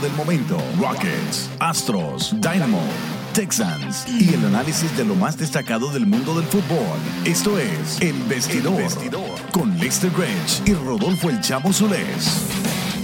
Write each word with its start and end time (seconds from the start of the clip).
del 0.00 0.12
momento, 0.12 0.58
Rockets, 0.78 1.48
Astros, 1.58 2.34
Dynamo, 2.40 2.82
Texans 3.32 4.06
y 4.08 4.34
el 4.34 4.44
análisis 4.44 4.94
de 4.96 5.04
lo 5.04 5.14
más 5.14 5.38
destacado 5.38 5.90
del 5.90 6.06
mundo 6.06 6.34
del 6.34 6.44
fútbol. 6.44 6.98
Esto 7.24 7.58
es 7.58 8.00
El 8.00 8.14
Vestidor, 8.24 8.82
con 9.52 9.78
Lester 9.78 10.10
Grange 10.10 10.62
y 10.66 10.74
Rodolfo 10.74 11.30
El 11.30 11.40
Chamo 11.40 11.72
Zulés. 11.72 12.95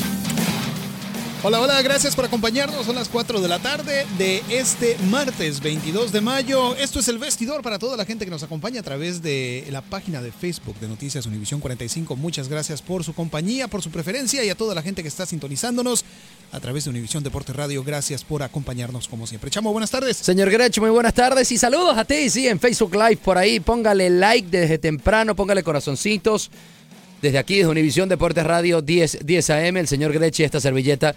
Hola, 1.44 1.60
hola, 1.60 1.82
gracias 1.82 2.14
por 2.14 2.24
acompañarnos. 2.24 2.86
Son 2.86 2.94
las 2.94 3.08
4 3.08 3.40
de 3.40 3.48
la 3.48 3.58
tarde 3.58 4.06
de 4.16 4.44
este 4.48 4.96
martes 5.10 5.60
22 5.60 6.12
de 6.12 6.20
mayo. 6.20 6.76
Esto 6.76 7.00
es 7.00 7.08
el 7.08 7.18
vestidor 7.18 7.62
para 7.62 7.80
toda 7.80 7.96
la 7.96 8.04
gente 8.04 8.24
que 8.24 8.30
nos 8.30 8.44
acompaña 8.44 8.78
a 8.78 8.84
través 8.84 9.22
de 9.22 9.66
la 9.72 9.80
página 9.82 10.22
de 10.22 10.30
Facebook 10.30 10.78
de 10.78 10.86
Noticias 10.86 11.26
Univisión 11.26 11.58
45. 11.58 12.14
Muchas 12.14 12.48
gracias 12.48 12.80
por 12.80 13.02
su 13.02 13.12
compañía, 13.12 13.66
por 13.66 13.82
su 13.82 13.90
preferencia 13.90 14.44
y 14.44 14.50
a 14.50 14.54
toda 14.54 14.72
la 14.72 14.82
gente 14.82 15.02
que 15.02 15.08
está 15.08 15.26
sintonizándonos 15.26 16.04
a 16.52 16.60
través 16.60 16.84
de 16.84 16.90
Univisión 16.90 17.24
Deportes 17.24 17.56
Radio. 17.56 17.82
Gracias 17.82 18.22
por 18.22 18.44
acompañarnos 18.44 19.08
como 19.08 19.26
siempre. 19.26 19.50
Chamo, 19.50 19.72
buenas 19.72 19.90
tardes. 19.90 20.18
Señor 20.18 20.48
Grech, 20.48 20.78
muy 20.78 20.90
buenas 20.90 21.14
tardes 21.14 21.50
y 21.50 21.58
saludos 21.58 21.98
a 21.98 22.04
ti, 22.04 22.30
sí, 22.30 22.46
en 22.46 22.60
Facebook 22.60 22.94
Live 22.94 23.16
por 23.16 23.36
ahí. 23.36 23.58
Póngale 23.58 24.10
like 24.10 24.48
desde 24.48 24.78
temprano, 24.78 25.34
póngale 25.34 25.64
corazoncitos. 25.64 26.52
Desde 27.22 27.38
aquí, 27.38 27.58
desde 27.58 27.70
Univisión 27.70 28.08
Deportes 28.08 28.42
Radio 28.42 28.82
10, 28.82 29.24
10 29.24 29.50
AM, 29.50 29.76
el 29.76 29.86
señor 29.86 30.12
Grechi, 30.12 30.42
esta 30.42 30.60
servilleta, 30.60 31.14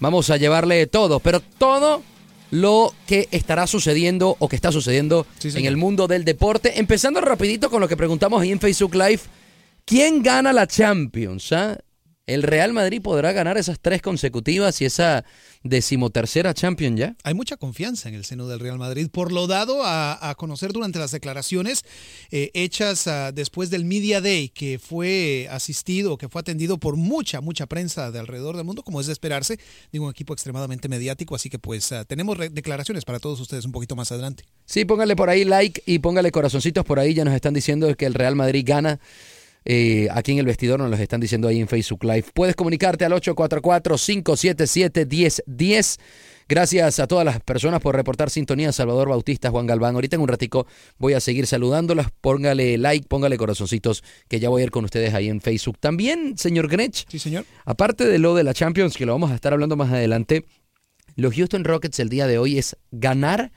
vamos 0.00 0.30
a 0.30 0.36
llevarle 0.36 0.86
todo, 0.86 1.20
pero 1.20 1.40
todo 1.40 2.02
lo 2.50 2.94
que 3.06 3.28
estará 3.30 3.66
sucediendo 3.66 4.36
o 4.38 4.48
que 4.48 4.56
está 4.56 4.72
sucediendo 4.72 5.26
en 5.42 5.66
el 5.66 5.76
mundo 5.76 6.06
del 6.06 6.24
deporte. 6.24 6.78
Empezando 6.78 7.20
rapidito 7.20 7.70
con 7.70 7.80
lo 7.80 7.88
que 7.88 7.96
preguntamos 7.96 8.42
ahí 8.42 8.52
en 8.52 8.60
Facebook 8.60 8.94
Live. 8.94 9.20
¿Quién 9.84 10.22
gana 10.22 10.52
la 10.52 10.66
Champions? 10.66 11.52
Ah? 11.52 11.78
¿El 12.26 12.42
Real 12.42 12.72
Madrid 12.72 13.00
podrá 13.00 13.30
ganar 13.30 13.56
esas 13.56 13.78
tres 13.78 14.02
consecutivas 14.02 14.80
y 14.80 14.84
esa 14.84 15.24
decimotercera 15.62 16.54
Champions 16.54 16.98
ya? 16.98 17.16
Hay 17.22 17.34
mucha 17.34 17.56
confianza 17.56 18.08
en 18.08 18.16
el 18.16 18.24
seno 18.24 18.48
del 18.48 18.58
Real 18.58 18.78
Madrid 18.78 19.08
por 19.12 19.30
lo 19.30 19.46
dado 19.46 19.82
a, 19.84 20.34
conocer 20.36 20.72
durante 20.72 20.98
las 20.98 21.12
declaraciones 21.12 21.84
eh, 22.32 22.50
hechas 22.52 23.06
ah, 23.06 23.30
después 23.30 23.70
del 23.70 23.84
Media 23.84 24.20
Day 24.20 24.48
que 24.48 24.80
fue 24.80 25.46
asistido, 25.52 26.18
que 26.18 26.28
fue 26.28 26.40
atendido 26.40 26.78
por 26.78 26.96
mucha, 26.96 27.40
mucha 27.40 27.66
prensa 27.66 28.10
de 28.10 28.18
alrededor 28.18 28.56
del 28.56 28.64
mundo, 28.64 28.82
como 28.82 29.00
es 29.00 29.06
de 29.06 29.12
esperarse, 29.12 29.60
digo, 29.92 30.06
un 30.06 30.10
equipo 30.10 30.32
extremadamente 30.32 30.88
mediático, 30.88 31.36
así 31.36 31.48
que 31.48 31.60
pues 31.60 31.92
ah, 31.92 32.04
tenemos 32.04 32.36
declaraciones 32.50 33.04
para 33.04 33.20
todos 33.20 33.38
ustedes 33.38 33.64
un 33.66 33.72
poquito 33.72 33.94
más 33.94 34.10
adelante. 34.10 34.42
Sí, 34.64 34.84
póngale 34.84 35.14
por 35.14 35.30
ahí 35.30 35.44
like 35.44 35.80
y 35.86 36.00
póngale 36.00 36.32
corazoncitos 36.32 36.84
por 36.84 36.98
ahí, 36.98 37.14
ya 37.14 37.24
nos 37.24 37.34
están 37.34 37.54
diciendo 37.54 37.94
que 37.96 38.06
el 38.06 38.14
Real 38.14 38.34
Madrid 38.34 38.64
gana 38.66 38.98
eh, 39.68 40.06
aquí 40.12 40.30
en 40.30 40.38
el 40.38 40.46
vestidor 40.46 40.78
nos 40.78 40.88
los 40.88 41.00
están 41.00 41.20
diciendo 41.20 41.48
ahí 41.48 41.58
en 41.60 41.66
Facebook 41.66 42.04
Live. 42.04 42.26
Puedes 42.32 42.54
comunicarte 42.54 43.04
al 43.04 43.10
844-577-1010. 43.14 45.98
Gracias 46.48 47.00
a 47.00 47.08
todas 47.08 47.24
las 47.24 47.40
personas 47.40 47.80
por 47.80 47.96
reportar 47.96 48.30
sintonía. 48.30 48.70
Salvador 48.70 49.08
Bautista, 49.08 49.50
Juan 49.50 49.66
Galván. 49.66 49.96
Ahorita 49.96 50.14
en 50.14 50.22
un 50.22 50.28
ratico 50.28 50.68
voy 50.98 51.14
a 51.14 51.20
seguir 51.20 51.48
saludándolas. 51.48 52.12
Póngale 52.20 52.78
like, 52.78 53.08
póngale 53.08 53.36
corazoncitos, 53.36 54.04
que 54.28 54.38
ya 54.38 54.50
voy 54.50 54.62
a 54.62 54.66
ir 54.66 54.70
con 54.70 54.84
ustedes 54.84 55.14
ahí 55.14 55.28
en 55.28 55.40
Facebook. 55.40 55.78
También, 55.80 56.38
señor 56.38 56.68
Grech. 56.68 57.04
Sí, 57.08 57.18
señor. 57.18 57.44
Aparte 57.64 58.06
de 58.06 58.20
lo 58.20 58.36
de 58.36 58.44
la 58.44 58.54
Champions, 58.54 58.96
que 58.96 59.04
lo 59.04 59.14
vamos 59.14 59.32
a 59.32 59.34
estar 59.34 59.52
hablando 59.52 59.74
más 59.74 59.90
adelante, 59.90 60.44
los 61.16 61.34
Houston 61.34 61.64
Rockets 61.64 61.98
el 61.98 62.08
día 62.08 62.28
de 62.28 62.38
hoy 62.38 62.58
es 62.58 62.76
ganar 62.92 63.50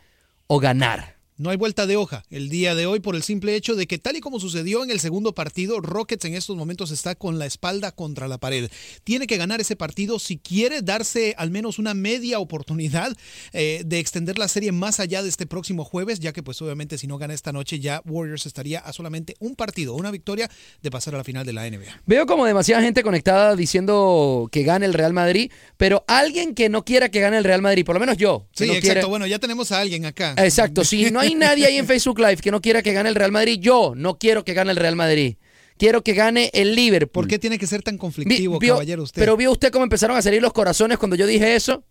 o 0.47 0.59
ganar. 0.59 1.18
No 1.39 1.51
hay 1.51 1.55
vuelta 1.55 1.87
de 1.87 1.95
hoja 1.95 2.25
el 2.29 2.49
día 2.49 2.75
de 2.75 2.85
hoy 2.85 2.99
por 2.99 3.15
el 3.15 3.23
simple 3.23 3.55
hecho 3.55 3.77
de 3.77 3.87
que 3.87 3.97
tal 3.97 4.17
y 4.17 4.19
como 4.19 4.41
sucedió 4.41 4.83
en 4.83 4.91
el 4.91 4.99
segundo 4.99 5.33
partido, 5.33 5.79
Rockets 5.79 6.25
en 6.25 6.35
estos 6.35 6.57
momentos 6.57 6.91
está 6.91 7.15
con 7.15 7.39
la 7.39 7.45
espalda 7.45 7.93
contra 7.93 8.27
la 8.27 8.39
pared. 8.39 8.69
Tiene 9.05 9.25
que 9.25 9.37
ganar 9.37 9.61
ese 9.61 9.77
partido 9.77 10.19
si 10.19 10.37
quiere 10.37 10.81
darse 10.81 11.35
al 11.37 11.49
menos 11.49 11.79
una 11.79 11.93
media 11.93 12.39
oportunidad 12.39 13.15
eh, 13.53 13.83
de 13.85 13.99
extender 13.99 14.37
la 14.37 14.49
serie 14.49 14.73
más 14.73 14.99
allá 14.99 15.23
de 15.23 15.29
este 15.29 15.47
próximo 15.47 15.85
jueves, 15.85 16.19
ya 16.19 16.33
que 16.33 16.43
pues 16.43 16.61
obviamente 16.61 16.97
si 16.97 17.07
no 17.07 17.17
gana 17.17 17.33
esta 17.33 17.53
noche 17.53 17.79
ya 17.79 18.01
Warriors 18.03 18.45
estaría 18.45 18.79
a 18.79 18.91
solamente 18.91 19.37
un 19.39 19.55
partido, 19.55 19.93
una 19.93 20.11
victoria 20.11 20.51
de 20.81 20.91
pasar 20.91 21.15
a 21.15 21.19
la 21.19 21.23
final 21.23 21.45
de 21.45 21.53
la 21.53 21.69
NBA. 21.69 22.01
Veo 22.05 22.25
como 22.25 22.45
demasiada 22.47 22.81
gente 22.81 23.01
conectada 23.01 23.55
diciendo 23.55 24.49
que 24.51 24.63
gane 24.63 24.85
el 24.85 24.93
Real 24.93 25.13
Madrid, 25.13 25.53
pero 25.77 26.03
alguien 26.05 26.53
que 26.53 26.67
no 26.67 26.83
quiera 26.83 27.07
que 27.07 27.21
gane 27.21 27.37
el 27.37 27.45
Real 27.45 27.61
Madrid, 27.61 27.85
por 27.85 27.95
lo 27.95 28.01
menos 28.01 28.17
yo. 28.17 28.49
Sí, 28.51 28.69
exacto. 28.69 29.07
Bueno, 29.07 29.25
ya 29.25 29.39
tenemos 29.39 29.71
a 29.71 29.79
alguien 29.79 30.05
acá. 30.05 30.35
Exacto. 30.37 30.83
Si 30.83 31.09
no 31.11 31.21
hay 31.21 31.28
nadie 31.35 31.65
ahí 31.65 31.77
en 31.77 31.85
Facebook 31.85 32.19
Live 32.19 32.37
que 32.37 32.51
no 32.51 32.61
quiera 32.61 32.81
que 32.81 32.93
gane 32.93 33.09
el 33.09 33.15
Real 33.15 33.31
Madrid. 33.31 33.59
Yo 33.59 33.93
no 33.95 34.17
quiero 34.17 34.43
que 34.43 34.53
gane 34.53 34.71
el 34.71 34.77
Real 34.77 34.95
Madrid. 34.95 35.35
Quiero 35.77 36.03
que 36.03 36.13
gane 36.13 36.49
el 36.53 36.75
Liverpool. 36.75 37.23
¿Por 37.23 37.27
qué 37.27 37.39
tiene 37.39 37.57
que 37.57 37.65
ser 37.65 37.81
tan 37.81 37.97
conflictivo, 37.97 38.59
caballero 38.59 39.03
usted? 39.03 39.21
Pero 39.21 39.37
vio 39.37 39.51
usted 39.51 39.71
cómo 39.71 39.83
empezaron 39.83 40.17
a 40.17 40.21
salir 40.21 40.41
los 40.41 40.51
corazones 40.51 40.97
cuando 40.97 41.15
yo 41.15 41.25
dije 41.25 41.55
eso. 41.55 41.85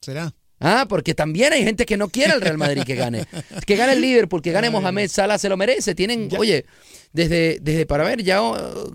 ¿Será? 0.00 0.32
Ah, 0.64 0.86
porque 0.88 1.14
también 1.14 1.52
hay 1.52 1.62
gente 1.62 1.84
que 1.84 1.98
no 1.98 2.08
quiere 2.08 2.32
el 2.32 2.40
Real 2.40 2.56
Madrid 2.56 2.82
que 2.84 2.94
gane. 2.94 3.26
Que 3.66 3.76
gane 3.76 3.92
el 3.92 4.00
Liverpool, 4.00 4.42
que 4.42 4.50
gane 4.50 4.70
Mohamed 4.70 5.08
Salah, 5.08 5.38
se 5.38 5.48
lo 5.48 5.56
merece. 5.56 5.94
Tienen, 5.94 6.28
oye, 6.38 6.64
desde, 7.12 7.58
desde 7.60 7.86
para 7.86 8.04
ver, 8.04 8.22
ya 8.22 8.40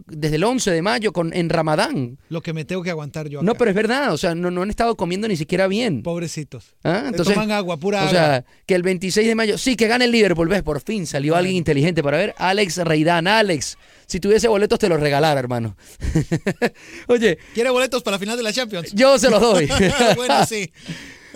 desde 0.08 0.36
el 0.36 0.44
11 0.44 0.72
de 0.72 0.82
mayo 0.82 1.14
con, 1.14 1.34
en 1.34 1.48
Ramadán. 1.50 2.18
Lo 2.30 2.42
que 2.42 2.54
me 2.54 2.66
tengo 2.66 2.84
que 2.84 2.90
aguantar 2.90 3.30
yo. 3.30 3.40
Acá. 3.40 3.46
No, 3.46 3.56
pero 3.56 3.70
es 3.70 3.76
verdad, 3.76 4.14
o 4.14 4.18
sea, 4.18 4.36
no, 4.36 4.52
no 4.52 4.64
han 4.64 4.70
estado 4.70 4.98
comiendo 4.98 5.28
ni 5.28 5.38
siquiera 5.38 5.68
bien. 5.68 6.04
Pobrecitos. 6.04 6.76
¿Ah? 6.84 7.04
Entonces, 7.06 7.34
toman 7.34 7.52
agua, 7.52 7.78
pura 7.78 8.00
agua. 8.00 8.10
O 8.10 8.14
sea, 8.14 8.46
que 8.66 8.76
el 8.76 8.84
26 8.84 9.28
de 9.28 9.36
mayo, 9.36 9.58
sí, 9.58 9.76
que 9.76 9.88
gane 9.88 10.06
el 10.06 10.12
Liverpool, 10.12 10.50
ves, 10.50 10.64
por 10.64 10.82
fin 10.82 11.08
salió 11.08 11.36
alguien 11.36 11.56
inteligente 11.56 12.04
para 12.04 12.18
ver. 12.18 12.36
Alex 12.38 12.78
Reidán, 12.78 13.28
Alex, 13.28 13.78
si 14.06 14.20
tuviese 14.20 14.48
boletos 14.48 14.80
te 14.80 14.90
los 14.90 15.00
regalara, 15.00 15.40
hermano. 15.40 15.78
Oye. 17.08 17.38
¿Quiere 17.54 17.70
boletos 17.70 18.04
para 18.04 18.16
la 18.16 18.20
final 18.20 18.36
de 18.36 18.44
la 18.44 18.52
Champions? 18.52 18.92
Yo 18.92 19.18
se 19.18 19.30
los 19.30 19.40
doy. 19.40 19.70
bueno, 20.18 20.46
sí. 20.46 20.70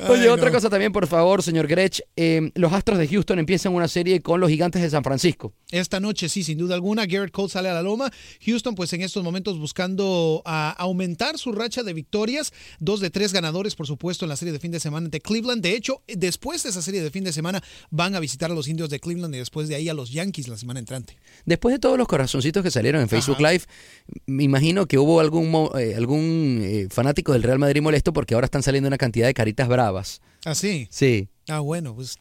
Oye, 0.09 0.23
Ay, 0.23 0.27
otra 0.27 0.47
no. 0.47 0.53
cosa 0.55 0.69
también, 0.69 0.91
por 0.91 1.07
favor, 1.07 1.43
señor 1.43 1.67
Grech. 1.67 2.01
eh, 2.15 2.51
los 2.55 2.73
Astros 2.73 2.97
de 2.97 3.07
Houston 3.07 3.37
empiezan 3.39 3.73
una 3.73 3.87
serie 3.87 4.21
con 4.21 4.39
los 4.39 4.49
Gigantes 4.49 4.81
de 4.81 4.89
San 4.89 5.03
Francisco. 5.03 5.53
Esta 5.71 5.99
noche, 5.99 6.29
sí, 6.29 6.43
sin 6.43 6.57
duda 6.57 6.75
alguna, 6.75 7.05
Garrett 7.05 7.31
Cole 7.31 7.49
sale 7.49 7.69
a 7.69 7.73
la 7.73 7.81
loma. 7.83 8.11
Houston, 8.45 8.75
pues 8.75 8.91
en 8.93 9.01
estos 9.01 9.23
momentos 9.23 9.59
buscando 9.59 10.41
a 10.45 10.71
aumentar 10.71 11.37
su 11.37 11.51
racha 11.51 11.83
de 11.83 11.93
victorias. 11.93 12.53
Dos 12.79 12.99
de 13.01 13.09
tres 13.11 13.33
ganadores, 13.33 13.75
por 13.75 13.85
supuesto, 13.87 14.25
en 14.25 14.29
la 14.29 14.35
serie 14.35 14.51
de 14.51 14.59
fin 14.59 14.71
de 14.71 14.79
semana 14.79 15.05
ante 15.05 15.19
Cleveland. 15.21 15.61
De 15.61 15.75
hecho, 15.75 16.01
después 16.07 16.63
de 16.63 16.69
esa 16.69 16.81
serie 16.81 17.01
de 17.01 17.11
fin 17.11 17.23
de 17.23 17.33
semana, 17.33 17.61
van 17.91 18.15
a 18.15 18.19
visitar 18.19 18.49
a 18.51 18.55
los 18.55 18.67
indios 18.67 18.89
de 18.89 18.99
Cleveland 18.99 19.35
y 19.35 19.37
después 19.37 19.67
de 19.67 19.75
ahí 19.75 19.89
a 19.89 19.93
los 19.93 20.11
Yankees 20.11 20.47
la 20.47 20.57
semana 20.57 20.79
entrante. 20.79 21.17
Después 21.45 21.73
de 21.73 21.79
todos 21.79 21.97
los 21.97 22.07
corazoncitos 22.07 22.63
que 22.63 22.71
salieron 22.71 23.01
en 23.01 23.09
Facebook 23.09 23.39
Live, 23.39 23.63
me 24.25 24.43
imagino 24.43 24.87
que 24.87 24.97
hubo 24.97 25.19
algún, 25.19 25.69
eh, 25.77 25.93
algún 25.95 26.61
eh, 26.63 26.87
fanático 26.89 27.33
del 27.33 27.43
Real 27.43 27.59
Madrid 27.59 27.81
molesto 27.81 28.11
porque 28.13 28.33
ahora 28.33 28.45
están 28.45 28.63
saliendo 28.63 28.87
una 28.87 28.97
cantidad 28.97 29.27
de 29.27 29.33
caritas 29.33 29.67
bravas. 29.67 29.82
Así. 30.45 30.87
Sí. 30.89 31.29
Ah, 31.49 31.59
bueno, 31.59 31.93
pues 31.93 32.17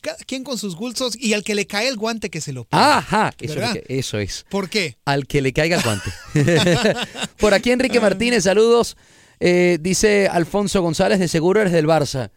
cada 0.00 0.16
quien 0.18 0.42
con 0.42 0.56
sus 0.56 0.74
gustos 0.74 1.16
y 1.20 1.34
al 1.34 1.44
que 1.44 1.54
le 1.54 1.66
cae 1.66 1.86
el 1.88 1.96
guante 1.96 2.30
que 2.30 2.40
se 2.40 2.52
lo 2.52 2.64
ponga. 2.64 2.98
Ajá, 2.98 3.34
eso 3.38 3.60
eso 3.88 4.18
es. 4.18 4.46
¿Por 4.48 4.70
qué? 4.70 4.96
Al 5.04 5.26
que 5.26 5.42
le 5.42 5.52
caiga 5.52 5.76
el 5.76 5.82
guante. 5.82 6.10
Por 7.38 7.52
aquí 7.52 7.70
Enrique 7.70 8.00
Martínez, 8.00 8.44
saludos. 8.44 8.96
Eh, 9.40 9.78
dice 9.80 10.28
Alfonso 10.28 10.80
González, 10.80 11.18
de 11.18 11.28
seguro 11.28 11.60
eres 11.60 11.72
del 11.72 11.86
Barça. 11.86 12.30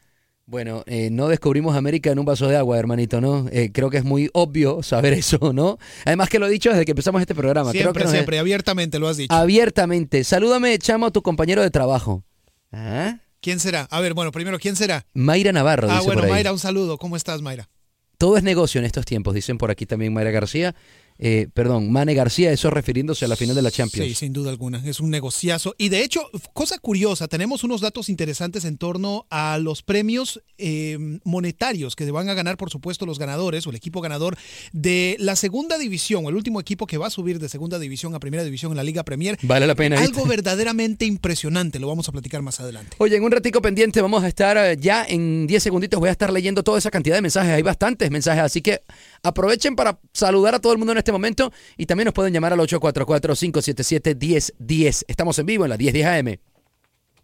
Bueno, 0.45 0.83
eh, 0.85 1.09
no 1.11 1.27
descubrimos 1.27 1.75
América 1.75 2.09
en 2.09 2.19
un 2.19 2.25
vaso 2.25 2.47
de 2.47 2.55
agua, 2.55 2.79
hermanito, 2.79 3.19
¿no? 3.19 3.47
Eh, 3.51 3.71
creo 3.73 3.89
que 3.89 3.97
es 3.97 4.05
muy 4.05 4.29
obvio 4.33 4.81
saber 4.81 5.13
eso, 5.13 5.51
¿no? 5.53 5.77
Además 6.05 6.29
que 6.29 6.39
lo 6.39 6.47
he 6.47 6.49
dicho 6.49 6.69
desde 6.69 6.85
que 6.85 6.91
empezamos 6.91 7.21
este 7.21 7.35
programa. 7.35 7.71
creo 7.71 7.83
Siempre, 7.83 8.03
que 8.03 8.09
siempre, 8.09 8.39
abiertamente 8.39 8.99
lo 8.99 9.07
has 9.07 9.17
dicho. 9.17 9.33
Abiertamente. 9.33 10.23
Salúdame, 10.23 10.77
chamo, 10.79 11.05
a 11.07 11.11
tu 11.11 11.21
compañero 11.21 11.61
de 11.61 11.69
trabajo. 11.69 12.23
¿Ah? 12.71 13.17
¿Quién 13.41 13.59
será? 13.59 13.87
A 13.91 13.99
ver, 14.01 14.13
bueno, 14.13 14.31
primero, 14.31 14.59
¿quién 14.59 14.75
será? 14.75 15.05
Mayra 15.13 15.51
Navarro, 15.51 15.87
Ah, 15.89 15.95
dice 15.95 16.05
bueno, 16.05 16.21
por 16.21 16.25
ahí. 16.29 16.31
Mayra, 16.35 16.51
un 16.51 16.59
saludo. 16.59 16.97
¿Cómo 16.97 17.15
estás, 17.15 17.41
Mayra? 17.41 17.69
Todo 18.17 18.35
es 18.37 18.43
negocio 18.43 18.79
en 18.79 18.85
estos 18.85 19.05
tiempos, 19.05 19.35
dicen 19.35 19.57
por 19.59 19.69
aquí 19.69 19.85
también 19.85 20.11
Mayra 20.13 20.31
García. 20.31 20.75
Eh, 21.19 21.47
perdón, 21.53 21.91
Mane 21.91 22.13
García, 22.13 22.51
eso 22.51 22.69
refiriéndose 22.69 23.25
a 23.25 23.27
la 23.27 23.35
final 23.35 23.55
de 23.55 23.61
la 23.61 23.71
Champions. 23.71 24.07
Sí, 24.07 24.15
sin 24.15 24.33
duda 24.33 24.49
alguna. 24.49 24.81
Es 24.85 24.99
un 24.99 25.09
negociazo. 25.09 25.75
Y 25.77 25.89
de 25.89 26.03
hecho, 26.03 26.21
cosa 26.53 26.77
curiosa, 26.79 27.27
tenemos 27.27 27.63
unos 27.63 27.81
datos 27.81 28.09
interesantes 28.09 28.65
en 28.65 28.77
torno 28.77 29.25
a 29.29 29.57
los 29.57 29.83
premios 29.83 30.41
eh, 30.57 30.97
monetarios 31.23 31.95
que 31.95 32.09
van 32.11 32.29
a 32.29 32.33
ganar, 32.33 32.57
por 32.57 32.69
supuesto, 32.69 33.05
los 33.05 33.19
ganadores 33.19 33.65
o 33.67 33.69
el 33.69 33.75
equipo 33.75 34.01
ganador 34.01 34.37
de 34.71 35.15
la 35.19 35.35
segunda 35.35 35.77
división, 35.77 36.25
o 36.25 36.29
el 36.29 36.35
último 36.35 36.59
equipo 36.59 36.87
que 36.87 36.97
va 36.97 37.07
a 37.07 37.09
subir 37.09 37.39
de 37.39 37.49
segunda 37.49 37.79
división 37.79 38.15
a 38.15 38.19
primera 38.19 38.43
división 38.43 38.71
en 38.71 38.77
la 38.77 38.83
Liga 38.83 39.03
Premier. 39.03 39.37
Vale 39.41 39.67
la 39.67 39.75
pena. 39.75 39.99
¿viste? 39.99 40.13
Algo 40.13 40.27
verdaderamente 40.29 41.05
impresionante, 41.05 41.79
lo 41.79 41.87
vamos 41.87 42.07
a 42.09 42.11
platicar 42.11 42.41
más 42.41 42.59
adelante. 42.59 42.95
Oye, 42.99 43.17
en 43.17 43.23
un 43.23 43.31
ratico 43.31 43.61
pendiente 43.61 44.01
vamos 44.01 44.23
a 44.23 44.27
estar 44.27 44.57
eh, 44.57 44.77
ya 44.79 45.05
en 45.07 45.47
10 45.47 45.63
segunditos. 45.63 45.99
Voy 45.99 46.09
a 46.09 46.11
estar 46.11 46.31
leyendo 46.31 46.63
toda 46.63 46.77
esa 46.77 46.91
cantidad 46.91 47.15
de 47.15 47.21
mensajes. 47.21 47.51
Hay 47.51 47.63
bastantes 47.63 48.11
mensajes, 48.11 48.43
así 48.43 48.61
que 48.61 48.81
aprovechen 49.27 49.75
para 49.75 49.99
saludar 50.13 50.55
a 50.55 50.59
todo 50.59 50.71
el 50.73 50.77
mundo 50.77 50.93
en 50.93 50.99
este 50.99 51.11
momento 51.11 51.51
y 51.77 51.85
también 51.85 52.05
nos 52.05 52.13
pueden 52.13 52.33
llamar 52.33 52.53
al 52.53 52.59
844-577-1010. 52.59 55.03
Estamos 55.07 55.37
en 55.39 55.45
vivo 55.45 55.65
en 55.65 55.69
la 55.69 55.77
1010 55.77 56.05
AM. 56.05 56.37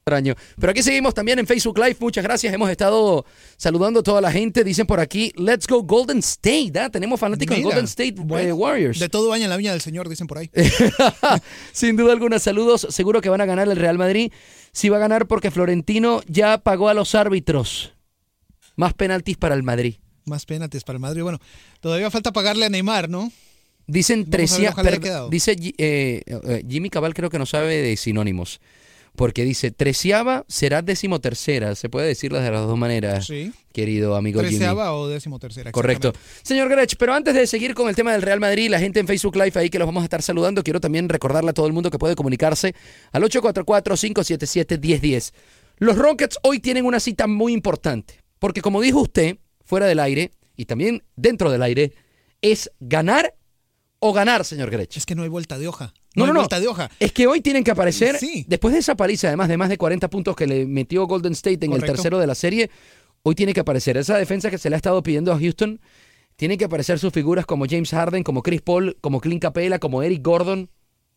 Extraño. 0.03 0.35
Pero 0.59 0.71
aquí 0.71 0.83
seguimos 0.83 1.13
también 1.13 1.39
en 1.39 1.47
Facebook 1.47 1.77
Live. 1.77 1.95
Muchas 2.01 2.25
gracias. 2.25 2.53
Hemos 2.53 2.69
estado 2.69 3.25
saludando 3.55 4.01
a 4.01 4.03
toda 4.03 4.19
la 4.19 4.33
gente. 4.33 4.65
Dicen 4.65 4.85
por 4.85 4.99
aquí, 4.99 5.31
let's 5.37 5.65
go 5.65 5.81
Golden 5.81 6.17
State. 6.17 6.73
¿ah? 6.77 6.89
Tenemos 6.89 7.17
fanáticos 7.17 7.55
de 7.55 7.63
Golden 7.63 7.85
State 7.85 8.09
eh, 8.09 8.15
bueno, 8.17 8.55
Warriors. 8.55 8.99
De 8.99 9.07
todo 9.07 9.29
baña 9.29 9.45
en 9.45 9.49
la 9.49 9.55
viña 9.55 9.71
del 9.71 9.79
Señor, 9.79 10.09
dicen 10.09 10.27
por 10.27 10.39
ahí. 10.39 10.51
Sin 11.71 11.95
duda 11.95 12.11
alguna, 12.11 12.37
saludos. 12.39 12.85
Seguro 12.89 13.21
que 13.21 13.29
van 13.29 13.39
a 13.39 13.45
ganar 13.45 13.69
el 13.69 13.77
Real 13.77 13.97
Madrid. 13.97 14.33
Sí 14.73 14.89
va 14.89 14.97
a 14.97 14.99
ganar 14.99 15.25
porque 15.25 15.51
Florentino 15.51 16.21
ya 16.27 16.57
pagó 16.57 16.89
a 16.89 16.93
los 16.93 17.15
árbitros. 17.15 17.93
Más 18.75 18.93
penaltis 18.93 19.37
para 19.37 19.55
el 19.55 19.63
Madrid. 19.63 19.95
Más 20.25 20.45
penaltis 20.45 20.83
para 20.83 20.97
el 20.97 21.01
Madrid. 21.01 21.23
Bueno, 21.23 21.39
todavía 21.81 22.09
falta 22.11 22.31
pagarle 22.31 22.65
a 22.65 22.69
Neymar, 22.69 23.09
¿no? 23.09 23.31
Dicen 23.87 24.21
Vamos 24.21 24.27
a 24.27 24.31
ver, 24.37 24.47
trecia- 24.47 24.69
ojalá 24.71 24.89
haya 24.89 24.97
per- 24.99 25.03
quedado. 25.03 25.29
dice 25.29 25.55
Gi- 25.57 25.75
eh, 25.77 26.21
eh, 26.25 26.63
Jimmy 26.69 26.89
Cabal 26.89 27.13
creo 27.13 27.29
que 27.29 27.39
no 27.39 27.45
sabe 27.45 27.81
de 27.81 27.97
sinónimos. 27.97 28.61
Porque 29.15 29.43
dice, 29.43 29.69
treceava 29.69 30.43
será 30.47 30.81
decimotercera. 30.81 31.75
Se 31.75 31.87
puede 31.87 32.07
decirlo 32.07 32.39
de 32.41 32.49
las 32.49 32.65
dos 32.65 32.75
maneras, 32.79 33.27
Sí. 33.27 33.53
querido 33.71 34.15
amigo 34.15 34.39
Jimmy. 34.39 34.53
Treceava 34.53 34.91
o 34.95 35.07
décimo 35.07 35.37
tercera. 35.37 35.71
Correcto. 35.71 36.13
Señor 36.41 36.67
Grech, 36.67 36.95
pero 36.97 37.13
antes 37.13 37.35
de 37.35 37.45
seguir 37.45 37.75
con 37.75 37.87
el 37.89 37.95
tema 37.95 38.11
del 38.13 38.23
Real 38.23 38.39
Madrid, 38.39 38.71
la 38.71 38.79
gente 38.79 38.99
en 38.99 39.05
Facebook 39.05 39.35
Live 39.35 39.51
ahí 39.53 39.69
que 39.69 39.77
los 39.77 39.85
vamos 39.85 40.01
a 40.01 40.05
estar 40.05 40.23
saludando, 40.23 40.63
quiero 40.63 40.81
también 40.81 41.09
recordarle 41.09 41.51
a 41.51 41.53
todo 41.53 41.67
el 41.67 41.73
mundo 41.73 41.91
que 41.91 41.99
puede 41.99 42.15
comunicarse 42.15 42.73
al 43.11 43.23
844-577-1010. 43.23 45.33
Los 45.77 45.97
Rockets 45.97 46.37
hoy 46.43 46.59
tienen 46.59 46.85
una 46.85 46.99
cita 46.99 47.27
muy 47.27 47.53
importante, 47.53 48.19
porque 48.39 48.61
como 48.61 48.81
dijo 48.81 49.01
usted, 49.01 49.37
fuera 49.73 49.87
del 49.87 49.99
aire 49.99 50.29
y 50.55 50.65
también 50.65 51.01
dentro 51.15 51.49
del 51.49 51.63
aire, 51.63 51.93
es 52.43 52.69
ganar 52.79 53.33
o 53.97 54.13
ganar, 54.13 54.45
señor 54.45 54.69
Grech. 54.69 54.95
Es 54.97 55.05
que 55.07 55.15
no 55.15 55.23
hay 55.23 55.29
vuelta 55.29 55.57
de 55.57 55.67
hoja. 55.67 55.93
No, 56.15 56.25
No, 56.25 56.25
hay 56.25 56.33
no. 56.33 56.39
vuelta 56.41 56.59
de 56.59 56.67
hoja. 56.67 56.91
Es 56.99 57.11
que 57.11 57.25
hoy 57.25 57.41
tienen 57.41 57.63
que 57.63 57.71
aparecer, 57.71 58.17
Sí. 58.19 58.45
después 58.47 58.71
de 58.71 58.81
esa 58.81 58.93
paliza, 58.95 59.29
además 59.29 59.47
de 59.49 59.57
más 59.57 59.69
de 59.69 59.79
40 59.79 60.11
puntos 60.11 60.35
que 60.35 60.45
le 60.45 60.67
metió 60.67 61.07
Golden 61.07 61.31
State 61.33 61.65
en 61.65 61.73
el 61.73 61.81
tercero 61.83 62.19
de 62.19 62.27
la 62.27 62.35
serie, 62.35 62.69
hoy 63.23 63.33
tiene 63.33 63.51
que 63.53 63.61
aparecer 63.61 63.97
esa 63.97 64.15
defensa 64.17 64.51
que 64.51 64.59
se 64.59 64.69
le 64.69 64.75
ha 64.75 64.77
estado 64.77 65.01
pidiendo 65.01 65.31
a 65.33 65.39
Houston. 65.39 65.81
Tienen 66.35 66.59
que 66.59 66.65
aparecer 66.65 66.99
sus 66.99 67.11
figuras 67.11 67.47
como 67.47 67.65
James 67.67 67.89
Harden, 67.89 68.21
como 68.23 68.43
Chris 68.43 68.61
Paul, 68.61 68.95
como 69.01 69.21
Clint 69.21 69.41
Capela, 69.41 69.79
como 69.79 70.03
Eric 70.03 70.21
Gordon, 70.23 70.69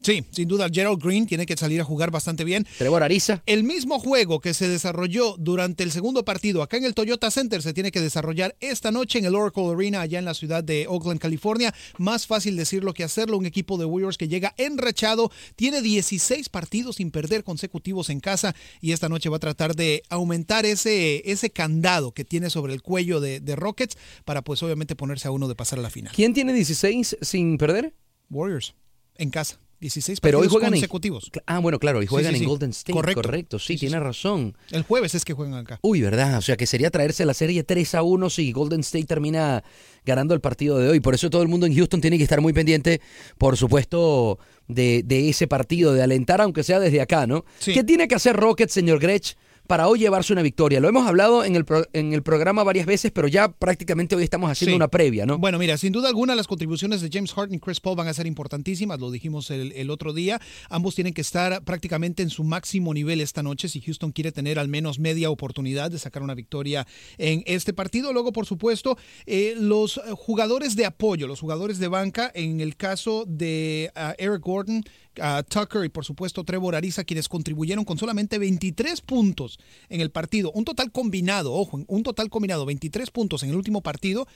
Sí, 0.07 0.25
sin 0.31 0.47
duda, 0.47 0.69
Gerald 0.73 1.03
Green 1.03 1.27
tiene 1.27 1.47
que 1.47 1.57
salir 1.57 1.81
a 1.81 1.85
jugar 1.85 2.13
bastante 2.13 2.45
bien. 2.45 2.65
Trevor 2.79 3.03
Ariza. 3.03 3.43
El 3.45 3.65
mismo 3.65 3.99
juego 3.99 4.39
que 4.39 4.55
se 4.55 4.69
desarrolló 4.69 5.35
durante 5.37 5.83
el 5.83 5.91
segundo 5.91 6.25
partido 6.25 6.63
acá 6.63 6.77
en 6.77 6.85
el 6.85 6.95
Toyota 6.95 7.29
Center 7.29 7.61
se 7.61 7.75
tiene 7.75 7.91
que 7.91 8.01
desarrollar 8.01 8.55
esta 8.61 8.93
noche 8.93 9.19
en 9.19 9.25
el 9.25 9.35
Oracle 9.35 9.67
Arena 9.67 10.03
allá 10.03 10.21
en 10.21 10.25
la 10.25 10.35
ciudad 10.35 10.63
de 10.63 10.87
Oakland, 10.87 11.19
California. 11.19 11.75
Más 11.99 12.29
fácil 12.29 12.55
decirlo 12.55 12.95
que 12.95 13.03
hacerlo. 13.03 13.37
Un 13.37 13.47
equipo 13.47 13.79
de 13.79 13.85
Warriors 13.85 14.17
que 14.17 14.29
llega 14.29 14.55
enrachado, 14.59 15.33
tiene 15.57 15.83
16 15.83 16.51
partidos 16.51 16.95
sin 16.95 17.11
perder 17.11 17.43
consecutivos 17.43 18.09
en 18.09 18.21
casa 18.21 18.55
y 18.81 18.93
esta 18.93 19.09
noche 19.09 19.29
va 19.29 19.39
a 19.39 19.41
tratar 19.41 19.75
de 19.75 20.05
aumentar 20.09 20.67
ese, 20.67 21.29
ese 21.29 21.51
candado 21.51 22.13
que 22.13 22.25
tiene 22.25 22.49
sobre 22.49 22.75
el 22.75 22.81
cuello 22.81 23.19
de, 23.19 23.41
de 23.41 23.57
Rockets 23.57 23.99
para 24.25 24.43
pues 24.43 24.63
obviamente 24.63 24.95
ponerse 24.95 25.27
a 25.27 25.33
uno 25.33 25.49
de 25.49 25.57
pasar 25.57 25.81
a 25.81 25.83
la 25.83 25.91
final. 25.91 26.13
¿Quién 26.15 26.33
tiene 26.33 26.53
16 26.53 27.17
sin 27.23 27.59
perder? 27.59 27.93
Warriors 28.31 28.77
en 29.17 29.31
casa. 29.31 29.59
16 29.81 30.21
Pero 30.21 30.39
hoy 30.41 30.49
juegan 30.49 30.69
en- 30.69 30.81
consecutivos. 30.81 31.31
Ah, 31.47 31.59
bueno, 31.59 31.79
claro, 31.79 32.03
y 32.03 32.07
juegan 32.07 32.33
sí, 32.33 32.39
sí. 32.39 32.45
en 32.45 32.49
Golden 32.51 32.71
State. 32.71 32.93
Correcto. 32.93 33.23
Correcto, 33.23 33.59
sí, 33.59 33.77
tiene 33.77 34.01
razón. 34.01 34.57
El 34.71 34.83
jueves 34.83 35.15
es 35.15 35.25
que 35.25 35.33
juegan 35.35 35.55
acá. 35.55 35.79
Uy, 35.83 36.01
¿verdad? 36.01 36.39
O 36.39 36.43
sea, 36.43 36.57
que 36.57 36.67
sería 36.67 36.91
traerse 36.91 37.25
la 37.27 37.35
serie 37.35 37.63
3 37.63 37.95
a 37.97 38.03
1 38.03 38.31
si 38.31 38.53
Golden 38.53 38.81
State 38.81 39.05
termina 39.07 39.63
ganando 40.05 40.35
el 40.35 40.41
partido 40.41 40.79
de 40.79 40.89
hoy. 40.89 41.01
Por 41.01 41.15
eso 41.15 41.29
todo 41.31 41.43
el 41.43 41.49
mundo 41.49 41.67
en 41.67 41.75
Houston 41.75 42.01
tiene 42.01 42.17
que 42.17 42.23
estar 42.23 42.41
muy 42.41 42.53
pendiente, 42.53 43.01
por 43.39 43.57
supuesto, 43.57 44.39
de, 44.69 45.03
de 45.05 45.29
ese 45.29 45.47
partido, 45.47 45.93
de 45.93 46.03
alentar, 46.03 46.41
aunque 46.41 46.63
sea 46.63 46.81
desde 46.81 47.01
acá, 47.01 47.27
¿no? 47.27 47.45
¿Qué 47.65 47.85
tiene 47.85 48.09
que 48.09 48.15
hacer 48.15 48.35
Rockets, 48.37 48.73
señor 48.73 48.99
Grech, 48.99 49.37
para 49.67 49.89
hoy 49.89 49.99
llevarse 49.99 50.33
una 50.33 50.43
victoria? 50.43 50.81
Lo 50.81 50.89
hemos 50.89 51.07
hablado 51.07 51.45
en 51.45 51.57
el, 51.57 51.65
pro- 51.65 51.87
en 51.93 52.13
el 52.13 52.23
programa 52.23 52.65
varias 52.65 52.87
veces, 52.87 53.11
pero 53.13 53.29
ya 53.29 53.49
prácticamente 53.49 54.17
hoy 54.17 54.23
estamos 54.25 54.51
haciendo 54.51 54.73
Sí. 54.73 54.77
una 54.77 54.89
previa, 54.89 55.27
¿no? 55.27 55.39
Bueno, 55.39 55.59
mira, 55.59 55.77
sin 55.77 55.93
duda 55.93 56.09
alguna 56.09 56.35
las 56.35 56.47
contribuciones 56.47 57.01
de 57.01 57.11
James 57.13 57.33
Harden 57.33 57.55
y 57.55 57.59
Chris 57.61 57.81
Paul 57.81 57.97
van 57.97 58.09
a 58.09 58.15
ser 58.15 58.27
importantísimas, 58.27 58.99
lo 59.01 59.11
dijimos 59.11 59.51
el, 59.51 59.73
el 59.73 59.91
otro 59.91 60.13
día. 60.13 60.41
Ambos 60.71 60.95
tienen 60.95 61.13
que 61.13 61.21
estar 61.21 61.63
prácticamente 61.65 62.23
en 62.23 62.31
su 62.31 62.45
máximo 62.45 62.95
nivel 62.95 63.21
esta 63.21 63.43
noche 63.43 63.69
si 63.69 63.81
Houston 63.81 64.13
quiere 64.13 64.33
tener 64.33 64.59
al 64.59 64.69
menos 64.69 64.99
media 64.99 65.31
oportunidad 65.31 65.91
de 65.91 65.99
sacar 65.99 66.23
una 66.23 66.35
victoria 66.35 66.87
en 67.19 67.43
este 67.47 67.73
partido. 67.73 68.13
Luego, 68.13 68.33
por 68.33 68.47
supuesto, 68.47 68.97
eh, 69.27 69.55
los 69.59 70.01
jugadores 70.17 70.77
de 70.77 70.87
apoyo, 70.87 71.27
los 71.27 71.41
jugadores 71.41 71.79
de 71.79 71.89
banca, 71.89 72.31
en 72.35 72.61
el 72.61 72.77
caso 72.77 73.25
de 73.27 73.91
ah, 73.95 74.15
Eric 74.19 74.41
Gordon, 74.43 74.83
ah, 75.21 75.43
Tucker 75.49 75.85
y 75.85 75.89
por 75.89 76.05
supuesto 76.05 76.45
Trevor 76.45 76.75
Ariza, 76.75 77.05
quienes 77.05 77.29
contribuyeron 77.29 77.85
con 77.85 77.99
solamente 77.99 78.39
23 78.39 79.01
puntos 79.01 79.59
en 79.89 80.01
el 80.01 80.11
partido. 80.11 80.51
Un 80.53 80.65
total 80.65 80.93
combinado, 80.93 81.53
ojo, 81.53 81.83
un 81.87 82.03
total 82.03 82.31
combinado, 82.31 82.67
23 82.67 83.11
puntos 83.11 83.43
en 83.43 83.51
el 83.51 83.57
último 83.57 83.83
partido. 83.83 84.27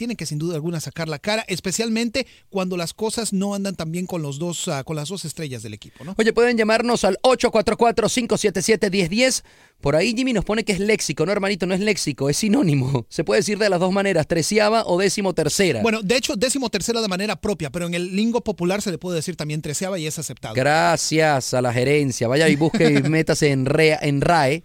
Tienen 0.00 0.16
que 0.16 0.24
sin 0.24 0.38
duda 0.38 0.54
alguna 0.54 0.80
sacar 0.80 1.10
la 1.10 1.18
cara, 1.18 1.44
especialmente 1.46 2.26
cuando 2.48 2.78
las 2.78 2.94
cosas 2.94 3.34
no 3.34 3.54
andan 3.54 3.76
tan 3.76 3.92
bien 3.92 4.06
con 4.06 4.22
los 4.22 4.38
dos, 4.38 4.66
ah, 4.68 4.82
con 4.82 4.96
las 4.96 5.10
dos 5.10 5.26
estrellas 5.26 5.62
del 5.62 5.74
equipo, 5.74 6.04
¿no? 6.04 6.14
Oye, 6.16 6.32
pueden 6.32 6.56
llamarnos 6.56 7.04
al 7.04 7.18
844-577-1010. 7.20 9.42
Por 9.82 9.96
ahí 9.96 10.14
Jimmy 10.16 10.32
nos 10.32 10.46
pone 10.46 10.64
que 10.64 10.72
es 10.72 10.80
léxico. 10.80 11.26
No, 11.26 11.32
hermanito, 11.32 11.66
no 11.66 11.74
es 11.74 11.80
léxico, 11.80 12.30
es 12.30 12.38
sinónimo. 12.38 13.04
Se 13.10 13.24
puede 13.24 13.40
decir 13.40 13.58
de 13.58 13.68
las 13.68 13.78
dos 13.78 13.92
maneras, 13.92 14.26
treceava 14.26 14.86
o 14.86 14.98
décimo 14.98 15.34
tercera. 15.34 15.82
Bueno, 15.82 16.00
de 16.00 16.16
hecho, 16.16 16.34
décimo 16.34 16.70
tercera 16.70 17.02
de 17.02 17.08
manera 17.08 17.38
propia, 17.38 17.68
pero 17.68 17.86
en 17.86 17.92
el 17.92 18.16
lingo 18.16 18.40
popular 18.40 18.80
se 18.80 18.90
le 18.90 18.96
puede 18.96 19.16
decir 19.16 19.36
también 19.36 19.60
treceava 19.60 19.98
y 19.98 20.06
es 20.06 20.18
aceptado. 20.18 20.54
Gracias 20.54 21.52
a 21.52 21.60
la 21.60 21.74
gerencia. 21.74 22.26
Vaya 22.26 22.48
y 22.48 22.56
busque 22.56 22.90
y 22.90 23.02
métase 23.10 23.50
en, 23.50 23.66
REA, 23.66 23.98
en 24.00 24.22
RAE. 24.22 24.64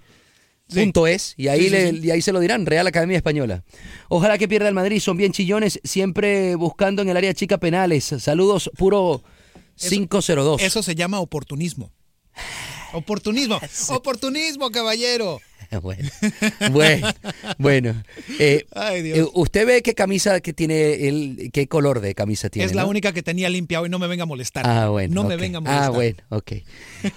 Sí. 0.67 0.79
Punto 0.79 1.05
es, 1.05 1.35
y 1.37 1.47
ahí, 1.47 1.65
Sí, 1.65 1.69
le- 1.69 1.91
sí. 1.91 1.99
y 2.03 2.09
ahí 2.11 2.21
se 2.23 2.31
lo 2.31 2.39
dirán, 2.39 2.65
Real 2.65 2.87
Academia 2.87 3.17
Española. 3.17 3.63
Ojalá 4.09 4.37
que 4.39 4.47
pierda 4.47 4.67
el 4.67 4.73
Madrid, 4.73 4.99
son 4.99 5.15
bien 5.15 5.31
chillones, 5.31 5.79
siempre 5.83 6.55
buscando 6.55 7.03
en 7.03 7.09
el 7.09 7.17
área 7.17 7.33
chica 7.35 7.59
penales. 7.59 8.05
Saludos, 8.19 8.71
puro 8.75 9.21
502. 9.77 10.61
Eso 10.63 10.81
se 10.81 10.95
llama 10.95 11.19
oportunismo. 11.19 11.91
Oportunismo. 12.93 13.59
Oportunismo, 13.89 14.71
caballero. 14.71 15.39
bueno, 15.81 16.09
bueno, 16.71 17.13
bueno. 17.57 18.03
Eh, 18.39 18.65
Ay, 18.73 19.01
Dios. 19.01 19.17
eh, 19.19 19.25
¿Usted 19.33 19.65
ve 19.67 19.81
qué 19.81 19.93
camisa 19.93 20.39
que 20.41 20.53
tiene, 20.53 21.07
el, 21.07 21.49
qué 21.53 21.67
color 21.67 21.99
de 22.01 22.13
camisa 22.15 22.49
tiene? 22.49 22.65
es 22.65 22.75
la 22.75 22.83
no? 22.83 22.89
única 22.89 23.11
que 23.13 23.23
tenía 23.23 23.49
limpia 23.49 23.81
hoy, 23.81 23.89
no 23.89 23.99
me 23.99 24.07
venga 24.07 24.23
a 24.23 24.25
molestar. 24.25 24.65
Ah, 24.67 24.89
bueno. 24.89 25.13
No 25.13 25.23
me 25.27 25.35
venga 25.37 25.57
a 25.57 25.61
molestar. 25.61 25.85
Ah, 25.85 25.89
bueno, 25.89 26.17
ok. 26.29 26.51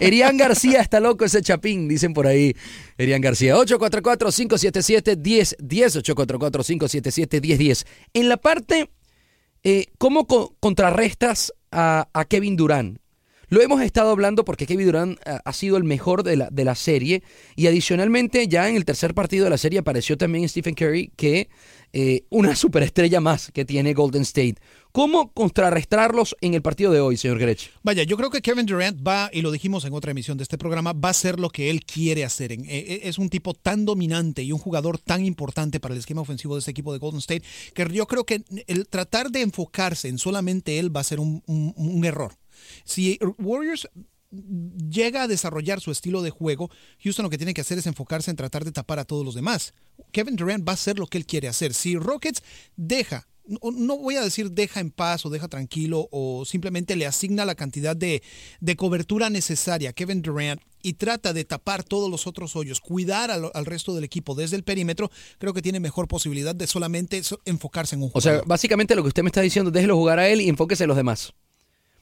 Erián 0.00 0.36
García 0.36 0.80
está 0.80 1.00
loco 1.00 1.24
ese 1.24 1.42
chapín, 1.42 1.88
dicen 1.88 2.12
por 2.14 2.26
ahí. 2.26 2.54
Erián 2.98 3.20
García, 3.20 3.56
844-577-1010, 3.56 5.56
844-577-1010. 6.02 7.86
En 8.14 8.28
la 8.28 8.36
parte, 8.36 8.90
eh, 9.62 9.86
¿cómo 9.98 10.26
co- 10.26 10.56
contrarrestas 10.60 11.52
a, 11.70 12.08
a 12.12 12.24
Kevin 12.24 12.56
Durán? 12.56 13.00
Lo 13.50 13.62
hemos 13.62 13.80
estado 13.80 14.10
hablando 14.10 14.44
porque 14.44 14.66
Kevin 14.66 14.86
Durant 14.86 15.18
ah, 15.24 15.40
ha 15.44 15.52
sido 15.54 15.76
el 15.78 15.84
mejor 15.84 16.22
de 16.22 16.36
la, 16.36 16.48
de 16.50 16.64
la 16.64 16.74
serie 16.74 17.22
y 17.56 17.66
adicionalmente 17.66 18.46
ya 18.46 18.68
en 18.68 18.76
el 18.76 18.84
tercer 18.84 19.14
partido 19.14 19.44
de 19.44 19.50
la 19.50 19.58
serie 19.58 19.78
apareció 19.78 20.18
también 20.18 20.46
Stephen 20.48 20.74
Curry 20.74 21.12
que 21.16 21.48
eh, 21.94 22.24
una 22.28 22.54
superestrella 22.56 23.20
más 23.20 23.50
que 23.52 23.64
tiene 23.64 23.94
Golden 23.94 24.22
State. 24.22 24.56
¿Cómo 24.92 25.32
contrarrestarlos 25.32 26.36
en 26.40 26.54
el 26.54 26.62
partido 26.62 26.92
de 26.92 27.00
hoy, 27.00 27.16
señor 27.16 27.38
Grech? 27.38 27.70
Vaya, 27.82 28.02
yo 28.02 28.16
creo 28.16 28.30
que 28.30 28.42
Kevin 28.42 28.66
Durant 28.66 29.06
va, 29.06 29.30
y 29.32 29.42
lo 29.42 29.50
dijimos 29.50 29.84
en 29.84 29.92
otra 29.94 30.10
emisión 30.10 30.36
de 30.36 30.42
este 30.42 30.58
programa, 30.58 30.92
va 30.92 31.08
a 31.08 31.10
hacer 31.10 31.38
lo 31.40 31.50
que 31.50 31.70
él 31.70 31.84
quiere 31.84 32.24
hacer. 32.24 32.52
Eh, 32.52 32.58
eh, 32.68 33.00
Es 33.04 33.18
un 33.18 33.28
tipo 33.30 33.54
tan 33.54 33.84
dominante 33.86 34.42
y 34.42 34.52
un 34.52 34.58
jugador 34.58 34.98
tan 34.98 35.24
importante 35.24 35.78
para 35.80 35.94
el 35.94 36.00
esquema 36.00 36.20
ofensivo 36.22 36.54
de 36.54 36.60
este 36.60 36.70
equipo 36.72 36.92
de 36.92 36.98
Golden 36.98 37.20
State 37.20 37.42
que 37.74 37.86
yo 37.92 38.06
creo 38.06 38.24
que 38.24 38.42
el 38.66 38.88
tratar 38.88 39.30
de 39.30 39.42
enfocarse 39.42 40.08
en 40.08 40.18
solamente 40.18 40.78
él 40.78 40.94
va 40.94 41.00
a 41.00 41.04
ser 41.04 41.20
un- 41.20 41.42
un 41.46 42.04
error. 42.04 42.32
Si 42.84 43.18
Warriors 43.38 43.88
llega 44.90 45.22
a 45.22 45.28
desarrollar 45.28 45.80
su 45.80 45.90
estilo 45.90 46.22
de 46.22 46.30
juego, 46.30 46.70
Houston 47.02 47.22
lo 47.24 47.30
que 47.30 47.38
tiene 47.38 47.54
que 47.54 47.62
hacer 47.62 47.78
es 47.78 47.86
enfocarse 47.86 48.30
en 48.30 48.36
tratar 48.36 48.64
de 48.64 48.72
tapar 48.72 48.98
a 48.98 49.04
todos 49.04 49.24
los 49.24 49.34
demás. 49.34 49.72
Kevin 50.12 50.36
Durant 50.36 50.66
va 50.68 50.72
a 50.72 50.74
hacer 50.74 50.98
lo 50.98 51.06
que 51.06 51.18
él 51.18 51.26
quiere 51.26 51.48
hacer. 51.48 51.72
Si 51.74 51.96
Rockets 51.96 52.42
deja, 52.76 53.26
no, 53.46 53.96
voy 53.96 54.16
a 54.16 54.20
decir 54.22 54.50
deja 54.50 54.80
en 54.80 54.90
paz 54.90 55.24
o 55.24 55.30
deja 55.30 55.48
tranquilo 55.48 56.08
o 56.12 56.44
simplemente 56.44 56.94
le 56.96 57.06
asigna 57.06 57.46
la 57.46 57.54
cantidad 57.54 57.96
de, 57.96 58.22
de 58.60 58.76
cobertura 58.76 59.30
necesaria 59.30 59.88
a 59.90 59.92
Kevin 59.94 60.20
Durant 60.20 60.60
y 60.82 60.92
trata 60.92 61.32
de 61.32 61.46
tapar 61.46 61.82
todos 61.82 62.10
los 62.10 62.26
otros 62.26 62.54
hoyos, 62.54 62.80
cuidar 62.80 63.30
al, 63.30 63.50
al 63.54 63.64
resto 63.64 63.94
del 63.94 64.04
equipo 64.04 64.34
desde 64.34 64.56
el 64.56 64.62
perímetro, 64.64 65.10
creo 65.38 65.54
que 65.54 65.62
tiene 65.62 65.80
mejor 65.80 66.06
posibilidad 66.06 66.54
de 66.54 66.66
solamente 66.66 67.22
so- 67.22 67.40
enfocarse 67.46 67.94
en 67.96 68.02
un 68.02 68.08
O 68.08 68.12
jugador. 68.20 68.40
sea, 68.40 68.46
básicamente 68.46 68.94
lo 68.94 69.02
que 69.02 69.08
usted 69.08 69.22
me 69.22 69.28
está 69.30 69.40
diciendo, 69.40 69.70
déjelo 69.70 69.96
jugar 69.96 70.18
a 70.18 70.28
él 70.28 70.42
y 70.42 70.48
enfóquese 70.50 70.84
en 70.84 70.88
los 70.88 70.96
demás. 70.98 71.32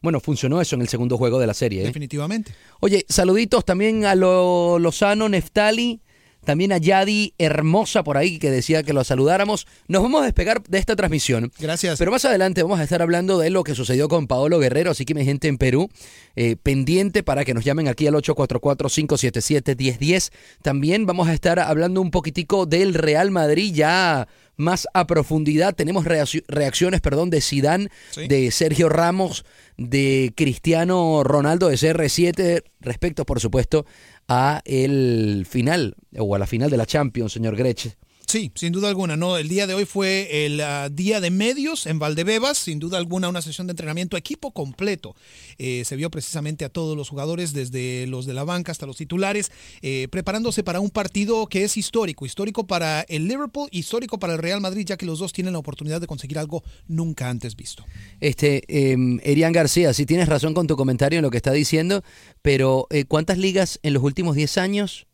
Bueno, 0.06 0.20
funcionó 0.20 0.60
eso 0.60 0.76
en 0.76 0.82
el 0.82 0.88
segundo 0.88 1.18
juego 1.18 1.40
de 1.40 1.48
la 1.48 1.52
serie. 1.52 1.82
¿eh? 1.82 1.86
Definitivamente. 1.86 2.54
Oye, 2.78 3.04
saluditos 3.08 3.64
también 3.64 4.04
a 4.04 4.14
lo 4.14 4.78
Lozano 4.78 5.28
Neftali, 5.28 6.00
también 6.44 6.70
a 6.70 6.78
Yadi 6.78 7.34
Hermosa 7.38 8.04
por 8.04 8.16
ahí 8.16 8.38
que 8.38 8.52
decía 8.52 8.84
que 8.84 8.92
lo 8.92 9.02
saludáramos. 9.02 9.66
Nos 9.88 10.04
vamos 10.04 10.22
a 10.22 10.26
despegar 10.26 10.62
de 10.62 10.78
esta 10.78 10.94
transmisión. 10.94 11.50
Gracias. 11.58 11.98
Pero 11.98 12.12
más 12.12 12.24
adelante 12.24 12.62
vamos 12.62 12.78
a 12.78 12.84
estar 12.84 13.02
hablando 13.02 13.36
de 13.40 13.50
lo 13.50 13.64
que 13.64 13.74
sucedió 13.74 14.06
con 14.06 14.28
Paolo 14.28 14.60
Guerrero, 14.60 14.92
así 14.92 15.04
que 15.04 15.14
mi 15.14 15.24
gente 15.24 15.48
en 15.48 15.58
Perú, 15.58 15.90
eh, 16.36 16.54
pendiente 16.54 17.24
para 17.24 17.44
que 17.44 17.52
nos 17.52 17.64
llamen 17.64 17.88
aquí 17.88 18.06
al 18.06 18.14
844-577-1010. 18.14 20.30
También 20.62 21.04
vamos 21.04 21.26
a 21.26 21.34
estar 21.34 21.58
hablando 21.58 22.00
un 22.00 22.12
poquitico 22.12 22.64
del 22.64 22.94
Real 22.94 23.32
Madrid 23.32 23.74
ya 23.74 24.28
más 24.56 24.86
a 24.94 25.06
profundidad. 25.06 25.74
Tenemos 25.74 26.04
reaccio- 26.04 26.42
reacciones, 26.48 27.00
perdón, 27.00 27.30
de 27.30 27.40
Sidán, 27.40 27.90
Sí. 28.10 28.26
de 28.28 28.50
Sergio 28.50 28.88
Ramos, 28.88 29.44
de 29.76 30.32
Cristiano 30.36 31.22
Ronaldo 31.24 31.68
de 31.68 31.76
CR7, 31.76 32.62
respecto, 32.80 33.24
por 33.26 33.40
supuesto, 33.40 33.86
a 34.28 34.62
el 34.64 35.46
final 35.48 35.94
o 36.18 36.34
a 36.34 36.38
la 36.38 36.46
final 36.46 36.70
de 36.70 36.76
la 36.76 36.86
Champions, 36.86 37.32
señor 37.32 37.56
Grech. 37.56 37.96
Sí, 38.26 38.50
sin 38.56 38.72
duda 38.72 38.88
alguna. 38.88 39.16
No, 39.16 39.36
el 39.36 39.48
día 39.48 39.68
de 39.68 39.74
hoy 39.74 39.84
fue 39.84 40.46
el 40.46 40.60
ah, 40.60 40.88
día 40.90 41.20
de 41.20 41.30
medios 41.30 41.86
en 41.86 42.00
Valdebebas, 42.00 42.58
sin 42.58 42.80
duda 42.80 42.98
alguna 42.98 43.28
una 43.28 43.40
sesión 43.40 43.68
de 43.68 43.70
entrenamiento 43.70 44.16
equipo 44.16 44.50
completo. 44.50 45.14
Eh, 45.58 45.84
se 45.84 45.94
vio 45.94 46.10
precisamente 46.10 46.64
a 46.64 46.68
todos 46.68 46.96
los 46.96 47.08
jugadores, 47.08 47.52
desde 47.52 48.06
los 48.08 48.26
de 48.26 48.34
la 48.34 48.42
banca 48.42 48.72
hasta 48.72 48.84
los 48.84 48.96
titulares, 48.96 49.52
eh, 49.80 50.08
preparándose 50.10 50.64
para 50.64 50.80
un 50.80 50.90
partido 50.90 51.46
que 51.46 51.62
es 51.62 51.76
histórico, 51.76 52.26
histórico 52.26 52.66
para 52.66 53.02
el 53.02 53.28
Liverpool, 53.28 53.68
histórico 53.70 54.18
para 54.18 54.32
el 54.32 54.40
Real 54.40 54.60
Madrid, 54.60 54.84
ya 54.84 54.96
que 54.96 55.06
los 55.06 55.20
dos 55.20 55.32
tienen 55.32 55.52
la 55.52 55.60
oportunidad 55.60 56.00
de 56.00 56.08
conseguir 56.08 56.40
algo 56.40 56.64
nunca 56.88 57.30
antes 57.30 57.54
visto. 57.54 57.84
Este, 58.18 58.64
eh, 58.66 58.96
Erián 59.22 59.52
García, 59.52 59.94
si 59.94 60.04
tienes 60.04 60.28
razón 60.28 60.52
con 60.52 60.66
tu 60.66 60.74
comentario 60.76 61.20
en 61.20 61.22
lo 61.22 61.30
que 61.30 61.36
está 61.36 61.52
diciendo, 61.52 62.02
pero 62.42 62.88
eh, 62.90 63.04
¿cuántas 63.04 63.38
ligas 63.38 63.78
en 63.84 63.94
los 63.94 64.02
últimos 64.02 64.34
10 64.34 64.58
años? 64.58 65.06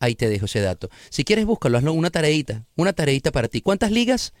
Ahí 0.00 0.16
te 0.16 0.28
dejo 0.28 0.46
ese 0.46 0.60
dato. 0.60 0.88
Si 1.10 1.22
quieres, 1.24 1.46
búscalo, 1.46 1.78
hazlo 1.78 1.92
una 1.92 2.10
tareita, 2.10 2.64
una 2.74 2.92
tareita 2.92 3.30
para 3.30 3.46
ti. 3.48 3.60
¿Cuántas 3.60 3.92
ligas? 3.92 4.32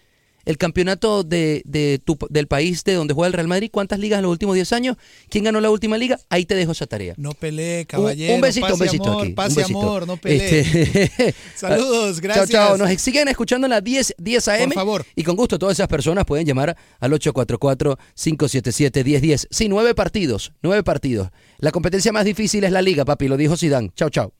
El 0.46 0.56
campeonato 0.56 1.22
de, 1.22 1.60
de 1.66 2.00
tu- 2.02 2.16
del 2.30 2.46
país 2.46 2.82
de 2.84 2.94
donde 2.94 3.12
juega 3.12 3.26
el 3.26 3.34
Real 3.34 3.46
Madrid, 3.46 3.68
¿cuántas 3.70 3.98
ligas 3.98 4.16
en 4.16 4.22
los 4.22 4.32
últimos 4.32 4.54
10 4.54 4.72
años? 4.72 4.96
¿Quién 5.28 5.44
ganó 5.44 5.60
la 5.60 5.70
última 5.70 5.98
liga? 5.98 6.18
Ahí 6.30 6.46
te 6.46 6.54
dejo 6.54 6.72
esa 6.72 6.86
tarea. 6.86 7.12
No 7.18 7.34
pelee, 7.34 7.80
Un- 7.80 7.84
caballero. 7.84 8.34
un 8.36 8.40
besito, 8.40 8.62
pase 8.66 8.72
un 8.72 8.80
besito 8.80 9.04
amor, 9.04 9.20
aquí. 9.20 9.28
un 9.28 9.34
Pase 9.34 9.56
besito. 9.60 9.80
amor, 9.82 10.06
no 10.06 10.16
pelee. 10.16 10.60
Este- 10.60 11.34
Saludos, 11.56 12.22
gracias. 12.22 12.48
Chao, 12.48 12.68
chao. 12.68 12.78
Nos 12.78 12.90
siguen 13.02 13.28
escuchando 13.28 13.66
en 13.66 13.70
las 13.72 13.84
10, 13.84 14.14
10 14.16 14.48
AM. 14.48 14.64
Por 14.64 14.72
favor. 14.74 15.04
Y 15.14 15.24
con 15.24 15.36
gusto 15.36 15.58
todas 15.58 15.76
esas 15.76 15.88
personas 15.88 16.24
pueden 16.24 16.46
llamar 16.46 16.74
al 17.00 17.12
844-577-1010. 17.12 19.46
Sí, 19.50 19.68
nueve 19.68 19.94
partidos, 19.94 20.54
nueve 20.62 20.82
partidos. 20.82 21.28
La 21.58 21.70
competencia 21.70 22.12
más 22.12 22.24
difícil 22.24 22.64
es 22.64 22.72
la 22.72 22.80
liga, 22.80 23.04
papi, 23.04 23.28
lo 23.28 23.36
dijo 23.36 23.58
Zidane. 23.58 23.90
Chao, 23.94 24.08
chao. 24.08 24.32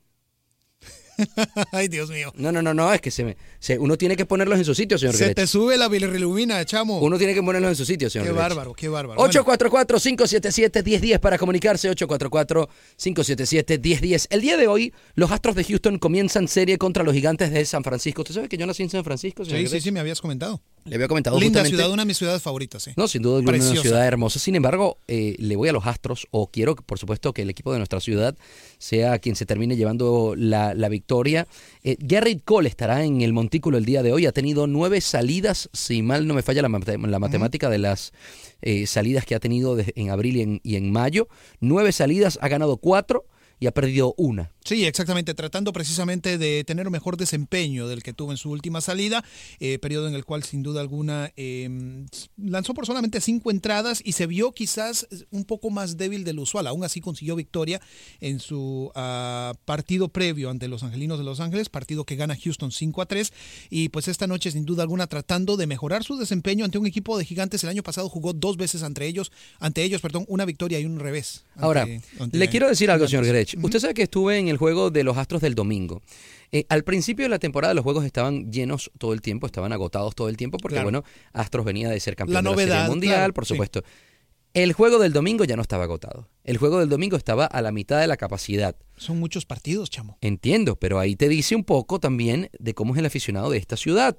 Ay, 1.73 1.89
Dios 1.89 2.11
mío. 2.11 2.33
No, 2.37 2.53
no, 2.53 2.63
no, 2.63 2.75
no, 2.75 2.93
es 2.93 3.01
que 3.01 3.11
se 3.11 3.25
me, 3.25 3.37
se- 3.59 3.79
uno 3.79 3.97
tiene 3.97 4.17
que 4.17 4.27
ponerlos 4.27 4.59
en 4.59 4.65
su 4.65 4.75
sitio, 4.75 4.99
señor 4.99 5.15
Se 5.15 5.35
te 5.35 5.47
sube 5.47 5.77
la 5.77 5.89
bilirrubina, 5.89 6.65
chamo. 6.65 7.01
Uno 7.01 7.19
tiene 7.19 7.35
que 7.35 7.43
ponerlos 7.43 7.71
en 7.71 7.77
su 7.77 7.85
sitio, 7.85 8.11
señor 8.11 8.27
Qué 8.29 8.33
bárbaro, 8.33 8.75
qué 8.75 8.89
bárbaro. 8.89 9.19
Bueno. 9.21 9.33
844-577-1010 9.33 11.19
para 11.21 11.39
comunicarse, 11.39 11.91
844-577-1010. 11.91 14.27
El 14.31 14.41
día 14.41 14.57
de 14.57 14.67
hoy, 14.67 14.93
los 15.15 15.31
Astros 15.31 15.55
de 15.57 15.65
Houston 15.65 15.99
comienzan 15.99 16.49
serie 16.49 16.79
contra 16.79 17.05
los 17.05 17.15
Gigantes 17.15 17.51
de 17.51 17.65
San 17.65 17.85
Francisco. 17.85 18.23
¿Usted 18.23 18.35
sabe 18.35 18.49
que 18.49 18.57
yo 18.57 18.67
nací 18.67 18.83
en 18.83 18.91
San 18.91 19.05
Francisco, 19.05 19.45
señor 19.45 19.61
Sí, 19.61 19.67
sí, 19.69 19.81
sí, 19.81 19.93
me 19.93 20.01
habías 20.01 20.21
comentado. 20.21 20.61
Le 20.85 20.95
había 20.95 21.09
comentado 21.09 21.39
Linda 21.39 21.61
justamente- 21.61 21.77
ciudad, 21.77 21.91
una 21.93 22.03
de 22.03 22.07
mis 22.07 22.17
ciudades 22.17 22.43
favoritas, 22.43 22.83
sí. 22.83 22.93
No, 22.97 23.07
sin 23.07 23.23
duda 23.23 23.37
alguna 23.39 23.57
una 23.59 23.81
ciudad 23.81 24.07
hermosa. 24.07 24.39
Sin 24.39 24.55
embargo, 24.57 24.99
eh, 25.09 25.37
le 25.39 25.57
voy 25.57 25.69
a 25.69 25.73
los 25.73 25.87
Astros 25.87 26.27
o 26.31 26.47
quiero, 26.51 26.75
por 26.77 26.99
supuesto, 26.99 27.33
que 27.33 27.43
el 27.43 27.51
equipo 27.51 27.73
de 27.73 27.79
nuestra 27.79 28.01
ciudad 28.01 28.37
sea 28.79 29.19
quien 29.19 29.37
se 29.37 29.47
termine 29.47 29.77
llevando 29.77 30.35
la, 30.37 30.75
la 30.75 30.89
victoria. 30.89 31.47
Eh, 31.85 31.97
Garrett 32.01 32.43
Cole 32.45 32.69
estará 32.69 33.05
en 33.05 33.21
el 33.21 33.33
montículo 33.33 33.77
el 33.79 33.85
día 33.85 34.03
de 34.03 34.13
hoy. 34.13 34.27
Ha 34.27 34.33
tenido 34.33 34.67
nueve 34.67 35.01
salidas, 35.01 35.69
si 35.73 36.03
mal 36.03 36.27
no 36.27 36.35
me 36.35 36.43
falla 36.43 36.63
la, 36.63 36.69
mate- 36.69 36.99
la 36.99 37.19
matemática 37.19 37.69
de 37.69 37.79
las 37.79 38.13
eh, 38.63 38.87
salidas 38.87 39.25
que 39.27 39.35
ha 39.35 39.41
tenido 39.41 39.77
de- 39.77 39.93
en 39.97 40.11
abril 40.11 40.37
y 40.37 40.41
en, 40.43 40.61
y 40.65 40.77
en 40.77 40.91
mayo. 40.91 41.29
Nueve 41.61 41.93
salidas, 41.93 42.39
ha 42.41 42.49
ganado 42.49 42.79
cuatro 42.79 43.25
y 43.59 43.67
ha 43.67 43.73
perdido 43.73 44.15
una. 44.17 44.51
Sí, 44.65 44.85
exactamente, 44.85 45.33
tratando 45.35 45.73
precisamente 45.73 46.37
de 46.39 46.65
tener 46.65 46.87
un 46.87 46.93
mejor 46.93 47.17
desempeño 47.17 47.89
del 47.89 48.03
que 48.03 48.13
tuvo 48.13 48.31
en 48.31 48.37
su 48.37 48.51
última 48.51 48.81
salida, 48.81 49.25
eh, 49.59 49.79
periodo 49.79 50.07
en 50.07 50.15
el 50.15 50.25
cual 50.27 50.43
sin 50.43 50.63
duda 50.63 50.81
alguna 50.83 51.33
eh, 51.37 52.07
lanzó 52.37 52.75
por 52.75 52.85
solamente 52.87 53.21
cinco 53.23 53.51
entradas 53.51 54.03
y 54.05 54.13
se 54.13 54.27
vio 54.27 54.53
quizás 54.53 55.07
un 55.31 55.45
poco 55.45 55.71
más 55.71 55.97
débil 55.97 56.25
del 56.25 56.39
usual, 56.39 56.67
aún 56.67 56.85
así 56.85 57.01
consiguió 57.01 57.37
victoria 57.37 57.81
en 58.21 58.39
su 58.39 58.93
ah, 58.95 59.55
partido 59.65 60.09
previo 60.09 60.51
ante 60.51 60.69
los 60.69 60.83
Angelinos 60.83 61.19
de 61.19 61.25
Los 61.25 61.41
Ángeles, 61.41 61.71
partido 61.71 62.05
que 62.05 62.17
gana 62.17 62.37
Houston 62.37 62.71
5 62.71 63.01
a 63.03 63.07
3 63.07 63.33
y 63.71 63.89
pues 63.89 64.09
esta 64.09 64.27
noche 64.27 64.51
sin 64.51 64.67
duda 64.67 64.83
alguna 64.83 65.07
tratando 65.07 65.57
de 65.57 65.67
mejorar 65.67 66.05
su 66.05 66.17
desempeño 66.19 66.67
ante 66.67 66.77
un 66.79 66.87
equipo 66.87 67.17
de 67.17 67.25
gigantes, 67.25 67.65
el 67.65 67.71
año 67.71 67.83
pasado 67.83 68.09
jugó 68.11 68.35
dos 68.35 68.59
veces 68.59 68.83
ante 68.83 69.07
ellos, 69.07 69.33
ante 69.59 69.83
ellos, 69.83 70.03
perdón, 70.03 70.27
una 70.29 70.45
victoria 70.45 70.79
y 70.81 70.85
un 70.85 70.99
revés. 71.01 71.45
ante- 71.55 71.65
Ahora, 71.65 71.87
ante 72.19 72.37
le 72.39 72.49
quiero 72.49 72.69
decir 72.69 72.91
algo, 72.91 73.09
señor. 73.09 73.25
Grech. 73.25 73.57
Usted 73.63 73.79
sabe 73.81 73.95
que 73.95 74.03
estuve 74.03 74.39
en 74.39 74.50
el 74.51 74.59
juego 74.59 74.91
de 74.91 75.05
los 75.05 75.17
Astros 75.17 75.41
del 75.41 75.55
domingo. 75.55 76.03
Eh, 76.53 76.65
al 76.69 76.85
principio 76.85 77.25
de 77.25 77.29
la 77.29 77.39
temporada 77.39 77.75
los 77.75 77.85
juegos 77.85 78.05
estaban 78.05 78.51
llenos 78.51 78.91
todo 78.99 79.13
el 79.13 79.21
tiempo, 79.21 79.47
estaban 79.47 79.73
agotados 79.73 80.15
todo 80.15 80.29
el 80.29 80.37
tiempo, 80.37 80.59
porque 80.59 80.75
Claro. 80.77 80.87
bueno, 80.87 81.05
Astros 81.33 81.65
venía 81.65 81.89
de 81.89 82.01
ser 82.01 82.17
campeón 82.17 82.35
La 82.35 82.41
de 82.41 82.45
la 82.45 82.51
novedad, 82.51 82.77
Serie 82.79 82.89
Mundial, 82.91 83.15
claro, 83.17 83.35
por 83.35 83.47
sí. 83.47 83.55
supuesto. 83.55 83.83
El 84.53 84.73
juego 84.73 84.99
del 84.99 85.13
domingo 85.13 85.45
ya 85.45 85.55
no 85.55 85.63
estaba 85.63 85.85
agotado. 85.85 86.29
El 86.43 86.57
juego 86.59 86.81
del 86.81 86.89
domingo 86.89 87.17
estaba 87.17 87.45
a 87.47 87.63
la 87.63 87.71
mitad 87.71 88.01
de 88.01 88.09
la 88.09 88.17
capacidad. 88.17 88.75
Son 88.97 89.21
muchos 89.21 89.47
partidos, 89.47 89.91
chamo. 89.91 90.19
Entiendo, 90.21 90.75
pero 90.75 90.99
ahí 90.99 91.15
te 91.15 91.29
dice 91.29 91.55
un 91.55 91.63
poco 91.63 92.01
también 92.01 92.51
de 92.59 92.75
cómo 92.75 92.95
es 92.95 92.99
el 92.99 93.07
aficionado 93.07 93.51
de 93.51 93.59
esta 93.59 93.77
ciudad. 93.77 94.17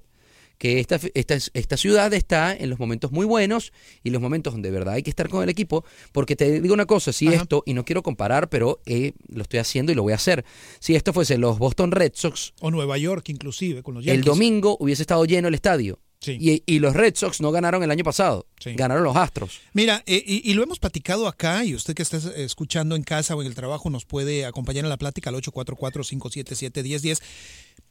Que 0.61 0.79
esta, 0.79 0.99
esta, 1.15 1.37
esta 1.55 1.75
ciudad 1.75 2.13
está 2.13 2.55
en 2.55 2.69
los 2.69 2.77
momentos 2.77 3.11
muy 3.11 3.25
buenos 3.25 3.73
y 4.03 4.11
los 4.11 4.21
momentos 4.21 4.53
donde 4.53 4.69
de 4.69 4.77
verdad 4.77 4.93
hay 4.93 5.01
que 5.01 5.09
estar 5.09 5.27
con 5.27 5.41
el 5.41 5.49
equipo. 5.49 5.83
Porque 6.11 6.35
te 6.35 6.61
digo 6.61 6.75
una 6.75 6.85
cosa, 6.85 7.11
si 7.11 7.29
Ajá. 7.29 7.37
esto, 7.37 7.63
y 7.65 7.73
no 7.73 7.83
quiero 7.83 8.03
comparar, 8.03 8.47
pero 8.47 8.79
eh, 8.85 9.13
lo 9.27 9.41
estoy 9.41 9.57
haciendo 9.57 9.91
y 9.91 9.95
lo 9.95 10.03
voy 10.03 10.13
a 10.13 10.17
hacer. 10.17 10.45
Si 10.79 10.93
esto 10.93 11.13
fuese 11.13 11.39
los 11.39 11.57
Boston 11.57 11.89
Red 11.91 12.11
Sox, 12.13 12.53
O 12.59 12.69
Nueva 12.69 12.99
York, 12.99 13.27
inclusive, 13.29 13.81
con 13.81 13.95
los 13.95 14.03
el 14.03 14.09
Yankees. 14.09 14.25
domingo 14.25 14.77
hubiese 14.79 15.01
estado 15.01 15.25
lleno 15.25 15.47
el 15.47 15.55
estadio. 15.55 15.99
Sí. 16.19 16.37
Y, 16.39 16.61
y 16.67 16.77
los 16.77 16.95
Red 16.95 17.15
Sox 17.15 17.41
no 17.41 17.49
ganaron 17.51 17.81
el 17.81 17.89
año 17.89 18.03
pasado, 18.03 18.45
Sí. 18.59 18.75
ganaron 18.75 19.03
los 19.03 19.15
Astros. 19.15 19.59
Mira, 19.73 20.03
eh, 20.05 20.23
y, 20.23 20.47
y 20.47 20.53
lo 20.53 20.61
hemos 20.61 20.77
platicado 20.77 21.27
acá, 21.27 21.65
y 21.65 21.73
usted 21.73 21.95
que 21.95 22.03
está 22.03 22.17
escuchando 22.35 22.95
en 22.95 23.01
casa 23.01 23.35
o 23.35 23.41
en 23.41 23.47
el 23.47 23.55
trabajo 23.55 23.89
nos 23.89 24.05
puede 24.05 24.45
acompañar 24.45 24.85
en 24.85 24.89
la 24.89 24.97
plática 24.97 25.31
al 25.31 25.37
844-577-1010. 25.37 27.19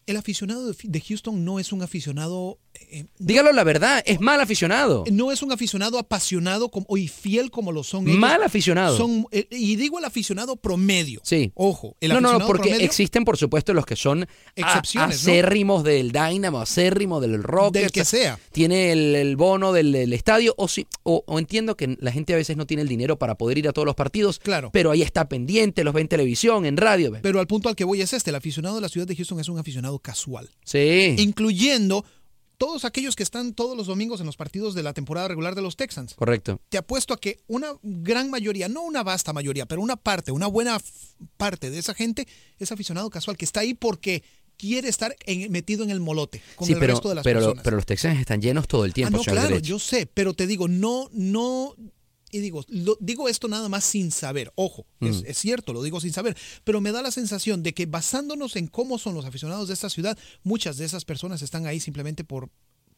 El 0.06 0.16
aficionado 0.16 0.72
de 0.72 1.00
Houston 1.00 1.44
no 1.44 1.58
es 1.58 1.72
un 1.72 1.82
aficionado... 1.82 2.58
Eh, 2.92 3.04
Dígalo 3.18 3.52
la 3.52 3.64
verdad, 3.64 4.02
es 4.06 4.20
mal 4.20 4.40
aficionado. 4.40 5.04
No 5.10 5.32
es 5.32 5.42
un 5.42 5.52
aficionado 5.52 5.98
apasionado 5.98 6.70
como, 6.70 6.96
y 6.96 7.08
fiel 7.08 7.50
como 7.50 7.72
lo 7.72 7.84
son 7.84 8.08
ellos. 8.08 8.18
Mal 8.18 8.42
aficionado. 8.42 8.96
Son, 8.96 9.26
eh, 9.32 9.46
y 9.50 9.76
digo 9.76 9.98
el 9.98 10.04
aficionado 10.04 10.56
promedio. 10.56 11.20
Sí. 11.24 11.52
Ojo. 11.54 11.96
El 12.00 12.12
no, 12.12 12.20
no, 12.20 12.46
porque 12.46 12.76
existen, 12.76 13.24
por 13.24 13.36
supuesto, 13.36 13.74
los 13.74 13.86
que 13.86 13.96
son 13.96 14.26
excepciones, 14.54 15.16
acérrimos 15.16 15.84
del 15.84 16.12
Dynamo, 16.12 16.60
acérrimo 16.60 17.20
del 17.20 17.42
Rock. 17.42 17.74
Del 17.74 17.90
que 17.90 18.04
sea. 18.04 18.38
Tiene 18.52 18.92
el, 18.92 19.36
bono 19.36 19.72
del, 19.72 20.12
estadio. 20.12 20.54
O, 20.56 20.68
sí, 20.68 20.86
o, 21.02 21.24
entiendo 21.38 21.76
que 21.76 21.96
la 22.00 22.12
gente 22.12 22.32
a 22.34 22.36
veces 22.36 22.56
no 22.56 22.66
tiene 22.66 22.82
el 22.82 22.88
dinero 22.88 23.18
para 23.18 23.36
poder 23.36 23.58
ir 23.58 23.68
a 23.68 23.72
todos 23.72 23.86
los 23.86 23.94
partidos. 23.94 24.38
Claro. 24.38 24.70
Pero 24.72 24.90
ahí 24.90 25.02
está 25.02 25.28
pendiente, 25.28 25.84
los 25.84 25.94
ve 25.94 26.00
en 26.00 26.08
televisión, 26.08 26.66
en 26.66 26.76
radio. 26.76 27.12
Pero 27.22 27.40
al 27.40 27.46
punto 27.46 27.68
al 27.68 27.76
que 27.76 27.84
voy 27.84 28.00
es 28.00 28.12
este. 28.12 28.30
El 28.30 28.36
aficionado 28.36 28.76
de 28.76 28.80
la 28.80 28.88
ciudad 28.88 29.06
de 29.06 29.16
Houston 29.16 29.40
es 29.40 29.48
un 29.48 29.58
aficionado 29.58 29.89
casual. 29.98 30.50
Sí. 30.64 31.16
Incluyendo 31.18 32.04
todos 32.60 32.84
aquellos 32.84 33.16
que 33.16 33.22
están 33.22 33.54
todos 33.54 33.74
los 33.74 33.86
domingos 33.86 34.20
en 34.20 34.26
los 34.26 34.36
partidos 34.36 34.74
de 34.74 34.82
la 34.82 34.92
temporada 34.92 35.28
regular 35.28 35.54
de 35.54 35.62
los 35.62 35.76
Texans. 35.76 36.12
Correcto. 36.12 36.60
Te 36.68 36.76
apuesto 36.76 37.14
a 37.14 37.16
que 37.18 37.38
una 37.46 37.72
gran 37.82 38.30
mayoría, 38.30 38.68
no 38.68 38.82
una 38.82 39.02
vasta 39.02 39.32
mayoría, 39.32 39.64
pero 39.64 39.80
una 39.80 39.96
parte, 39.96 40.30
una 40.30 40.46
buena 40.46 40.78
parte 41.38 41.70
de 41.70 41.78
esa 41.78 41.94
gente 41.94 42.28
es 42.58 42.70
aficionado 42.70 43.08
casual 43.08 43.38
que 43.38 43.46
está 43.46 43.60
ahí 43.60 43.72
porque 43.72 44.22
quiere 44.58 44.90
estar 44.90 45.16
metido 45.48 45.84
en 45.84 45.90
el 45.90 46.00
molote 46.00 46.42
con 46.54 46.68
el 46.68 46.78
resto 46.78 47.08
de 47.08 47.14
las 47.14 47.24
pero, 47.24 47.40
personas. 47.40 47.64
Pero 47.64 47.76
los 47.76 47.86
Texans 47.86 48.20
están 48.20 48.42
llenos 48.42 48.68
todo 48.68 48.84
el 48.84 48.92
tiempo. 48.92 49.16
Ah, 49.16 49.22
no, 49.26 49.32
claro, 49.32 49.58
yo 49.58 49.78
sé, 49.78 50.04
pero 50.04 50.34
te 50.34 50.46
digo, 50.46 50.68
no, 50.68 51.08
no, 51.12 51.74
y 52.30 52.38
digo, 52.38 52.64
digo 53.00 53.28
esto 53.28 53.48
nada 53.48 53.68
más 53.68 53.84
sin 53.84 54.10
saber, 54.10 54.52
ojo, 54.54 54.86
mm. 55.00 55.06
es, 55.26 55.38
cierto, 55.38 55.72
lo 55.72 55.82
digo 55.82 56.00
sin 56.00 56.12
saber, 56.12 56.36
pero 56.64 56.80
me 56.80 56.92
da 56.92 57.02
la 57.02 57.10
sensación 57.10 57.62
de 57.62 57.74
que 57.74 57.86
basándonos 57.86 58.56
en 58.56 58.66
cómo 58.66 58.98
son 58.98 59.14
los 59.14 59.24
aficionados 59.24 59.68
de 59.68 59.74
esta 59.74 59.90
ciudad, 59.90 60.18
muchas 60.42 60.76
de 60.76 60.84
esas 60.84 61.04
personas 61.04 61.42
están 61.42 61.66
ahí 61.66 61.80
simplemente 61.80 62.24
por, 62.24 62.50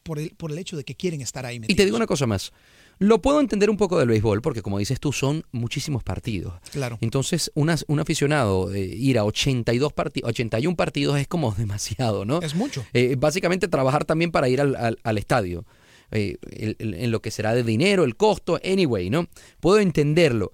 por, 0.03 0.19
el, 0.19 0.31
por 0.35 0.51
el 0.51 0.57
hecho 0.57 0.77
de 0.77 0.83
que 0.83 0.95
quieren 0.95 1.21
estar 1.21 1.45
ahí. 1.45 1.59
Y 1.67 1.75
te 1.75 1.85
digo 1.85 1.97
una 1.97 2.07
cosa 2.07 2.27
más, 2.27 2.51
lo 2.99 3.21
puedo 3.21 3.39
entender 3.39 3.69
un 3.69 3.77
poco 3.77 3.97
del 3.97 4.07
béisbol, 4.07 4.41
porque 4.41 4.61
como 4.61 4.79
dices 4.79 4.99
tú, 4.99 5.11
son 5.11 5.43
muchísimos 5.51 6.03
partidos. 6.03 6.53
Claro. 6.71 6.97
Entonces, 7.01 7.51
un 7.55 7.99
aficionado 7.99 8.73
eh, 8.73 8.81
ir 8.81 9.17
a 9.17 9.25
82 9.25 9.93
partidos, 9.93 10.29
81 10.29 10.75
partidos 10.75 11.19
es 11.19 11.27
como 11.27 11.51
demasiado, 11.57 12.25
¿no? 12.25 12.41
Es 12.41 12.55
mucho. 12.55 12.85
Eh, 12.93 13.15
básicamente 13.17 13.67
trabajar 13.67 14.05
también 14.05 14.31
para 14.31 14.49
ir 14.49 14.61
al, 14.61 14.97
al 15.01 15.17
estadio. 15.17 15.65
Eh, 16.13 16.37
en 16.51 17.11
lo 17.11 17.21
que 17.21 17.31
será 17.31 17.55
de 17.55 17.63
dinero, 17.63 18.03
el 18.03 18.15
costo, 18.15 18.59
anyway, 18.63 19.09
¿no? 19.09 19.27
Puedo 19.59 19.79
entenderlo. 19.79 20.53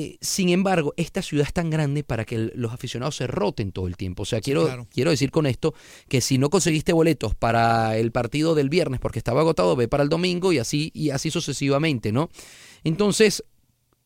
Eh, 0.00 0.16
sin 0.20 0.48
embargo, 0.50 0.94
esta 0.96 1.22
ciudad 1.22 1.44
es 1.46 1.52
tan 1.52 1.70
grande 1.70 2.04
para 2.04 2.24
que 2.24 2.52
los 2.54 2.72
aficionados 2.72 3.16
se 3.16 3.26
roten 3.26 3.72
todo 3.72 3.88
el 3.88 3.96
tiempo. 3.96 4.22
O 4.22 4.26
sea, 4.26 4.40
quiero, 4.40 4.86
quiero 4.92 5.10
decir 5.10 5.32
con 5.32 5.44
esto 5.44 5.74
que 6.08 6.20
si 6.20 6.38
no 6.38 6.50
conseguiste 6.50 6.92
boletos 6.92 7.34
para 7.34 7.96
el 7.96 8.12
partido 8.12 8.54
del 8.54 8.68
viernes 8.68 9.00
porque 9.00 9.18
estaba 9.18 9.40
agotado, 9.40 9.74
ve 9.74 9.88
para 9.88 10.04
el 10.04 10.08
domingo 10.08 10.52
y 10.52 10.58
así, 10.58 10.92
y 10.94 11.10
así 11.10 11.32
sucesivamente, 11.32 12.12
¿no? 12.12 12.28
Entonces, 12.84 13.42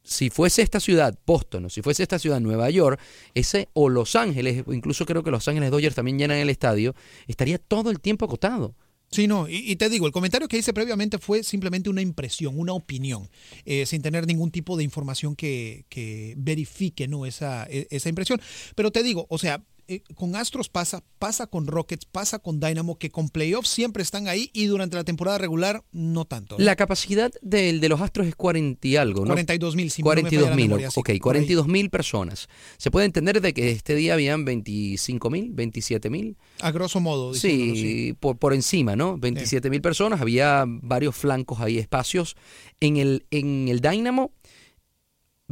si 0.03 0.31
fuese 0.31 0.63
esta 0.63 0.81
ciudad, 0.81 1.19
Boston, 1.27 1.67
o 1.67 1.69
si 1.69 1.83
fuese 1.83 2.05
esta 2.05 2.19
ciudad, 2.19 2.41
Nueva 2.41 2.71
York, 2.71 2.99
ese 3.35 3.69
o 3.75 3.91
Los 3.91 4.17
Ángeles, 4.17 4.65
incluso 4.69 5.05
creo 5.05 5.23
que 5.23 5.31
Los 5.31 5.47
Ángeles 5.47 5.71
Dodgers 5.71 5.95
también 5.95 6.19
llenan 6.19 6.39
el 6.39 6.49
estadio, 6.49 6.95
estaría 7.27 7.59
todo 7.59 7.91
el 7.91 8.01
tiempo 8.01 8.25
acotado. 8.25 8.75
Sí, 9.13 9.27
no, 9.29 9.47
y, 9.47 9.77
te 9.77 9.91
digo, 9.91 10.07
el 10.07 10.13
comentario 10.13 10.49
que 10.49 10.57
hice 10.57 10.73
previamente 10.73 11.19
fue 11.19 11.43
simplemente 11.43 11.91
una 11.91 12.01
impresión, 12.01 12.59
una 12.59 12.73
opinión, 12.73 13.29
eh, 13.67 13.85
sin 13.85 14.01
tener 14.01 14.27
ningún 14.27 14.51
tipo 14.51 14.75
de 14.79 14.85
información 14.85 15.37
que, 15.37 15.85
que 15.91 16.33
verifique 16.39 17.07
¿no? 17.09 17.27
esa, 17.27 17.67
e, 17.69 17.87
esa 17.91 18.09
impresión. 18.09 18.41
Pero 18.75 18.91
te 18.91 19.03
digo, 19.03 19.27
o 19.29 19.37
sea, 19.37 19.63
eh, 19.93 20.03
con 20.15 20.37
Astros 20.37 20.69
pasa, 20.69 21.03
pasa 21.19 21.47
con 21.47 21.67
Rockets, 21.67 22.07
pasa 22.07 22.39
con 22.39 22.61
Dynamo, 22.61 22.99
que 22.99 23.11
con 23.11 23.29
playoffs 23.29 23.69
siempre 23.69 24.03
están 24.03 24.29
ahí 24.29 24.51
y 24.53 24.67
durante 24.67 24.97
la 24.97 25.05
temporada 25.05 25.39
regular 25.39 25.85
no 25.93 26.25
tanto. 26.25 26.57
La 26.59 26.77
capacidad 26.77 27.33
del 27.43 27.81
de 27.81 27.89
los 27.89 28.01
Astros 28.01 28.27
es 28.27 28.35
40 28.35 28.87
y 28.87 28.97
algo, 28.97 29.21
¿no? 29.21 29.29
42 29.29 29.77
mil, 29.77 29.93
42 30.03 30.57
mil, 30.57 30.73
ok, 30.73 31.11
42 31.21 31.67
mil 31.67 31.91
personas. 31.91 32.49
Se 32.79 32.91
puede 32.91 33.07
entender 33.07 33.41
de 33.41 33.53
que 33.53 33.71
este 33.71 33.95
día 33.95 34.15
habían 34.15 34.45
25 34.45 35.31
mil, 35.31 35.51
27 35.53 36.11
mil. 36.11 36.37
A 36.61 36.71
grosso 36.71 37.01
modo. 37.01 37.35
Sí, 37.35 38.17
Por, 38.19 38.37
por 38.39 38.55
encima, 38.55 38.97
¿no? 38.97 39.19
27 39.19 39.71
mil 39.71 39.81
personas, 39.81 40.21
había 40.21 40.65
varios 40.67 41.17
flancos 41.17 41.61
ahí, 41.61 41.79
espacios. 41.79 42.37
En 42.81 42.97
el, 42.97 43.27
en 43.31 43.69
el 43.69 43.81
Dynamo 43.81 44.33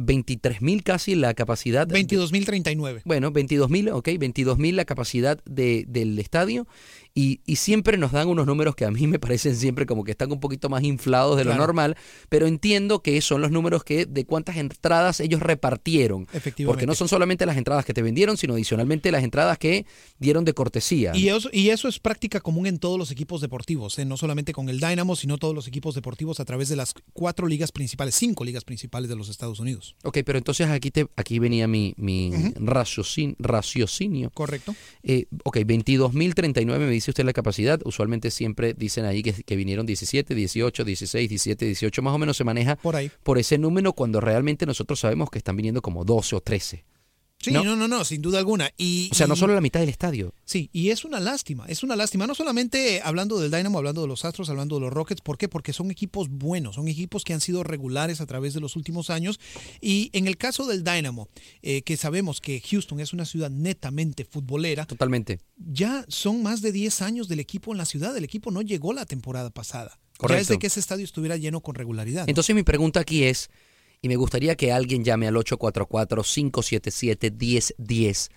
23.000 0.05 0.83
casi 0.83 1.15
la 1.15 1.33
capacidad. 1.33 1.87
22.039. 1.87 3.01
Bueno, 3.05 3.31
22.000, 3.31 3.91
ok, 3.91 4.07
22.000 4.07 4.73
la 4.73 4.85
capacidad 4.85 5.43
de, 5.45 5.85
del 5.87 6.17
estadio 6.19 6.67
y, 7.13 7.41
siempre 7.55 7.97
nos 7.97 8.11
dan 8.11 8.27
unos 8.27 8.47
números 8.47 8.75
que 8.75 8.85
a 8.85 8.91
mí 8.91 9.05
me 9.07 9.19
parecen 9.19 9.55
siempre 9.55 9.85
como 9.85 10.03
que 10.03 10.11
están 10.11 10.31
un 10.31 10.39
poquito 10.39 10.69
más 10.69 10.83
inflados 10.83 11.37
de 11.37 11.43
lo 11.43 11.55
normal, 11.55 11.97
pero 12.29 12.47
entiendo 12.47 13.01
que 13.01 13.19
son 13.21 13.41
los 13.41 13.51
números 13.51 13.83
que 13.83 14.05
de 14.05 14.25
cuántas 14.25 14.57
entradas 14.57 15.19
ellos 15.19 15.41
repartieron. 15.41 16.27
Porque 16.65 16.87
no 16.87 16.95
son 16.95 17.07
solamente 17.07 17.45
las 17.45 17.57
entradas 17.57 17.85
que 17.85 17.93
te 17.93 18.01
vendieron, 18.01 18.37
sino 18.37 18.53
adicionalmente 18.53 19.11
las 19.11 19.23
entradas 19.23 19.57
que 19.57 19.85
dieron 20.19 20.45
de 20.45 20.53
cortesía. 20.53 21.11
Y 21.13 21.29
eso, 21.29 21.49
y 21.51 21.69
eso 21.69 21.87
es 21.87 21.99
práctica 21.99 22.39
común 22.39 22.67
en 22.67 22.79
todos 22.79 22.97
los 22.97 23.11
equipos 23.11 23.41
deportivos, 23.41 23.99
¿eh? 23.99 24.05
no 24.05 24.17
solamente 24.17 24.53
con 24.53 24.69
el 24.69 24.79
Dynamo, 24.79 25.15
sino 25.15 25.37
todos 25.37 25.53
los 25.53 25.67
equipos 25.67 25.95
deportivos 25.95 26.39
a 26.39 26.45
través 26.45 26.69
de 26.69 26.75
las 26.75 26.93
cuatro 27.13 27.47
ligas 27.47 27.71
principales, 27.71 28.15
cinco 28.15 28.43
ligas 28.43 28.63
principales 28.63 29.09
de 29.09 29.15
los 29.15 29.29
Estados 29.29 29.59
Unidos. 29.59 29.95
Ok, 30.03 30.19
pero 30.25 30.37
entonces 30.37 30.67
aquí, 30.69 30.91
te, 30.91 31.07
aquí 31.15 31.39
venía 31.39 31.67
mi, 31.67 31.93
mi 31.97 32.31
raciocinio. 32.55 34.31
Correcto. 34.33 34.75
Eh, 35.03 35.25
ok, 35.43 35.57
22.039 35.57 36.79
me 36.79 37.00
dice 37.01 37.11
usted 37.11 37.25
la 37.25 37.33
capacidad, 37.33 37.79
usualmente 37.83 38.29
siempre 38.29 38.73
dicen 38.73 39.05
ahí 39.05 39.23
que, 39.23 39.55
vinieron 39.55 39.85
17, 39.85 40.35
18, 40.35 40.83
16, 40.83 41.29
17, 41.29 41.65
18, 41.65 42.01
más 42.01 42.13
o 42.13 42.17
menos 42.17 42.37
se 42.37 42.43
maneja 42.43 42.75
por, 42.75 42.95
ahí. 42.95 43.11
por 43.23 43.37
ese 43.39 43.57
número 43.57 43.93
cuando 43.93 44.21
realmente 44.21 44.65
nosotros 44.65 44.99
sabemos 44.99 45.29
que 45.29 45.39
están 45.39 45.55
viniendo 45.55 45.81
como 45.81 46.05
12 46.05 46.35
o 46.35 46.41
13. 46.41 46.85
Sí, 47.41 47.51
no, 47.51 47.75
no, 47.75 47.87
no, 47.87 48.05
sin 48.05 48.21
duda 48.21 48.39
alguna. 48.39 48.69
Y, 48.77 49.09
o 49.11 49.15
sea, 49.15 49.27
no 49.27 49.35
solo 49.35 49.55
la 49.55 49.61
mitad 49.61 49.79
del 49.79 49.89
estadio. 49.89 50.33
Sí, 50.45 50.69
y 50.71 50.89
es 50.89 51.05
una 51.05 51.19
lástima, 51.19 51.65
es 51.67 51.81
una 51.81 51.95
lástima. 51.95 52.27
No 52.27 52.35
solamente 52.35 53.01
hablando 53.03 53.39
del 53.39 53.49
Dynamo, 53.49 53.79
hablando 53.79 54.01
de 54.01 54.07
los 54.07 54.25
Astros, 54.25 54.49
hablando 54.49 54.75
de 54.75 54.81
los 54.81 54.93
Rockets. 54.93 55.21
¿Por 55.21 55.37
qué? 55.37 55.49
Porque 55.49 55.73
son 55.73 55.89
equipos 55.89 56.29
buenos, 56.29 56.75
son 56.75 56.87
equipos 56.87 57.23
que 57.23 57.33
han 57.33 57.41
sido 57.41 57.63
regulares 57.63 58.21
a 58.21 58.25
través 58.25 58.53
de 58.53 58.59
los 58.59 58.75
últimos 58.75 59.09
años. 59.09 59.39
Y 59.81 60.09
en 60.13 60.27
el 60.27 60.37
caso 60.37 60.67
del 60.67 60.83
Dynamo, 60.83 61.29
eh, 61.61 61.81
que 61.81 61.97
sabemos 61.97 62.41
que 62.41 62.61
Houston 62.61 62.99
es 62.99 63.13
una 63.13 63.25
ciudad 63.25 63.49
netamente 63.49 64.25
futbolera. 64.25 64.85
Totalmente. 64.85 65.39
Ya 65.57 66.05
son 66.07 66.43
más 66.43 66.61
de 66.61 66.71
10 66.71 67.01
años 67.01 67.27
del 67.27 67.39
equipo 67.39 67.71
en 67.71 67.77
la 67.77 67.85
ciudad. 67.85 68.15
El 68.15 68.23
equipo 68.23 68.51
no 68.51 68.61
llegó 68.61 68.93
la 68.93 69.05
temporada 69.05 69.49
pasada. 69.49 69.99
Correcto. 70.17 70.37
Ya 70.37 70.41
es 70.41 70.47
de 70.49 70.59
que 70.59 70.67
ese 70.67 70.79
estadio 70.79 71.03
estuviera 71.03 71.37
lleno 71.37 71.61
con 71.61 71.73
regularidad. 71.73 72.29
Entonces 72.29 72.55
mi 72.55 72.63
pregunta 72.63 72.99
aquí 72.99 73.23
es 73.23 73.49
y 74.01 74.07
me 74.07 74.15
gustaría 74.15 74.55
que 74.55 74.71
alguien 74.71 75.03
llame 75.03 75.27
al 75.27 75.35
844-577-1010. 75.35 78.31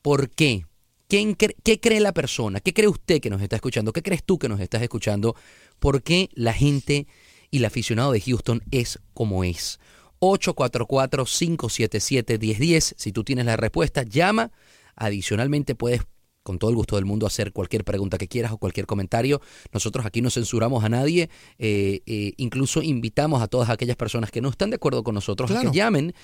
¿Por 0.00 0.30
qué? 0.30 0.64
¿Qué, 1.08 1.34
¿Qué 1.36 1.80
cree 1.80 1.98
la 2.00 2.12
persona? 2.12 2.60
¿Qué 2.60 2.72
cree 2.72 2.86
usted 2.86 3.20
que 3.20 3.30
nos 3.30 3.42
está 3.42 3.56
escuchando? 3.56 3.92
¿Qué 3.92 4.02
crees 4.02 4.22
tú 4.22 4.38
que 4.38 4.48
nos 4.48 4.60
estás 4.60 4.80
escuchando? 4.82 5.34
¿Por 5.80 6.04
qué 6.04 6.28
la 6.34 6.52
gente 6.52 7.08
y 7.50 7.58
el 7.58 7.64
aficionado 7.64 8.12
de 8.12 8.20
Houston 8.20 8.62
es 8.70 9.00
como 9.12 9.42
es? 9.42 9.80
844-577-1010. 10.20 12.94
Si 12.96 13.10
tú 13.12 13.24
tienes 13.24 13.46
la 13.46 13.56
respuesta, 13.56 14.04
llama. 14.04 14.52
Adicionalmente 14.94 15.74
puedes 15.74 16.02
con 16.48 16.58
todo 16.58 16.70
el 16.70 16.76
gusto 16.76 16.96
del 16.96 17.04
mundo 17.04 17.26
hacer 17.26 17.52
cualquier 17.52 17.84
pregunta 17.84 18.16
que 18.16 18.26
quieras 18.26 18.52
o 18.52 18.56
cualquier 18.56 18.86
comentario. 18.86 19.42
Nosotros 19.70 20.06
aquí 20.06 20.22
no 20.22 20.30
censuramos 20.30 20.82
a 20.82 20.88
nadie, 20.88 21.28
eh, 21.58 22.00
eh, 22.06 22.32
incluso 22.38 22.80
invitamos 22.80 23.42
a 23.42 23.48
todas 23.48 23.68
aquellas 23.68 23.96
personas 23.96 24.30
que 24.30 24.40
no 24.40 24.48
están 24.48 24.70
de 24.70 24.76
acuerdo 24.76 25.04
con 25.04 25.14
nosotros 25.14 25.50
a 25.50 25.60
que 25.60 25.70
llamen, 25.70 26.14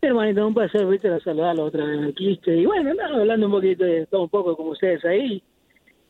Hermanito, 0.00 0.46
un 0.46 0.54
placer, 0.54 0.86
viste, 0.86 1.08
a 1.08 1.20
saludarlo 1.20 1.64
otra 1.64 1.84
vez 1.84 2.08
aquí. 2.08 2.40
Y 2.46 2.64
bueno, 2.64 2.94
nada, 2.94 3.20
hablando 3.20 3.46
un 3.46 3.52
poquito 3.52 3.84
de 3.84 4.06
todo 4.06 4.22
un 4.22 4.28
poco 4.30 4.56
como 4.56 4.70
ustedes 4.70 5.04
ahí. 5.04 5.42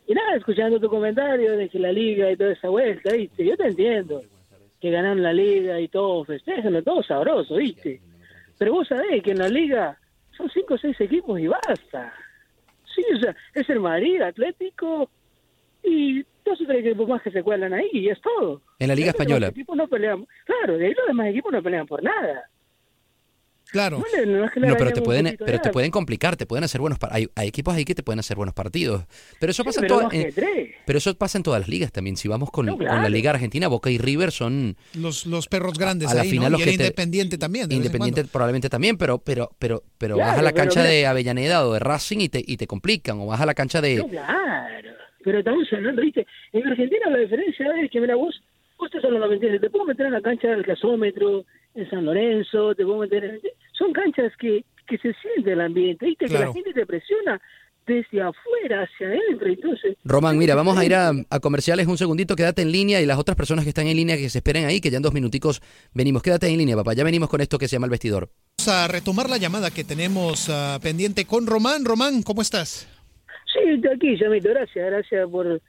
Y 0.07 0.15
nada, 0.15 0.37
escuchando 0.37 0.79
tu 0.79 0.89
comentario 0.89 1.57
de 1.57 1.69
que 1.69 1.81
la 1.81 1.91
liga 1.91 2.31
y 2.31 2.37
toda 2.37 2.53
esa 2.53 2.69
vuelta, 2.69 3.13
viste. 3.13 3.45
Yo 3.45 3.57
te 3.57 3.67
entiendo. 3.67 4.23
Que 4.81 4.91
ganaron 4.91 5.23
la 5.23 5.33
liga 5.33 5.81
y 5.81 5.89
todo, 5.89 6.25
festejan, 6.25 6.83
todo 6.85 7.03
sabroso, 7.03 7.57
viste. 7.57 8.01
Pero 8.57 8.73
vos 8.73 8.87
sabés 8.87 9.21
que 9.23 9.33
en 9.33 9.39
la 9.39 9.49
liga 9.49 9.99
son 10.37 10.49
cinco 10.49 10.75
o 10.75 10.79
seis 10.79 10.99
equipos 11.01 11.41
y 11.41 11.49
basta. 11.49 12.15
Sí, 12.95 13.05
o 13.15 13.19
sea, 13.21 13.35
es 13.55 13.69
el 13.71 13.81
Madrid, 13.81 14.21
Atlético 14.21 15.11
y 15.83 16.23
dos 16.45 16.61
o 16.61 16.65
tres 16.67 16.85
equipos 16.85 17.09
más 17.09 17.23
que 17.23 17.31
se 17.31 17.43
cuelan 17.43 17.73
ahí 17.73 17.89
y 17.93 18.09
es 18.09 18.21
todo. 18.21 18.63
En 18.79 18.89
la 18.89 18.95
Liga 18.95 19.11
Española. 19.11 19.47
Los 19.47 19.51
equipos 19.51 19.77
no 19.77 19.89
pelean, 19.89 20.27
claro, 20.45 20.77
de 20.77 20.87
ahí 20.87 20.95
los 20.95 21.07
demás 21.07 21.29
equipos 21.29 21.53
no 21.53 21.63
pelean 21.63 21.87
por 21.87 22.03
nada. 22.03 22.49
Claro. 23.73 23.99
No, 24.27 24.45
es 24.45 24.51
que 24.53 24.61
le 24.61 24.67
No, 24.67 24.77
pero 24.77 24.93
te 24.93 25.01
pueden, 25.03 25.37
pero 25.45 25.61
te 25.61 25.71
pueden 25.71 25.91
complicar, 25.91 26.37
te 26.37 26.47
pueden 26.47 26.65
hacer 26.65 26.81
buenos 26.81 26.99
hay, 27.11 27.29
hay 27.37 27.49
equipos 27.49 27.75
ahí 27.75 27.85
que 27.85 27.95
te 27.95 28.03
pueden 28.03 28.19
hacer 28.19 28.37
buenos 28.37 28.55
partidos. 28.55 29.05
Pero 29.39 29.51
eso 29.51 29.63
Sí, 29.63 29.69
pasa 29.69 29.81
en 29.83 29.87
todas 29.87 30.09
pero 30.87 30.99
eso 30.99 31.15
pasa 31.15 31.39
en 31.39 31.43
todas 31.45 31.61
las 31.61 31.69
ligas 31.69 31.93
también. 31.93 32.17
Si 32.17 32.27
vamos 32.29 32.51
con, 32.51 32.67
No, 32.67 32.77
con 32.77 32.87
la. 32.87 33.09
Liga 33.09 33.31
Argentina, 33.31 33.69
Boca 33.69 33.91
y 33.91 33.99
River 33.99 34.31
son 34.33 34.77
Los, 34.95 35.27
los 35.27 35.47
perros 35.49 35.79
grandes 35.79 36.11
a 36.11 36.15
la 36.15 36.23
ahí, 36.23 36.31
final 36.31 36.53
¿no? 36.53 36.59
los 36.59 36.61
Y 36.61 36.65
que 36.65 36.71
el 36.71 36.77
te- 36.79 36.83
Independiente 36.85 37.39
también. 37.39 37.71
Independiente 37.71 38.25
probablemente 38.25 38.69
también, 38.69 38.97
pero 38.97 39.19
pero 39.19 39.51
pero 39.59 39.83
pero 39.99 40.17
Claro, 40.17 40.31
vas 40.31 40.39
a 40.39 40.43
la 40.43 40.53
cancha 40.53 40.83
de 40.83 41.07
Avellaneda 41.07 41.67
o 41.67 41.73
de 41.73 41.79
Racing 41.81 42.19
y 42.21 42.29
te 42.29 42.43
y 42.47 42.57
te 42.57 42.67
complican 42.67 43.21
o 43.21 43.27
vas 43.27 43.41
a 43.41 43.47
la 43.47 43.55
cancha 43.55 43.81
de 43.81 43.97
No, 43.97 44.09
claro. 44.09 44.91
Pero 45.23 45.39
estamos 45.41 45.67
hablando, 45.73 46.01
viste, 46.03 46.27
en 46.53 46.67
Argentina 46.67 47.11
la 47.11 47.19
diferencia 47.19 47.67
es 47.83 47.91
que, 47.91 48.01
mira, 48.01 48.15
vos, 48.17 48.43
vos 48.79 48.91
te 48.91 49.01
solo 49.03 49.19
lo 49.19 49.31
entiendes, 49.33 49.61
te 49.61 49.69
puedo 49.69 49.85
meter 49.85 50.07
en 50.07 50.13
la 50.13 50.23
cancha 50.23 50.49
del 50.49 50.63
gasómetro, 50.63 51.45
en 51.75 51.91
San 51.91 52.05
Lorenzo, 52.07 52.75
te 52.75 52.85
puedo 52.85 52.99
meter 53.01 53.25
en... 53.25 53.41
Son 53.81 53.93
canchas 53.95 54.31
que, 54.39 54.63
que 54.87 54.99
se 54.99 55.15
siente 55.15 55.53
el 55.53 55.61
ambiente, 55.63 56.05
viste, 56.05 56.27
que 56.27 56.39
la 56.39 56.53
gente 56.53 56.75
te 56.75 56.85
presiona 56.85 57.41
desde 57.87 58.21
afuera 58.21 58.83
hacia 58.83 59.07
adentro, 59.09 59.49
entonces... 59.49 59.97
Román, 60.05 60.37
mira, 60.37 60.55
vamos 60.55 60.77
a 60.77 60.85
ir 60.85 60.95
a, 60.95 61.13
a 61.31 61.41
comerciales 61.41 61.87
un 61.87 61.97
segundito, 61.97 62.37
quédate 62.37 62.61
en 62.61 62.71
línea 62.71 63.01
y 63.01 63.07
las 63.07 63.19
otras 63.19 63.37
personas 63.37 63.65
que 63.65 63.71
están 63.71 63.87
en 63.87 63.97
línea 63.97 64.19
que 64.19 64.29
se 64.29 64.39
esperen 64.39 64.67
ahí, 64.67 64.83
que 64.83 64.91
ya 64.91 64.99
en 64.99 65.03
dos 65.03 65.15
minuticos 65.15 65.63
venimos. 65.95 66.23
Quédate 66.23 66.47
en 66.47 66.59
línea, 66.59 66.77
papá, 66.77 66.93
ya 66.93 67.05
venimos 67.05 67.31
con 67.31 67.41
esto 67.41 67.59
que 67.59 67.69
se 67.69 67.77
llama 67.77 67.87
el 67.87 67.91
vestidor. 67.91 68.29
Vamos 68.59 68.69
a 68.69 68.87
retomar 68.87 69.31
la 69.31 69.39
llamada 69.39 69.71
que 69.71 69.83
tenemos 69.83 70.51
ah, 70.51 70.79
pendiente 70.83 71.25
con 71.25 71.47
Román. 71.47 71.87
Román, 71.87 72.23
¿cómo 72.23 72.43
estás? 72.43 72.87
Sí, 73.53 73.61
estoy 73.67 73.93
aquí, 73.97 74.17
Llamito, 74.17 74.51
gracias, 74.51 74.87
gracias 74.87 75.29
por, 75.31 75.61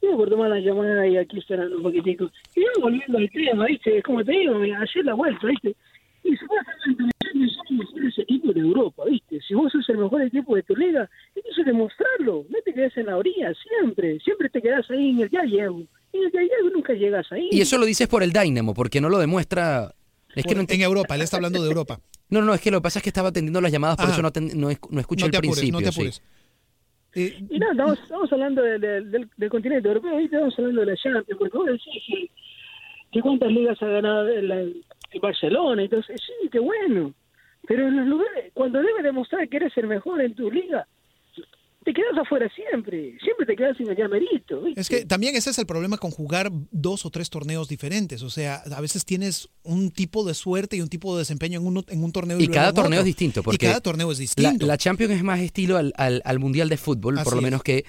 por 0.00 0.28
tomar 0.28 0.50
la 0.50 0.60
llamada 0.60 1.06
y 1.06 1.16
aquí 1.16 1.38
esperando 1.38 1.78
un 1.78 1.82
poquitico. 1.82 2.30
Y 2.54 2.62
volviendo 2.80 3.18
al 3.18 3.30
tema, 3.30 3.64
¿viste? 3.64 4.02
Como 4.02 4.22
te 4.22 4.32
digo, 4.32 4.54
ayer 4.60 5.04
la 5.04 5.14
vuelta, 5.14 5.46
¿viste? 5.46 5.74
Y 6.24 6.36
supuestamente 6.36 7.04
nosotros 7.04 7.52
somos 7.68 7.84
los 7.84 7.94
mejores 7.94 8.18
equipos 8.18 8.54
de 8.54 8.60
Europa, 8.60 9.04
¿viste? 9.08 9.40
Si 9.46 9.54
vos 9.54 9.70
sos 9.70 9.88
el 9.90 9.98
mejor 9.98 10.22
equipo 10.22 10.56
de 10.56 10.62
tu 10.62 10.74
liga, 10.74 11.08
entonces 11.34 11.64
demostrarlo. 11.66 12.44
No 12.48 12.58
te 12.64 12.72
quedes 12.74 12.96
en 12.96 13.06
la 13.06 13.16
orilla, 13.16 13.52
siempre. 13.54 14.18
Siempre 14.20 14.48
te 14.48 14.60
quedas 14.62 14.90
ahí 14.90 15.10
en 15.10 15.20
el 15.20 15.30
ya 15.30 15.42
llego. 15.44 15.80
En 16.12 16.22
el 16.24 16.32
ya 16.32 16.40
llego 16.40 16.70
nunca 16.72 16.92
llegas 16.94 17.30
ahí. 17.30 17.48
Y 17.52 17.60
eso 17.60 17.76
lo 17.78 17.84
dices 17.86 18.08
por 18.08 18.22
el 18.22 18.32
Dynamo, 18.32 18.72
porque 18.74 19.00
no 19.00 19.08
lo 19.08 19.18
demuestra. 19.18 19.94
Es 20.34 20.44
que 20.44 20.54
no, 20.54 20.62
en 20.68 20.80
Europa, 20.80 21.14
él 21.14 21.22
está 21.22 21.36
hablando 21.36 21.62
de 21.62 21.68
Europa. 21.68 22.00
no, 22.30 22.42
no, 22.42 22.54
es 22.54 22.60
que 22.60 22.70
lo 22.70 22.78
que 22.78 22.82
pasa 22.82 22.98
es 22.98 23.02
que 23.04 23.10
estaba 23.10 23.28
atendiendo 23.28 23.60
las 23.60 23.70
llamadas, 23.70 23.96
por 23.96 24.06
Ah. 24.06 24.12
eso 24.12 24.22
no, 24.22 24.28
aten- 24.32 24.54
no, 24.54 24.68
no 24.90 25.00
escuché 25.00 25.20
no 25.22 25.26
el 25.26 25.30
te 25.32 25.38
apures, 25.38 25.58
principio. 25.60 25.72
no 25.72 25.78
te 25.86 25.92
sí. 25.92 26.00
apures. 26.00 26.22
Eh, 27.16 27.44
Y 27.50 27.58
nada, 27.60 27.72
estamos, 27.72 27.98
estamos 28.00 28.32
hablando 28.32 28.62
del, 28.62 28.80
del, 28.80 29.10
del- 29.12 29.30
del 29.36 29.50
continente 29.50 29.86
europeo, 29.86 30.16
¿viste? 30.16 30.34
Estamos 30.36 30.58
hablando 30.58 30.80
de 30.80 30.86
la 30.88 30.96
Champions, 30.96 31.38
porque 31.38 31.56
vos 31.58 31.66
decís 31.66 32.02
que, 32.08 32.30
que 33.12 33.20
cuántas 33.20 33.52
ligas 33.52 33.80
ha 33.82 33.86
ganado 33.86 34.26
el, 34.28 34.84
el 35.14 35.20
Barcelona, 35.20 35.82
entonces 35.82 36.20
sí, 36.24 36.48
qué 36.50 36.58
bueno. 36.58 37.14
Pero 37.66 37.88
en 37.88 37.96
los 37.96 38.06
lugares, 38.06 38.50
cuando 38.52 38.80
debes 38.82 39.02
demostrar 39.02 39.48
que 39.48 39.56
eres 39.56 39.72
el 39.78 39.86
mejor 39.86 40.20
en 40.20 40.34
tu 40.34 40.50
liga, 40.50 40.86
te 41.82 41.92
quedas 41.92 42.16
afuera 42.16 42.50
siempre, 42.54 43.14
siempre 43.22 43.44
te 43.44 43.56
quedas 43.56 43.76
sin 43.76 43.88
el 43.90 43.96
llamerito. 43.96 44.62
¿viste? 44.62 44.80
Es 44.80 44.88
que 44.88 45.04
también 45.04 45.36
ese 45.36 45.50
es 45.50 45.58
el 45.58 45.66
problema 45.66 45.98
con 45.98 46.10
jugar 46.10 46.50
dos 46.70 47.04
o 47.04 47.10
tres 47.10 47.28
torneos 47.28 47.68
diferentes. 47.68 48.22
O 48.22 48.30
sea, 48.30 48.62
a 48.74 48.80
veces 48.80 49.04
tienes 49.04 49.50
un 49.64 49.90
tipo 49.90 50.24
de 50.24 50.32
suerte 50.32 50.76
y 50.76 50.80
un 50.80 50.88
tipo 50.88 51.14
de 51.14 51.20
desempeño 51.20 51.60
en, 51.60 51.66
uno, 51.66 51.84
en 51.88 52.02
un 52.02 52.10
torneo. 52.10 52.38
Y 52.40 52.48
cada 52.48 52.70
en 52.70 52.74
torneo 52.74 53.00
otro. 53.00 53.00
es 53.00 53.04
distinto, 53.04 53.42
porque 53.42 53.56
y 53.56 53.68
cada 53.68 53.80
torneo 53.82 54.10
es 54.12 54.18
La, 54.18 54.22
distinto. 54.22 54.66
la 54.66 54.78
Champions 54.78 55.12
es 55.12 55.22
más 55.22 55.40
estilo 55.40 55.76
al, 55.76 55.92
al- 55.98 56.22
al 56.24 56.38
Mundial 56.38 56.70
de 56.70 56.78
Fútbol, 56.78 57.18
Así 57.18 57.24
por 57.24 57.34
lo 57.34 57.40
es. 57.40 57.44
menos 57.44 57.62
que 57.62 57.84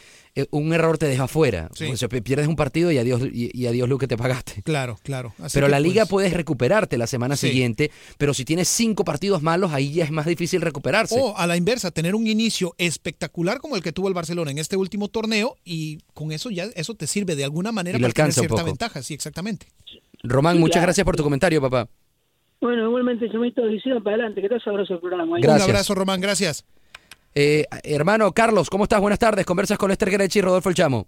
un 0.52 0.74
error 0.74 0.98
te 0.98 1.08
deja 1.08 1.28
fuera. 1.28 1.70
Sí. 1.74 1.86
O 1.86 1.96
sea, 1.98 2.10
pi- 2.10 2.22
pierdes 2.22 2.48
un 2.48 2.56
partido 2.56 2.92
y 2.92 2.98
adiós, 2.98 3.22
y, 3.32 3.50
y 3.58 3.68
adiós 3.68 3.88
lo 3.88 3.98
que 3.98 4.08
te 4.08 4.18
pagaste. 4.18 4.62
Claro, 4.64 4.98
claro. 5.04 5.34
Así 5.42 5.54
pero 5.58 5.68
la 5.70 5.80
liga 5.80 6.02
pues, 6.04 6.10
puedes 6.10 6.34
recuperarte 6.34 6.98
la 6.98 7.08
semana 7.08 7.36
Sí. 7.38 7.48
siguiente, 7.48 7.90
pero 8.18 8.34
si 8.34 8.44
tienes 8.46 8.68
cinco 8.68 9.06
partidos 9.06 9.42
malos, 9.42 9.72
ahí 9.72 9.94
ya 9.94 10.04
es 10.04 10.12
más 10.12 10.26
difícil 10.26 10.62
recuperarse. 10.62 11.16
O 11.20 11.38
a 11.38 11.48
la 11.48 11.56
inversa, 11.56 11.92
tener 11.92 12.16
un 12.16 12.28
inicio 12.28 12.76
espectacular 12.78 13.60
como 13.60 13.76
el 13.78 13.82
que 13.82 13.92
tuvo 13.94 14.08
el 14.10 14.14
Barcelona 14.14 14.52
en 14.52 14.58
este 14.58 14.76
último 14.76 15.08
torneo 15.08 15.56
y 15.64 16.00
con 16.14 16.32
eso 16.32 16.50
ya 16.50 16.66
eso 16.76 16.96
te 16.96 17.08
sirve 17.08 17.36
de 17.36 17.44
alguna 17.46 17.72
manera 17.72 17.98
Y 17.98 18.02
para 18.02 18.14
tener 18.14 18.34
cierta 18.34 18.56
poco. 18.56 18.66
ventaja. 18.66 19.02
Sí, 19.04 19.14
exactamente. 19.14 19.68
Román, 20.24 20.60
muchas 20.60 20.74
claro. 20.76 20.88
gracias 20.88 21.06
por 21.06 21.16
tu 21.16 21.24
comentario, 21.24 21.62
papá. 21.62 21.88
Bueno, 22.62 22.88
igualmente, 22.88 23.30
Chamito, 23.30 23.70
y 23.70 23.80
sigan 23.82 24.02
para 24.02 24.16
adelante, 24.16 24.42
que 24.42 24.48
está 24.48 24.60
sabroso 24.60 24.96
el 24.96 25.00
programa. 25.00 25.38
¿eh? 25.38 25.42
Gracias. 25.42 25.66
Un 25.66 25.72
abrazo, 25.72 25.96
Román. 25.96 26.20
Gracias. 26.20 26.66
Eh, 27.38 27.66
hermano 27.84 28.32
Carlos, 28.32 28.70
¿cómo 28.70 28.86
estás? 28.86 29.02
Buenas 29.02 29.20
tardes. 29.20 29.46
Conversas 29.46 29.78
con 29.78 29.90
Lester 29.90 30.10
Grechi 30.10 30.40
y 30.40 30.42
Rodolfo 30.42 30.70
El 30.70 30.76
Chamo. 30.76 31.08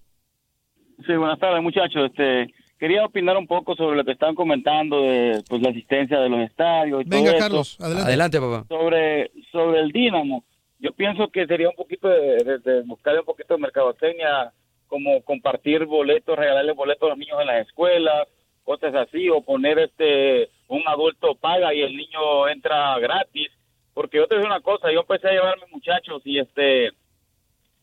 Sí, 1.05 1.13
buenas 1.15 1.39
tardes, 1.39 1.63
muchachos. 1.63 2.05
Este, 2.11 2.53
quería 2.77 3.05
opinar 3.05 3.37
un 3.37 3.47
poco 3.47 3.75
sobre 3.75 3.95
lo 3.95 4.03
que 4.03 4.11
están 4.11 4.35
comentando 4.35 5.03
de 5.03 5.41
pues, 5.47 5.61
la 5.61 5.69
asistencia 5.69 6.19
de 6.19 6.27
los 6.29 6.41
estadios 6.41 7.03
y 7.05 7.09
Venga, 7.09 7.31
todo 7.31 7.39
Carlos, 7.39 7.77
adelante. 7.79 8.07
Adelante, 8.07 8.39
papá. 8.41 8.65
Sobre, 8.67 9.31
sobre 9.53 9.79
el 9.79 9.91
Dínamo, 9.91 10.43
yo 10.79 10.91
pienso 10.93 11.29
que 11.29 11.45
sería 11.47 11.69
un 11.69 11.75
poquito 11.75 12.09
de, 12.09 12.37
de- 12.43 12.59
de 12.59 12.81
buscar 12.81 13.17
un 13.17 13.25
poquito 13.25 13.53
de 13.55 13.61
mercadotecnia, 13.61 14.51
como 14.87 15.21
compartir 15.23 15.85
boletos, 15.85 16.37
regalarle 16.37 16.73
boletos 16.73 17.03
a 17.07 17.09
los 17.11 17.17
niños 17.19 17.39
en 17.39 17.47
las 17.47 17.65
escuelas, 17.67 18.27
cosas 18.63 18.93
así, 18.95 19.29
o 19.29 19.41
poner 19.41 19.79
este 19.79 20.49
un 20.67 20.81
adulto 20.87 21.35
paga 21.35 21.73
y 21.73 21.81
el 21.81 21.95
niño 21.95 22.49
entra 22.49 22.99
gratis. 22.99 23.47
Porque 23.97 24.17
yo 24.17 24.27
te 24.27 24.35
digo 24.35 24.45
una 24.45 24.61
cosa, 24.61 24.91
yo 24.91 24.99
empecé 24.99 25.27
a 25.27 25.31
llevar 25.31 25.53
a 25.55 25.61
mis 25.65 25.71
muchachos 25.73 26.21
y 26.23 26.37
este 26.37 26.91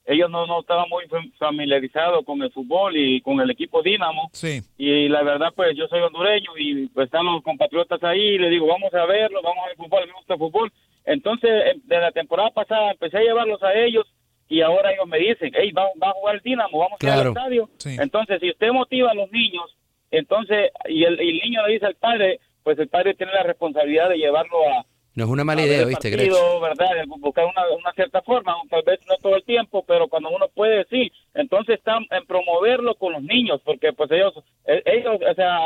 ellos 0.07 0.31
no, 0.31 0.47
no 0.47 0.61
estaban 0.61 0.87
muy 0.91 1.05
fam- 1.07 1.33
familiarizados 1.39 2.25
con 2.27 2.41
el 2.43 2.53
fútbol 2.53 2.95
y 2.97 3.21
con 3.23 3.41
el 3.41 3.51
equipo 3.51 3.83
Dínamo 3.83 4.29
Sí. 4.33 4.61
y 4.77 5.09
la 5.09 5.23
verdad 5.23 5.49
pues 5.57 5.75
yo 5.77 5.89
soy 5.89 6.01
hondureño 6.03 6.51
y 6.59 6.87
pues 6.89 7.07
están 7.07 7.25
los 7.25 7.43
compatriotas 7.43 8.03
ahí 8.05 8.21
y 8.35 8.39
le 8.39 8.49
digo 8.51 8.67
vamos 8.67 8.93
a 8.95 9.07
verlo, 9.07 9.41
vamos 9.43 9.65
a 9.65 9.69
ver 9.69 9.77
fútbol, 9.77 10.07
me 10.07 10.13
gusta 10.13 10.35
el 10.35 10.39
fútbol. 10.39 10.73
Entonces 11.07 11.51
eh, 11.51 11.81
de 11.85 11.99
la 11.99 12.13
temporada 12.13 12.51
pasada 12.51 12.93
empecé 12.93 13.17
a 13.19 13.23
llevarlos 13.23 13.63
a 13.63 13.73
ellos 13.75 14.07
y 14.49 14.61
ahora 14.61 14.93
ellos 14.93 15.07
me 15.09 15.19
dicen, 15.19 15.51
hey, 15.55 15.73
va, 15.73 15.85
va 16.01 16.11
a 16.11 16.13
jugar 16.13 16.35
el 16.37 16.43
Dinamo, 16.43 16.79
vamos 16.79 16.99
a 17.01 17.07
ir 17.07 17.11
al 17.13 17.29
estadio. 17.29 17.71
Sí. 17.79 17.97
Entonces 17.99 18.41
si 18.41 18.51
usted 18.51 18.71
motiva 18.73 19.11
a 19.11 19.15
los 19.15 19.31
niños, 19.33 19.75
entonces 20.11 20.71
y 20.87 21.03
el, 21.05 21.21
y 21.21 21.31
el 21.31 21.39
niño 21.51 21.67
le 21.67 21.73
dice 21.73 21.87
al 21.87 21.97
padre, 21.97 22.41
pues 22.63 22.79
el 22.79 22.89
padre 22.89 23.15
tiene 23.15 23.33
la 23.33 23.43
responsabilidad 23.43 24.11
de 24.11 24.19
llevarlo 24.19 24.59
a, 24.69 24.85
No 25.15 25.25
es 25.25 25.31
una 25.31 25.45
mala 25.45 25.63
idea, 25.65 25.85
¿viste, 25.85 26.11
partido, 26.11 26.61
¿verdad? 26.61 26.87
Buscar 27.07 27.45
una, 27.45 27.69
una 27.71 27.93
cierta 27.93 28.21
forma, 28.23 28.57
tal 28.69 28.83
vez 28.83 28.99
no 29.09 29.17
todo 29.23 29.37
el 29.37 29.45
tiempo, 29.45 29.85
pero 29.87 30.09
cuando 30.09 30.31
uno 30.31 30.49
puede, 30.49 30.85
sí. 30.91 31.13
Entonces 31.35 31.77
están 31.79 32.05
en 32.11 32.27
promoverlo 32.27 32.95
con 32.97 33.13
los 33.13 33.23
niños, 33.23 33.61
porque 33.65 33.93
pues 33.93 34.11
ellos, 34.11 34.35
eh, 34.67 34.83
ellos, 34.87 35.19
o 35.31 35.35
sea, 35.35 35.59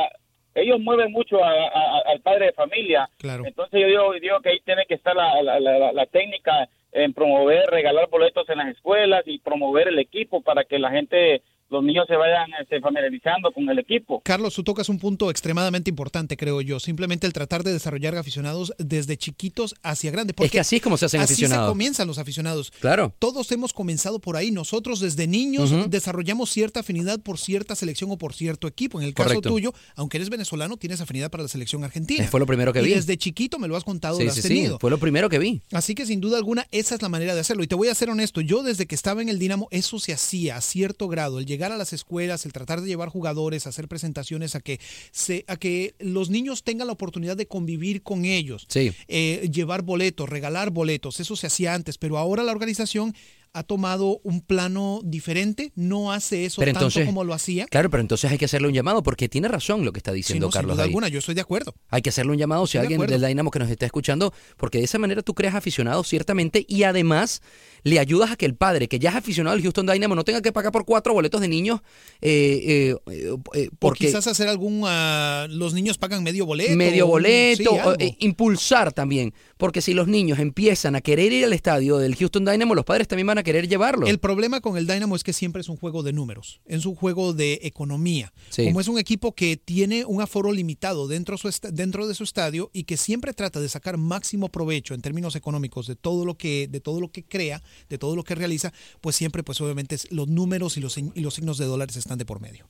ellos 0.54 0.78
mueven 0.80 1.12
mucho 1.12 1.42
a- 1.42 1.50
a- 1.68 2.02
al 2.06 2.20
padre 2.20 2.46
de 2.46 2.52
familia. 2.52 3.08
Claro. 3.18 3.44
Entonces 3.46 3.80
yo 3.80 3.86
digo, 3.86 4.12
digo 4.20 4.40
que 4.40 4.50
ahí 4.50 4.60
tiene 4.64 4.84
que 4.86 4.94
estar 4.94 5.16
la, 5.16 5.40
la, 5.42 5.58
la- 5.60 5.92
la 5.92 6.06
técnica 6.06 6.68
en 6.92 7.12
promover, 7.14 7.66
regalar 7.70 8.08
boletos 8.08 8.48
en 8.48 8.58
las 8.58 8.68
escuelas 8.68 9.22
y 9.26 9.38
promover 9.38 9.88
el 9.88 9.98
equipo 9.98 10.40
para 10.42 10.64
que 10.64 10.78
la 10.78 10.90
gente 10.90 11.42
los 11.70 11.84
niños 11.84 12.06
se 12.08 12.16
vayan 12.16 12.48
este, 12.60 12.80
familiarizando 12.80 13.52
con 13.52 13.68
el 13.68 13.78
equipo. 13.78 14.20
Carlos, 14.24 14.54
tú 14.54 14.64
tocas 14.64 14.88
un 14.88 14.98
punto 14.98 15.30
extremadamente 15.30 15.90
importante, 15.90 16.36
creo 16.36 16.60
yo. 16.60 16.80
Simplemente 16.80 17.26
el 17.26 17.32
tratar 17.32 17.62
de 17.62 17.72
desarrollar 17.72 18.16
aficionados 18.16 18.72
desde 18.78 19.16
chiquitos 19.16 19.74
hacia 19.82 20.10
grandes. 20.10 20.34
Es 20.38 20.50
que 20.50 20.60
así 20.60 20.76
es 20.76 20.82
como 20.82 20.96
se 20.96 21.06
hacen 21.06 21.20
así 21.20 21.34
aficionados. 21.34 21.66
se 21.66 21.70
comienzan 21.70 22.06
los 22.06 22.18
aficionados. 22.18 22.70
Claro. 22.80 23.12
Todos 23.18 23.50
hemos 23.52 23.72
comenzado 23.72 24.18
por 24.18 24.36
ahí. 24.36 24.50
Nosotros 24.50 25.00
desde 25.00 25.26
niños 25.26 25.70
desarrollamos 25.90 26.50
cierta 26.50 26.80
afinidad 26.80 27.20
por 27.20 27.38
cierta 27.38 27.74
selección 27.74 28.10
o 28.10 28.18
por 28.18 28.32
cierto 28.34 28.66
equipo. 28.66 29.00
En 29.00 29.06
el 29.06 29.14
caso 29.14 29.28
Correcto. 29.28 29.48
tuyo, 29.50 29.74
aunque 29.96 30.16
eres 30.16 30.30
venezolano, 30.30 30.76
tienes 30.76 31.00
afinidad 31.00 31.30
para 31.30 31.42
la 31.42 31.48
selección 31.48 31.84
argentina. 31.84 32.24
Eh, 32.24 32.28
fue 32.28 32.40
lo 32.40 32.46
primero 32.46 32.72
que 32.72 32.80
y 32.80 32.84
vi. 32.84 32.94
desde 32.94 33.16
chiquito 33.18 33.58
me 33.58 33.68
lo 33.68 33.76
has 33.76 33.84
contado, 33.84 34.16
Sí, 34.16 34.24
lo 34.24 34.30
has 34.30 34.36
sí, 34.36 34.42
sí, 34.42 34.48
tenido. 34.48 34.78
fue 34.78 34.90
lo 34.90 34.98
primero 34.98 35.28
que 35.28 35.38
vi. 35.38 35.60
Así 35.72 35.94
que 35.94 36.06
sin 36.06 36.20
duda 36.20 36.38
alguna 36.38 36.66
esa 36.70 36.94
es 36.94 37.02
la 37.02 37.08
manera 37.08 37.34
de 37.34 37.40
hacerlo. 37.40 37.62
Y 37.62 37.66
te 37.66 37.74
voy 37.74 37.88
a 37.88 37.94
ser 37.94 38.08
honesto, 38.10 38.40
yo 38.40 38.62
desde 38.62 38.86
que 38.86 38.94
estaba 38.94 39.20
en 39.22 39.28
el 39.28 39.38
Dinamo 39.38 39.68
eso 39.70 39.98
se 39.98 40.12
hacía 40.12 40.56
a 40.56 40.60
cierto 40.60 41.08
grado, 41.08 41.38
el 41.38 41.46
llegar 41.58 41.72
a 41.72 41.76
las 41.76 41.92
escuelas, 41.92 42.46
el 42.46 42.52
tratar 42.52 42.80
de 42.80 42.86
llevar 42.86 43.08
jugadores, 43.08 43.66
hacer 43.66 43.88
presentaciones, 43.88 44.54
a 44.54 44.60
que 44.60 44.78
se, 45.10 45.44
a 45.48 45.56
que 45.56 45.96
los 45.98 46.30
niños 46.30 46.62
tengan 46.62 46.86
la 46.86 46.92
oportunidad 46.92 47.36
de 47.36 47.48
convivir 47.48 48.02
con 48.04 48.24
ellos, 48.24 48.64
Sí. 48.68 48.92
Eh, 49.08 49.50
llevar 49.52 49.82
boletos, 49.82 50.28
regalar 50.28 50.70
boletos, 50.70 51.18
eso 51.18 51.34
se 51.34 51.48
hacía 51.48 51.74
antes, 51.74 51.98
pero 51.98 52.16
ahora 52.16 52.44
la 52.44 52.52
organización 52.52 53.12
ha 53.58 53.62
tomado 53.62 54.20
un 54.22 54.40
plano 54.40 55.00
diferente, 55.04 55.72
no 55.74 56.12
hace 56.12 56.44
eso 56.44 56.60
Pero 56.60 56.72
tanto 56.72 56.86
entonces- 56.86 57.06
como 57.06 57.24
lo 57.24 57.34
hacía. 57.34 57.66
Claro, 57.66 57.90
pero 57.90 58.00
entonces 58.00 58.30
hay 58.30 58.38
que 58.38 58.44
hacerle 58.44 58.68
un 58.68 58.74
llamado 58.74 59.02
porque 59.02 59.28
tiene 59.28 59.48
razón 59.48 59.84
lo 59.84 59.92
que 59.92 59.98
está 59.98 60.12
Sí, 60.12 60.16
diciendo 60.18 60.46
no, 60.46 60.52
sin 60.52 60.58
Carlos 60.58 60.76
duda 60.76 60.84
ahí. 60.84 60.88
alguna, 60.88 61.08
yo 61.08 61.18
estoy 61.18 61.34
de 61.34 61.40
acuerdo. 61.40 61.74
Hay 61.90 62.02
que 62.02 62.10
hacerle 62.10 62.32
un 62.32 62.38
llamado 62.38 62.66
si 62.66 62.78
Estoy 62.78 62.88
de 62.88 62.94
alguien 62.94 63.10
del 63.20 63.28
Dynamo 63.28 63.50
que 63.50 63.58
nos 63.58 63.70
está 63.70 63.86
escuchando, 63.86 64.32
porque 64.56 64.78
de 64.78 64.84
esa 64.84 64.98
manera 64.98 65.22
tú 65.22 65.34
creas 65.34 65.54
aficionados 65.54 66.06
ciertamente 66.08 66.64
y 66.68 66.84
además 66.84 67.42
le 67.84 67.98
ayudas 67.98 68.30
a 68.32 68.36
que 68.36 68.46
el 68.46 68.54
padre, 68.56 68.88
que 68.88 68.98
ya 68.98 69.10
es 69.10 69.16
aficionado 69.16 69.54
al 69.56 69.62
Houston 69.62 69.86
Dynamo, 69.86 70.14
no 70.14 70.24
tenga 70.24 70.42
que 70.42 70.52
pagar 70.52 70.72
por 70.72 70.84
cuatro 70.84 71.12
boletos 71.14 71.40
de 71.40 71.48
niños 71.48 71.80
eh, 72.20 72.94
eh, 73.00 73.12
eh, 73.12 73.34
eh, 73.54 73.68
O 73.72 73.76
porque 73.78 74.06
quizás 74.06 74.26
hacer 74.26 74.48
algún, 74.48 74.82
ah, 74.86 75.46
los 75.50 75.74
niños 75.74 75.98
pagan 75.98 76.22
medio 76.22 76.46
boleto. 76.46 76.74
medio 76.76 77.06
un- 77.06 77.10
boleto, 77.12 77.70
sí, 77.72 77.78
o, 77.84 77.92
eh, 77.98 78.16
impulsar 78.20 78.92
también, 78.92 79.32
porque 79.56 79.80
si 79.80 79.94
los 79.94 80.08
niños 80.08 80.38
empiezan 80.38 80.96
a 80.96 81.00
querer 81.00 81.32
ir 81.32 81.44
al 81.44 81.52
estadio 81.52 81.98
del 81.98 82.14
Houston 82.16 82.44
Dynamo, 82.44 82.74
los 82.74 82.84
padres 82.84 83.08
también 83.08 83.26
van 83.26 83.38
a 83.38 83.42
querer 83.48 83.68
llevarlo. 83.68 84.06
El 84.06 84.18
problema 84.18 84.60
con 84.60 84.76
el 84.76 84.86
Dynamo 84.86 85.16
es 85.16 85.24
que 85.24 85.32
siempre 85.32 85.60
es 85.60 85.68
un 85.68 85.76
juego 85.76 86.02
de 86.02 86.12
números, 86.12 86.60
es 86.66 86.84
un 86.86 86.94
juego 86.94 87.32
de 87.32 87.60
economía. 87.62 88.32
Sí. 88.50 88.64
Como 88.66 88.80
es 88.80 88.88
un 88.88 88.98
equipo 88.98 89.34
que 89.34 89.56
tiene 89.56 90.04
un 90.04 90.20
aforo 90.20 90.52
limitado 90.52 91.08
dentro, 91.08 91.38
su 91.38 91.48
dentro 91.72 92.06
de 92.06 92.14
su 92.14 92.24
estadio 92.24 92.70
y 92.72 92.84
que 92.84 92.96
siempre 92.96 93.32
trata 93.32 93.60
de 93.60 93.68
sacar 93.68 93.96
máximo 93.96 94.48
provecho 94.48 94.94
en 94.94 95.00
términos 95.02 95.34
económicos 95.36 95.86
de 95.86 95.96
todo 95.96 96.24
lo 96.24 96.34
que, 96.34 96.68
de 96.68 96.80
todo 96.80 97.00
lo 97.00 97.08
que 97.10 97.24
crea, 97.24 97.62
de 97.88 97.96
todo 97.98 98.14
lo 98.16 98.22
que 98.22 98.34
realiza, 98.34 98.72
pues 99.00 99.16
siempre, 99.16 99.42
pues 99.42 99.60
obviamente 99.60 99.96
los 100.10 100.28
números 100.28 100.76
y 100.76 100.80
los, 100.80 100.98
y 100.98 101.20
los 101.20 101.34
signos 101.34 101.56
de 101.58 101.64
dólares 101.66 101.96
están 101.96 102.18
de 102.18 102.24
por 102.26 102.40
medio. 102.40 102.68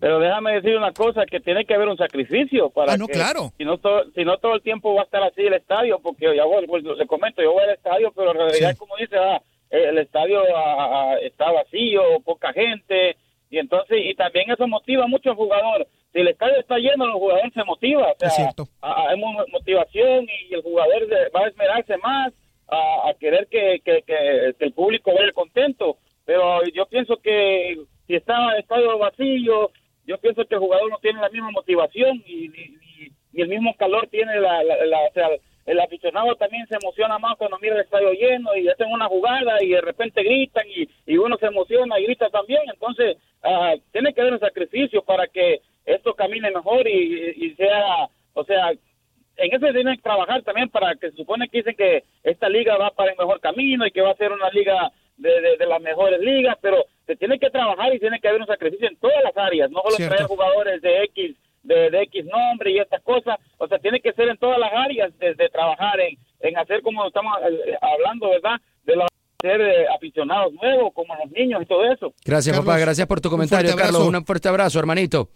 Pero 0.00 0.18
déjame 0.18 0.54
decir 0.54 0.76
una 0.76 0.92
cosa, 0.92 1.24
que 1.30 1.38
tiene 1.38 1.64
que 1.64 1.74
haber 1.74 1.86
un 1.86 1.96
sacrificio 1.96 2.70
para 2.70 2.94
Ah, 2.94 2.96
no, 2.96 3.06
que- 3.06 3.12
claro. 3.12 3.52
Si 3.56 3.64
no, 3.64 3.78
todo, 3.78 4.02
si 4.16 4.24
no 4.24 4.36
todo 4.38 4.56
el 4.56 4.62
tiempo 4.62 4.92
va 4.94 5.02
a 5.02 5.04
estar 5.04 5.22
así 5.22 5.42
el 5.42 5.54
estadio, 5.54 6.00
porque 6.02 6.26
ya 6.34 6.44
voy, 6.44 6.66
pues, 6.66 6.82
le 6.82 7.06
comento, 7.06 7.40
yo 7.40 7.52
voy 7.52 7.62
al 7.62 7.74
estadio, 7.76 8.12
pero 8.16 8.32
en 8.32 8.36
realidad, 8.38 8.72
Sí. 8.72 8.76
como 8.78 8.96
dice, 8.96 9.14
ah, 9.16 9.40
el 9.72 9.98
estadio 9.98 10.40
ah, 10.56 10.76
ah, 11.12 11.16
está 11.22 11.50
vacío, 11.50 12.02
poca 12.24 12.52
gente, 12.52 13.16
y 13.50 13.58
entonces, 13.58 13.98
y 14.04 14.14
también 14.14 14.50
eso 14.50 14.66
motiva 14.68 15.06
mucho 15.06 15.30
al 15.30 15.36
jugador. 15.36 15.86
Si 16.12 16.20
el 16.20 16.28
estadio 16.28 16.58
está 16.60 16.76
lleno, 16.78 17.06
el 17.06 17.12
jugador 17.12 17.52
se 17.52 17.64
motiva, 17.64 18.12
o 18.12 18.16
sea, 18.18 18.28
Es 18.28 18.34
cierto. 18.36 18.64
ah, 18.82 19.06
hay 19.08 19.18
mo- 19.18 19.44
motivación 19.50 20.26
y 20.50 20.54
el 20.54 20.62
jugador 20.62 21.06
de- 21.06 21.28
va 21.30 21.40
a 21.44 21.48
esmerarse 21.48 21.96
más 21.98 22.32
a, 22.68 23.08
a 23.08 23.14
querer 23.14 23.46
que, 23.48 23.80
que, 23.84 24.02
que- 24.02 24.54
que 24.58 24.64
el 24.64 24.72
público 24.72 25.12
vaya 25.14 25.32
contento. 25.32 25.96
Pero 26.24 26.62
yo 26.74 26.86
pienso 26.86 27.16
que 27.16 27.76
si 28.06 28.14
está 28.14 28.52
el 28.54 28.60
estadio 28.60 28.96
vacío, 28.98 29.70
yo 30.06 30.18
pienso 30.18 30.44
que 30.44 30.54
el 30.54 30.60
jugador 30.60 30.90
no 30.90 30.98
tiene 30.98 31.20
la 31.20 31.28
misma 31.30 31.50
motivación 31.50 32.22
y, 32.26 32.46
y- 32.46 32.78
y- 33.06 33.12
y 33.34 33.40
el 33.42 33.48
mismo 33.48 33.74
calor 33.76 34.06
tiene 34.08 34.38
la, 34.40 34.62
la- 34.62 34.84
la- 34.84 35.04
o 35.08 35.12
sea, 35.14 35.28
el 35.66 35.80
aficionado 35.80 36.34
también 36.36 36.66
se 36.66 36.76
emociona 36.82 37.18
más 37.18 37.36
cuando 37.36 37.58
mira 37.60 37.74
el 37.76 37.82
estadio 37.82 38.12
lleno 38.12 38.54
y 38.56 38.68
hacen 38.68 38.90
una 38.92 39.06
jugada 39.06 39.62
y 39.62 39.68
de 39.70 39.80
repente 39.80 40.22
gritan 40.22 40.64
y, 40.68 40.88
y 41.06 41.16
uno 41.16 41.36
se 41.38 41.46
emociona 41.46 41.98
y 42.00 42.04
grita 42.04 42.28
también. 42.30 42.62
Entonces, 42.72 43.16
ah, 43.42 43.74
tiene 43.92 44.12
que 44.12 44.20
haber 44.20 44.32
un 44.34 44.40
sacrificio 44.40 45.02
para 45.02 45.26
que 45.28 45.60
esto 45.86 46.14
camine 46.14 46.50
mejor 46.50 46.86
y, 46.88 47.34
y 47.46 47.54
sea, 47.54 48.08
o 48.34 48.44
sea, 48.44 48.70
en 48.70 49.54
eso 49.54 49.72
tienen 49.72 49.96
que 49.96 50.02
trabajar 50.02 50.42
también 50.42 50.68
para 50.68 50.94
que 50.94 51.10
se 51.10 51.16
supone 51.16 51.48
que 51.48 51.58
dicen 51.58 51.74
que 51.76 52.04
esta 52.22 52.48
liga 52.48 52.76
va 52.76 52.90
para 52.90 53.12
el 53.12 53.18
mejor 53.18 53.40
camino 53.40 53.86
y 53.86 53.90
que 53.90 54.00
va 54.02 54.10
a 54.10 54.16
ser 54.16 54.30
una 54.32 54.50
liga 54.50 54.90
de, 55.16 55.40
de- 55.40 55.56
de 55.56 55.66
las 55.66 55.80
mejores 55.80 56.20
ligas, 56.20 56.56
pero 56.60 56.84
se 57.06 57.16
tiene 57.16 57.38
que 57.38 57.50
trabajar 57.50 57.94
y 57.94 57.98
tiene 57.98 58.20
que 58.20 58.28
haber 58.28 58.40
un 58.40 58.46
sacrificio 58.46 58.88
en 58.88 58.96
todas 58.96 59.22
las 59.24 59.36
áreas, 59.36 59.70
no 59.70 59.80
solo 59.82 59.96
Cierto. 59.96 60.14
traer 60.14 60.28
jugadores 60.28 60.82
de 60.82 61.02
X 61.04 61.36
de, 61.62 61.90
de 61.90 62.02
X 62.02 62.24
nombre 62.26 62.72
y 62.72 62.78
estas 62.78 63.02
cosas, 63.02 63.38
o 63.58 63.66
sea, 63.68 63.78
tiene 63.78 64.00
que 64.00 64.12
ser 64.12 64.28
en 64.28 64.36
todas 64.38 64.58
las 64.58 64.72
áreas 64.72 65.16
de, 65.18 65.34
de 65.34 65.48
trabajar 65.48 66.00
en, 66.00 66.18
en 66.40 66.58
hacer 66.58 66.82
como 66.82 67.06
estamos 67.06 67.32
eh, 67.42 67.76
hablando, 67.80 68.30
¿verdad? 68.30 68.60
De 68.84 68.96
los 68.96 69.08
ser 69.40 69.60
eh, 69.60 69.86
aficionados 69.88 70.52
nuevos, 70.52 70.92
como 70.94 71.14
los 71.16 71.30
niños 71.32 71.62
y 71.62 71.66
todo 71.66 71.84
eso. 71.84 72.14
Gracias, 72.24 72.54
Carlos, 72.54 72.64
papá. 72.66 72.78
Gracias 72.78 73.06
por 73.08 73.20
tu 73.20 73.28
un 73.28 73.32
comentario, 73.32 73.70
fuerte 73.70 73.82
abrazo. 73.82 73.98
Carlos. 73.98 74.20
Un 74.20 74.24
fuerte 74.24 74.48
abrazo, 74.48 74.78
hermanito. 74.78 75.28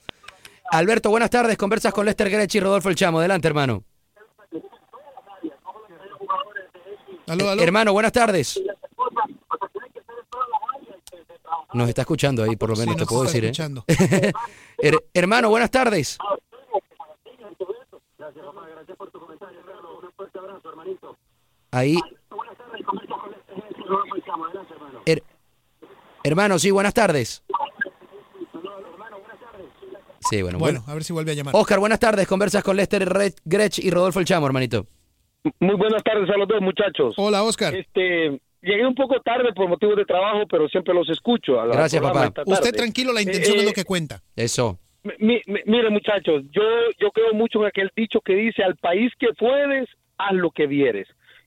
Alberto, 0.71 1.11
buenas 1.11 1.31
tardes. 1.31 1.57
Conversas 1.57 1.93
con 1.93 2.07
Lester 2.07 2.31
Grech 2.31 2.55
y 2.55 2.61
Rodolfo 2.61 2.89
El 2.89 2.95
Chamo. 2.95 3.19
Adelante, 3.19 3.49
hermano. 3.49 3.83
Aló, 7.29 7.51
aló. 7.51 7.61
Eh, 7.61 7.65
Hermano, 7.65 7.93
buenas 7.93 8.13
tardes. 8.13 8.63
Nos 11.77 11.89
está 11.89 12.03
escuchando 12.03 12.43
ahí, 12.43 12.57
por 12.57 12.71
lo 12.71 12.77
Sí, 12.77 12.81
menos 12.81 12.97
te 12.97 13.01
nos 13.03 13.09
puedo 13.09 13.23
decir. 13.25 13.45
¿eh? 13.45 13.49
escuchando. 13.49 13.85
Her- 14.79 15.05
hermano, 15.15 15.51
buenas 15.51 15.71
tardes. 15.71 16.17
Ahí. 21.71 21.97
Her- 25.05 25.23
hermano, 26.25 26.59
sí, 26.59 26.71
buenas 26.71 26.95
tardes. 26.95 27.43
Sí, 30.29 30.43
bueno, 30.43 30.59
Bueno, 30.59 30.81
bueno. 30.81 30.91
a 30.91 30.95
ver 30.95 31.05
si 31.05 31.13
vuelve 31.13 31.31
a 31.33 31.35
llamar. 31.35 31.55
Oscar, 31.55 31.79
buenas 31.79 32.01
tardes. 32.01 32.27
Conversas 32.27 32.65
con 32.65 32.77
Lester 32.77 33.09
Re- 33.09 33.35
Grech 33.45 33.79
y 33.79 33.91
Rodolfo 33.91 34.19
El 34.19 34.25
Chamo, 34.27 34.47
hermanito. 34.47 34.87
Muy 35.61 35.77
buenas 35.77 36.03
tardes 36.03 36.29
a 36.31 36.37
los 36.37 36.49
dos 36.49 36.61
muchachos. 36.61 37.15
Hola, 37.17 37.45
Oscar. 37.45 37.75
Este, 37.77 38.41
llegué 38.63 38.87
un 38.87 38.95
poco 38.95 39.21
tarde 39.21 39.53
por 39.55 39.69
motivos 39.69 39.97
de 39.97 40.05
trabajo, 40.05 40.47
pero 40.51 40.69
siempre 40.69 40.95
los 40.95 41.09
escucho. 41.11 41.55
Gracias, 41.67 42.03
papá. 42.03 42.33
Usted 42.47 42.73
tranquilo, 42.75 43.13
la 43.13 43.23
intención 43.23 43.57
Eh, 43.57 43.61
es 43.61 43.67
lo 43.67 43.73
que 43.73 43.85
cuenta. 43.85 44.21
Eso. 44.35 44.79
Mi- 45.19 45.41
mi- 45.47 45.61
mire, 45.67 45.89
muchachos, 45.91 46.43
yo, 46.51 46.63
yo 46.99 47.11
creo 47.13 47.33
mucho 47.33 47.61
en 47.61 47.67
aquel 47.67 47.91
dicho 47.95 48.21
que 48.21 48.35
dice, 48.35 48.65
al 48.65 48.75
país 48.77 49.13
que 49.19 49.29
fueres, 49.39 49.89
haz 50.19 50.33
lo 50.33 50.51
que 50.51 50.67
vieres. 50.67 51.07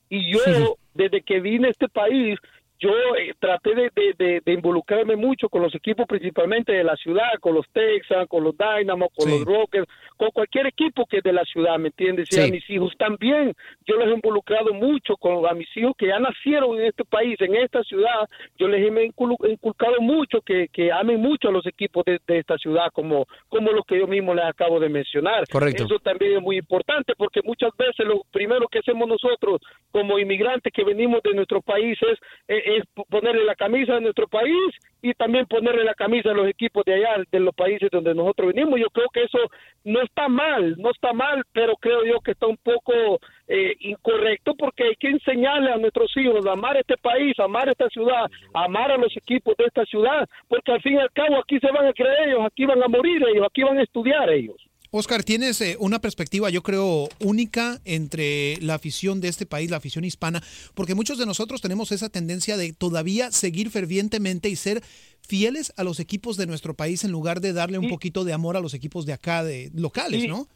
Y 0.09 0.31
yo, 0.31 0.77
desde 0.93 1.21
que 1.21 1.39
vine 1.41 1.67
a 1.67 1.71
este 1.71 1.89
país, 1.89 2.39
yo 2.79 2.89
eh, 3.17 3.33
traté 3.39 3.75
de, 3.75 3.91
de- 3.95 4.13
de- 4.17 4.41
de 4.45 4.53
involucrarme 4.53 5.15
mucho 5.15 5.49
con 5.49 5.61
los 5.61 5.75
equipos 5.75 6.05
principalmente 6.07 6.71
de 6.71 6.83
la 6.83 6.95
ciudad, 6.95 7.27
con 7.41 7.53
los 7.55 7.65
Texans, 7.73 8.27
con 8.29 8.43
los 8.43 8.55
Dynamo, 8.57 9.09
con 9.09 9.27
Sí. 9.27 9.31
los 9.37 9.45
Rockets, 9.45 9.87
con 10.17 10.29
cualquier 10.31 10.67
equipo 10.67 11.05
que 11.05 11.17
es 11.17 11.23
de 11.23 11.33
la 11.33 11.43
ciudad, 11.43 11.77
¿me 11.77 11.89
entiendes? 11.89 12.27
Y 12.31 12.35
Sí. 12.35 12.41
a 12.41 12.51
mis 12.51 12.69
hijos 12.69 12.93
también. 12.97 13.53
Yo 13.85 13.95
los 13.95 14.07
he 14.07 14.13
involucrado 14.13 14.73
mucho 14.73 15.15
con 15.17 15.45
a 15.45 15.53
mis 15.53 15.67
hijos 15.77 15.93
que 15.97 16.07
ya 16.07 16.19
nacieron 16.19 16.79
en 16.79 16.85
este 16.87 17.03
país, 17.05 17.35
en 17.41 17.55
esta 17.55 17.83
ciudad. 17.83 18.27
Yo 18.57 18.67
les 18.67 18.81
he 18.81 18.89
incul- 18.89 19.37
inculcado 19.49 19.99
mucho 20.01 20.41
que, 20.41 20.67
que 20.71 20.91
amen 20.91 21.19
mucho 21.19 21.49
a 21.49 21.51
los 21.51 21.65
equipos 21.65 22.03
de, 22.05 22.19
esta 22.27 22.57
ciudad, 22.57 22.87
como, 22.93 23.25
como 23.49 23.71
los 23.71 23.85
que 23.85 23.97
yo 23.99 24.07
mismo 24.07 24.33
les 24.33 24.45
acabo 24.45 24.79
de 24.79 24.89
mencionar. 24.89 25.43
Correcto. 25.51 25.83
Eso 25.85 25.99
también 25.99 26.37
es 26.37 26.41
muy 26.41 26.57
importante 26.57 27.13
porque 27.17 27.41
muchas 27.43 27.71
veces 27.77 28.05
lo 28.05 28.21
primero 28.31 28.67
que 28.67 28.79
hacemos 28.79 29.07
nosotros 29.07 29.61
como 29.91 30.17
inmigrantes 30.19 30.71
que 30.73 30.83
venimos 30.83 31.21
de 31.23 31.33
nuestro 31.33 31.61
país 31.61 31.97
es, 32.01 32.17
es- 32.47 32.68
es 32.77 32.83
ponerle 33.09 33.43
la 33.43 33.55
camisa 33.55 33.95
a 33.95 33.99
nuestro 33.99 34.27
país 34.27 34.73
y 35.01 35.13
también 35.13 35.45
ponerle 35.45 35.83
la 35.83 35.93
camisa 35.93 36.31
a 36.31 36.33
los 36.33 36.47
equipos 36.47 36.83
de 36.85 36.95
allá, 36.95 37.23
de 37.31 37.39
los 37.39 37.55
países 37.55 37.89
donde 37.91 38.13
nosotros 38.13 38.53
venimos. 38.53 38.79
Yo 38.79 38.89
creo 38.89 39.07
que 39.13 39.23
eso 39.23 39.39
no 39.83 40.01
está 40.01 40.27
mal, 40.27 40.75
no 40.77 40.91
está 40.91 41.13
mal, 41.13 41.43
pero 41.53 41.75
creo 41.77 42.03
yo 42.05 42.19
que 42.19 42.31
está 42.31 42.47
un 42.47 42.57
poco 42.57 43.19
eh, 43.47 43.75
incorrecto 43.79 44.55
porque 44.55 44.83
hay 44.83 44.95
que 44.95 45.09
enseñarle 45.09 45.71
a 45.71 45.77
nuestros 45.77 46.15
hijos 46.17 46.45
a 46.45 46.53
amar 46.53 46.77
este 46.77 46.97
país, 46.97 47.37
a 47.39 47.45
amar 47.45 47.69
esta 47.69 47.89
ciudad, 47.89 48.25
a 48.53 48.65
amar 48.65 48.91
a 48.91 48.97
los 48.97 49.15
equipos 49.15 49.55
de 49.57 49.65
esta 49.65 49.85
ciudad, 49.85 50.27
porque 50.47 50.71
al 50.71 50.81
fin 50.81 50.93
y 50.95 50.99
al 50.99 51.11
cabo 51.11 51.39
aquí 51.39 51.59
se 51.59 51.71
van 51.71 51.87
a 51.87 51.93
creer 51.93 52.29
ellos, 52.29 52.45
aquí 52.45 52.65
van 52.65 52.83
a 52.83 52.87
morir 52.87 53.23
ellos, 53.27 53.45
aquí 53.45 53.63
van 53.63 53.79
a 53.79 53.83
estudiar 53.83 54.29
ellos. 54.29 54.68
Oscar, 54.91 55.23
tienes 55.23 55.61
eh, 55.61 55.77
una 55.79 56.01
perspectiva, 56.01 56.49
yo 56.49 56.63
creo, 56.63 57.09
única 57.19 57.79
entre 57.85 58.57
la 58.61 58.73
afición 58.73 59.21
de 59.21 59.27
este 59.27 59.45
país, 59.45 59.69
la 59.69 59.77
afición 59.77 60.03
hispana, 60.03 60.41
porque 60.73 60.95
muchos 60.95 61.19
de 61.19 61.27
nosotros 61.27 61.61
tenemos 61.61 61.91
esa 61.91 62.09
tendencia 62.09 62.57
de 62.57 62.73
todavía 62.73 63.31
seguir 63.31 63.69
fervientemente 63.69 64.49
y 64.49 64.55
ser 64.55 64.83
fieles 65.21 65.73
a 65.77 65.83
los 65.83 65.99
equipos 65.99 66.37
de 66.37 66.47
nuestro 66.47 66.73
país 66.73 67.03
en 67.03 67.11
lugar 67.11 67.39
de 67.39 67.53
darle 67.53 67.77
un 67.77 67.87
poquito 67.87 68.23
de 68.23 68.33
amor 68.33 68.57
a 68.57 68.61
los 68.61 68.73
equipos 68.73 69.05
de 69.05 69.13
acá, 69.13 69.43
de 69.43 69.69
locales, 69.75 70.27
¿no? 70.27 70.47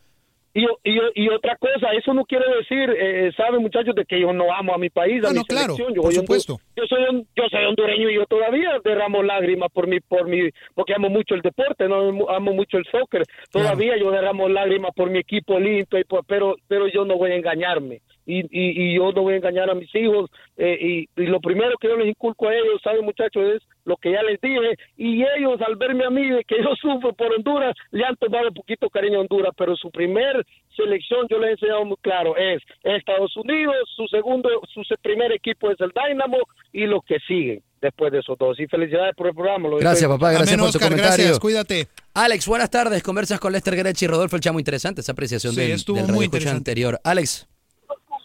Y, 0.56 0.66
y, 0.84 1.00
y 1.16 1.30
otra 1.30 1.56
cosa, 1.58 1.92
eso 1.98 2.13
no 2.13 2.26
quiere 2.26 2.46
decir, 2.58 2.96
eh, 2.96 3.32
saben 3.36 3.62
muchachos, 3.63 3.96
de 3.96 4.06
que 4.06 4.20
yo 4.20 4.32
no 4.34 4.54
amo 4.54 4.76
a 4.76 4.78
mi 4.78 4.89
país, 4.92 5.24
a 5.24 5.30
Ah, 5.30 5.32
mi 5.32 5.38
no, 5.39 5.44
claro, 5.46 5.74
selección. 5.76 5.96
Yo, 5.96 6.02
por 6.04 6.13
supuesto. 6.13 6.60
Yo 6.76 6.84
soy, 6.88 7.04
hon- 7.10 7.26
yo 7.36 7.44
soy 7.50 7.66
hondureño 7.66 8.10
y 8.10 8.16
yo 8.16 8.26
todavía 8.28 8.80
derramo 8.84 9.24
lágrimas 9.24 9.72
por 9.72 9.88
mi, 9.88 10.00
por 10.00 10.28
mi, 10.28 10.50
porque 10.76 10.94
amo 10.94 11.10
mucho 11.10 11.34
el 11.34 11.42
deporte, 11.42 11.88
no 11.88 12.30
amo 12.30 12.54
mucho 12.54 12.78
el 12.78 12.86
soccer. 12.86 13.24
Todavía 13.52 13.98
yo 13.98 14.12
derramo 14.12 14.48
lágrimas 14.48 14.92
por 14.96 15.10
mi 15.10 15.18
equipo 15.20 15.60
limpio, 15.60 15.98
y 16.00 16.04
por- 16.04 16.24
pero, 16.26 16.56
pero 16.68 16.88
yo 16.88 17.04
no 17.04 17.18
voy 17.18 17.32
a 17.32 17.36
engañarme. 17.36 18.02
Y, 18.25 18.39
y, 18.39 18.91
y 18.91 18.95
yo 18.95 19.12
no 19.12 19.21
voy 19.23 19.33
a 19.33 19.38
engañar 19.38 19.69
a 19.69 19.75
mis 19.75 19.93
hijos. 19.95 20.29
eh, 20.57 20.77
y, 20.79 21.21
y 21.21 21.25
lo 21.27 21.39
primero 21.41 21.77
que 21.79 21.88
yo 21.88 21.97
les 21.97 22.07
inculco 22.07 22.47
a 22.47 22.53
ellos, 22.53 22.81
saben 22.83 23.03
muchachos, 23.05 23.43
es 23.55 23.62
lo 23.86 23.97
que 23.97 24.12
ya 24.12 24.23
les 24.23 24.39
dije. 24.39 24.75
Y 24.97 25.23
ellos, 25.38 25.59
al 25.65 25.75
verme 25.75 26.05
a 26.05 26.09
mí, 26.09 26.29
de 26.29 26.43
que 26.43 26.57
yo 26.63 26.75
sufro 26.81 27.13
por 27.13 27.33
Honduras, 27.33 27.75
le 27.91 28.05
han 28.05 28.15
tomado 28.17 28.47
un 28.47 28.53
poquito 28.53 28.89
cariño 28.89 29.17
a 29.17 29.21
Honduras. 29.21 29.53
Pero 29.57 29.75
su 29.75 29.91
primer 29.91 30.45
selección, 30.75 31.27
yo 31.29 31.38
les 31.39 31.49
he 31.49 31.51
enseñado 31.53 31.86
muy 31.86 31.97
claro, 32.01 32.36
es 32.38 32.62
Estados 32.83 33.36
Unidos, 33.38 33.75
su 33.95 34.07
segundo, 34.07 34.49
su 34.73 34.81
primer 35.01 35.31
equipo 35.31 35.69
es 35.71 35.79
el 35.81 35.91
Dynamo 35.91 36.38
y 36.71 36.86
los 36.86 37.03
que 37.05 37.17
siguen 37.27 37.62
después 37.81 38.12
de 38.13 38.19
esos 38.19 38.38
dos. 38.38 38.57
Y 38.59 38.67
felicidades 38.67 39.13
por 39.15 39.27
el 39.27 39.33
programa. 39.33 39.67
lo 39.69 39.77
Gracias, 39.77 40.09
papá. 40.09 40.31
Gracias 40.31 40.53
Amén, 40.53 40.59
por 40.62 40.71
tu 40.71 40.77
Oscar, 40.77 40.89
comentario. 40.89 41.17
gracias, 41.25 41.39
cuídate. 41.39 41.88
Alex, 42.13 42.47
buenas 42.47 42.69
tardes. 42.69 43.03
Conversas 43.03 43.39
con 43.39 43.51
Lester 43.51 43.75
Grechi 43.75 44.05
y 44.05 44.07
Rodolfo 44.07 44.36
El 44.38 44.41
Chamo. 44.41 44.59
Interesante 44.59 45.01
esa 45.01 45.12
apreciación 45.12 45.53
Sí, 45.53 45.59
del, 45.62 45.77
del 45.77 45.93
muy 45.95 46.05
radio 46.07 46.21
escucha 46.23 46.51
anterior. 46.51 46.99
Alex, 47.03 47.47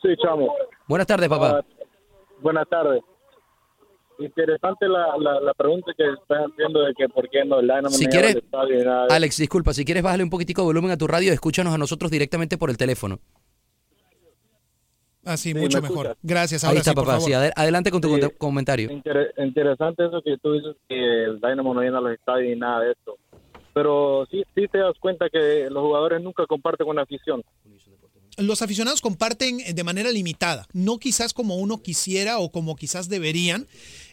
Sí, 0.02 0.08
chamo. 0.22 0.52
buenas 0.86 1.06
tardes, 1.06 1.28
papá. 1.28 1.58
Ah, 1.58 1.64
buenas 2.40 2.68
tardes. 2.68 3.02
Interesante 4.20 4.88
la, 4.88 5.16
la, 5.18 5.40
la 5.40 5.54
pregunta 5.54 5.92
que 5.96 6.04
están 6.04 6.50
haciendo 6.50 6.80
de 6.82 6.92
que 6.94 7.08
por 7.08 7.28
qué 7.30 7.44
no 7.44 7.60
el 7.60 7.66
Dynamo 7.68 7.90
Si 7.90 8.04
no 8.04 8.10
quieres- 8.10 8.34
lleva 8.34 8.40
al 8.62 8.68
estadio 8.70 8.82
y 8.82 8.84
nada 8.84 9.06
de- 9.06 9.14
Alex, 9.14 9.36
disculpa, 9.38 9.72
si 9.72 9.84
quieres 9.84 10.02
bájale 10.02 10.24
un 10.24 10.30
poquitico 10.30 10.62
de 10.62 10.66
volumen 10.66 10.90
a 10.90 10.96
tu 10.96 11.06
radio, 11.06 11.32
escúchanos 11.32 11.72
a 11.72 11.78
nosotros 11.78 12.10
directamente 12.10 12.58
por 12.58 12.70
el 12.70 12.76
teléfono. 12.76 13.20
Así, 15.24 15.52
Sí, 15.52 15.54
mucho 15.58 15.78
¿me 15.82 15.88
mejor. 15.88 16.06
escuchas? 16.06 16.18
Gracias, 16.22 16.64
Ahí 16.64 16.68
ahora 16.68 16.78
está, 16.80 16.90
sí, 16.92 16.94
por 16.96 17.04
papá. 17.06 17.20
Sí, 17.20 17.32
ade- 17.32 17.52
adelante 17.54 17.90
con 17.90 18.00
tu 18.00 18.08
comentario. 18.38 18.90
Inter- 18.90 19.34
interesante 19.36 20.06
eso 20.06 20.22
que 20.22 20.36
tú 20.38 20.52
dices 20.54 20.76
que 20.88 21.24
el 21.24 21.40
Dynamo 21.40 21.74
no 21.74 21.80
llena 21.82 22.00
los 22.00 22.12
estadios 22.12 22.56
y 22.56 22.58
nada 22.58 22.80
de 22.80 22.92
esto. 22.92 23.18
Pero 23.74 24.26
sí, 24.30 24.42
sí 24.54 24.66
te 24.68 24.78
das 24.78 24.94
cuenta 24.98 25.28
que 25.28 25.68
los 25.70 25.82
jugadores 25.82 26.20
nunca 26.22 26.46
comparten 26.46 26.86
con 26.86 26.96
la 26.96 27.02
afición. 27.02 27.44
Los 28.38 28.62
aficionados 28.62 29.00
comparten 29.00 29.58
de 29.74 29.84
manera 29.84 30.10
limitada, 30.10 30.66
no 30.72 30.98
quizás 30.98 31.34
como 31.34 31.56
uno 31.56 31.82
quisiera 31.82 32.38
o 32.38 32.50
como 32.50 32.76
quizás 32.76 33.08
deberían, 33.08 33.66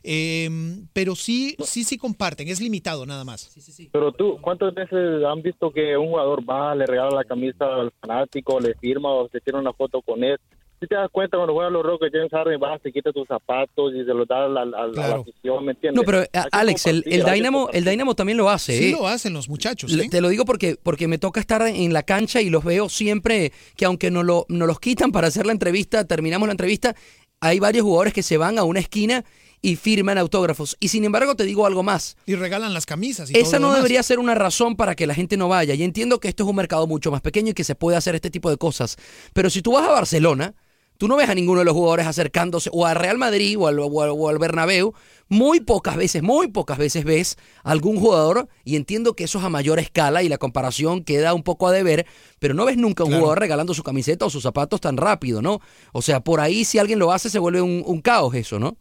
eh, 0.04 0.50
pero 0.94 1.16
sí, 1.16 1.56
sí, 1.64 1.84
sí 1.84 1.98
comparten, 1.98 2.48
es 2.48 2.60
limitado 2.60 3.06
nada 3.06 3.24
más. 3.24 3.56
Pero 3.92 4.12
tú, 4.12 4.38
¿cuántas 4.42 4.74
veces 4.74 5.24
han 5.24 5.42
visto 5.42 5.72
que 5.72 5.96
un 5.96 6.10
jugador 6.10 6.42
va, 6.48 6.74
le 6.76 6.86
regala 6.86 7.18
la 7.18 7.24
camisa 7.24 7.66
al 7.66 7.92
fanático, 8.02 8.60
le 8.60 8.74
firma 8.76 9.12
o 9.12 9.30
se 9.30 9.40
tira 9.42 9.60
una 9.60 9.74
foto 9.74 10.02
con 10.02 10.24
él? 10.24 10.40
Si 10.80 10.88
te 10.88 10.96
das 10.96 11.10
cuenta 11.12 11.38
cuando 11.38 11.54
juegan 11.54 11.72
los 11.74 11.84
Rockets, 11.84 12.12
James 12.14 12.32
Harden 12.32 12.60
va, 12.62 12.78
se 12.80 12.92
quita 12.92 13.12
tus 13.14 13.28
zapatos 13.28 13.94
y 13.96 14.00
se 14.06 14.14
los 14.14 14.28
da 14.28 14.46
a 14.46 14.48
la, 14.50 14.62
a 14.62 14.66
la- 14.66 14.78
a 14.84 14.88
la 14.88 14.94
Claro. 14.94 15.22
afición, 15.22 15.66
¿me 15.66 15.72
entiendes? 15.72 15.96
No, 16.02 16.06
pero 16.06 16.20
a- 16.20 16.26
que 16.28 16.50
Alex, 16.52 16.86
el, 16.88 17.02
Dynamo, 17.04 17.70
el 17.72 17.86
Dynamo 17.86 18.14
también 18.14 18.38
lo 18.38 18.50
hace. 18.50 18.78
Sí 18.78 18.90
¿eh? 18.90 18.92
lo 18.92 19.08
hacen 19.08 19.34
los 19.34 19.48
muchachos. 19.48 19.92
Le- 19.92 20.04
¿eh? 20.06 20.10
Te 20.10 20.20
lo 20.22 20.28
digo 20.30 20.44
porque, 20.46 20.76
porque 20.82 21.08
me 21.08 21.18
toca 21.18 21.40
estar 21.40 21.62
en 21.62 21.94
la 21.94 22.04
cancha 22.04 22.42
y 22.42 22.50
los 22.50 22.64
veo 22.66 22.90
siempre 22.90 23.54
que 23.78 23.86
aunque 23.86 24.12
no 24.12 24.22
lo, 24.24 24.46
nos 24.50 24.68
los 24.68 24.80
quitan 24.80 25.12
para 25.14 25.28
hacer 25.30 25.46
la 25.46 25.54
entrevista, 25.54 26.06
terminamos 26.06 26.48
la 26.48 26.52
entrevista, 26.54 26.94
hay 27.40 27.60
varios 27.60 27.84
jugadores 27.84 28.14
que 28.14 28.22
se 28.24 28.38
van 28.38 28.60
a 28.60 28.64
una 28.64 28.80
esquina 28.82 29.24
y 29.62 29.78
firman 29.78 30.18
autógrafos. 30.18 30.76
Y 30.80 30.90
sin 30.90 31.06
embargo 31.06 31.36
te 31.36 31.44
digo 31.46 31.66
algo 31.66 31.82
más. 31.84 32.18
Y 32.26 32.36
regalan 32.36 32.74
las 32.74 32.86
camisas. 32.86 33.32
Y 33.32 33.38
Esa 33.38 33.44
todo 33.44 33.54
lo 33.54 33.60
no 33.60 33.68
demás. 33.70 33.78
debería 33.84 34.04
ser 34.04 34.20
una 34.20 34.36
razón 34.36 34.76
para 34.76 34.94
que 34.94 35.08
la 35.08 35.16
gente 35.16 35.38
no 35.38 35.48
vaya. 35.48 35.74
Y 35.74 35.84
entiendo 35.84 36.20
que 36.20 36.28
esto 36.28 36.44
es 36.44 36.50
un 36.50 36.56
mercado 36.58 36.86
mucho 36.86 37.10
más 37.12 37.22
pequeño 37.22 37.52
y 37.52 37.54
que 37.54 37.64
se 37.64 37.74
puede 37.76 37.98
hacer 37.98 38.14
este 38.14 38.30
tipo 38.30 38.50
de 38.52 38.58
cosas. 38.58 38.98
Pero 39.34 39.50
si 39.50 39.62
tú 39.64 39.72
vas 39.72 39.88
a 39.88 39.92
Barcelona, 39.92 40.54
tú 40.98 41.08
no 41.08 41.16
ves 41.18 41.30
a 41.30 41.36
ninguno 41.36 41.60
de 41.60 41.66
los 41.66 41.74
jugadores 41.74 42.08
acercándose 42.08 42.70
o 42.74 42.86
al 42.86 42.96
Real 42.96 43.18
Madrid 43.18 43.58
o 43.60 43.68
al, 43.68 43.80
o 43.80 44.02
al- 44.02 44.10
o 44.12 44.30
al 44.30 44.38
Bernabéu. 44.40 44.94
Muy 45.28 45.60
pocas 45.60 45.98
veces, 45.98 46.22
muy 46.22 46.48
pocas 46.50 46.78
veces 46.78 47.04
ves 47.04 47.38
a 47.64 47.72
algún 47.72 47.98
jugador 48.00 48.48
y 48.64 48.76
entiendo 48.76 49.14
que 49.16 49.24
eso 49.24 49.40
es 49.40 49.44
a 49.46 49.50
mayor 49.50 49.80
escala 49.80 50.22
y 50.22 50.30
la 50.30 50.38
comparación 50.38 51.04
queda 51.04 51.34
un 51.34 51.42
poco 51.44 51.68
a 51.68 51.72
deber, 51.72 52.06
pero 52.40 52.54
no 52.54 52.66
ves 52.66 52.78
nunca 52.78 53.04
a 53.04 53.06
un 53.06 53.10
Claro. 53.12 53.22
jugador 53.24 53.40
regalando 53.40 53.74
su 53.74 53.82
camiseta 53.84 54.26
o 54.26 54.30
sus 54.30 54.44
zapatos 54.44 54.80
tan 54.82 54.98
rápido, 54.98 55.42
¿no? 55.42 55.60
O 55.94 56.02
sea, 56.02 56.20
por 56.20 56.40
ahí 56.40 56.64
si 56.64 56.78
alguien 56.78 57.00
lo 57.00 57.12
hace 57.12 57.30
se 57.30 57.40
vuelve 57.40 57.62
un, 57.62 57.84
un 57.86 58.02
caos 58.02 58.36
eso, 58.36 58.60
¿no? 58.60 58.78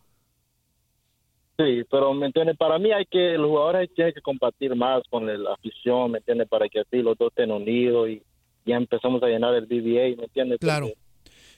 Sí, 1.57 1.83
pero 1.89 2.13
¿me 2.15 2.27
entiendes? 2.27 2.57
Para 2.57 2.79
mí 2.81 2.91
hay 2.93 3.07
que, 3.07 3.39
los 3.39 3.47
jugadores 3.49 3.89
tienen 3.95 4.13
que 4.13 4.21
compartir 4.21 4.75
más 4.75 5.03
con 5.09 5.25
la 5.27 5.53
afición, 5.53 6.11
¿me 6.11 6.19
entiendes? 6.19 6.49
Para 6.49 6.69
que 6.69 6.81
así 6.81 6.97
los 6.97 7.17
dos 7.17 7.29
estén 7.31 7.53
unidos 7.53 8.09
y 8.09 8.23
ya 8.67 8.77
empezamos 8.77 9.23
a 9.23 9.27
llenar 9.29 9.55
el 9.55 9.67
BBA, 9.67 10.17
¿me 10.17 10.25
entiendes? 10.25 10.59
Claro. 10.59 10.89
Porque- 10.89 11.04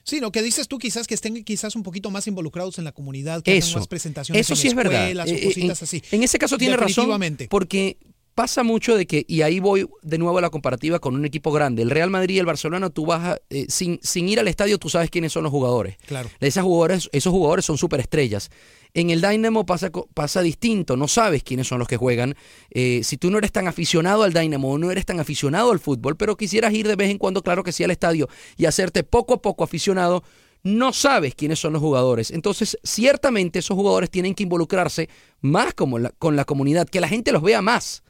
Sí, 0.07 0.21
lo 0.21 0.31
que 0.31 0.41
dices 0.41 0.69
tú 0.69 0.77
quizás 0.79 1.05
que 1.05 1.15
estén 1.15 1.43
quizás 1.43 1.75
un 1.75 1.83
poquito 1.83 2.09
más 2.11 2.25
involucrados 2.27 2.77
en 2.79 2.85
la 2.85 2.93
comunidad, 2.93 3.43
que 3.43 3.57
hagan 3.57 3.73
más 3.73 3.87
presentaciones 3.87 4.39
Eso 4.39 4.53
en 4.53 4.57
sí 4.57 4.67
es 4.69 4.73
verdad. 4.73 5.01
escuelas 5.09 5.29
o 5.29 5.33
Eh, 5.35 5.43
cositas 5.43 5.81
en, 5.81 5.83
así. 5.83 6.03
en 6.11 6.23
ese 6.23 6.39
caso 6.39 6.57
tiene 6.57 6.77
razón. 6.77 7.09
Porque 7.49 7.97
pasa 8.37 8.61
mucho 8.61 8.95
de 8.95 9.07
que, 9.07 9.25
y 9.27 9.41
ahí 9.41 9.59
voy 9.59 9.89
de 10.03 10.19
nuevo 10.19 10.37
a 10.37 10.41
la 10.41 10.51
comparativa 10.51 10.99
con 10.99 11.15
un 11.15 11.25
equipo 11.25 11.51
grande. 11.51 11.81
El 11.81 11.89
Real 11.89 12.11
Madrid 12.11 12.35
y 12.35 12.39
el 12.39 12.45
Barcelona, 12.45 12.91
tú 12.91 13.07
vas 13.07 13.23
a- 13.23 13.37
eh, 13.49 13.65
sin, 13.67 13.99
sin 14.03 14.29
ir 14.29 14.39
al 14.39 14.47
estadio, 14.47 14.77
tú 14.77 14.89
sabes 14.89 15.09
quiénes 15.09 15.33
son 15.33 15.41
los 15.41 15.51
jugadores. 15.51 15.97
Claro. 16.05 16.29
Esas 16.39 16.63
jugadores, 16.63 17.09
esos 17.13 17.31
jugadores 17.33 17.65
son 17.65 17.79
superestrellas. 17.79 18.51
En 18.93 19.09
el 19.09 19.21
Dynamo 19.21 19.65
pasa, 19.65 19.89
pasa 20.13 20.43
distinto, 20.43 20.95
no 20.95 21.07
sabes 21.07 21.41
quiénes 21.41 21.67
son 21.67 21.79
los 21.79 21.87
que 21.87 21.97
juegan. 21.97 22.35
Eh, 22.69 23.01
si 23.03 23.17
tú 23.17 23.31
no 23.31 23.39
eres 23.39 23.51
tan 23.51 23.67
aficionado 23.67 24.21
al 24.21 24.33
Dynamo 24.33 24.71
o 24.71 24.77
no 24.77 24.91
eres 24.91 25.07
tan 25.07 25.19
aficionado 25.19 25.71
al 25.71 25.79
fútbol, 25.79 26.15
pero 26.15 26.37
quisieras 26.37 26.71
ir 26.75 26.87
de 26.87 26.95
vez 26.95 27.09
en 27.09 27.17
cuando, 27.17 27.41
claro 27.41 27.63
que 27.63 27.71
sí, 27.71 27.83
al 27.83 27.89
estadio 27.89 28.29
y 28.55 28.65
hacerte 28.65 29.03
poco 29.03 29.33
a 29.33 29.41
poco 29.41 29.63
aficionado, 29.63 30.23
no 30.61 30.93
sabes 30.93 31.33
quiénes 31.33 31.57
son 31.57 31.73
los 31.73 31.81
jugadores. 31.81 32.29
Entonces, 32.29 32.77
ciertamente 32.83 33.57
esos 33.59 33.75
jugadores 33.75 34.11
tienen 34.11 34.35
que 34.35 34.43
involucrarse 34.43 35.09
más 35.41 35.73
como 35.73 35.97
la- 35.97 36.11
con 36.11 36.35
la 36.35 36.45
comunidad, 36.45 36.87
que 36.87 37.01
la 37.01 37.07
gente 37.07 37.31
los 37.31 37.41
vea 37.41 37.63
más. 37.63 38.03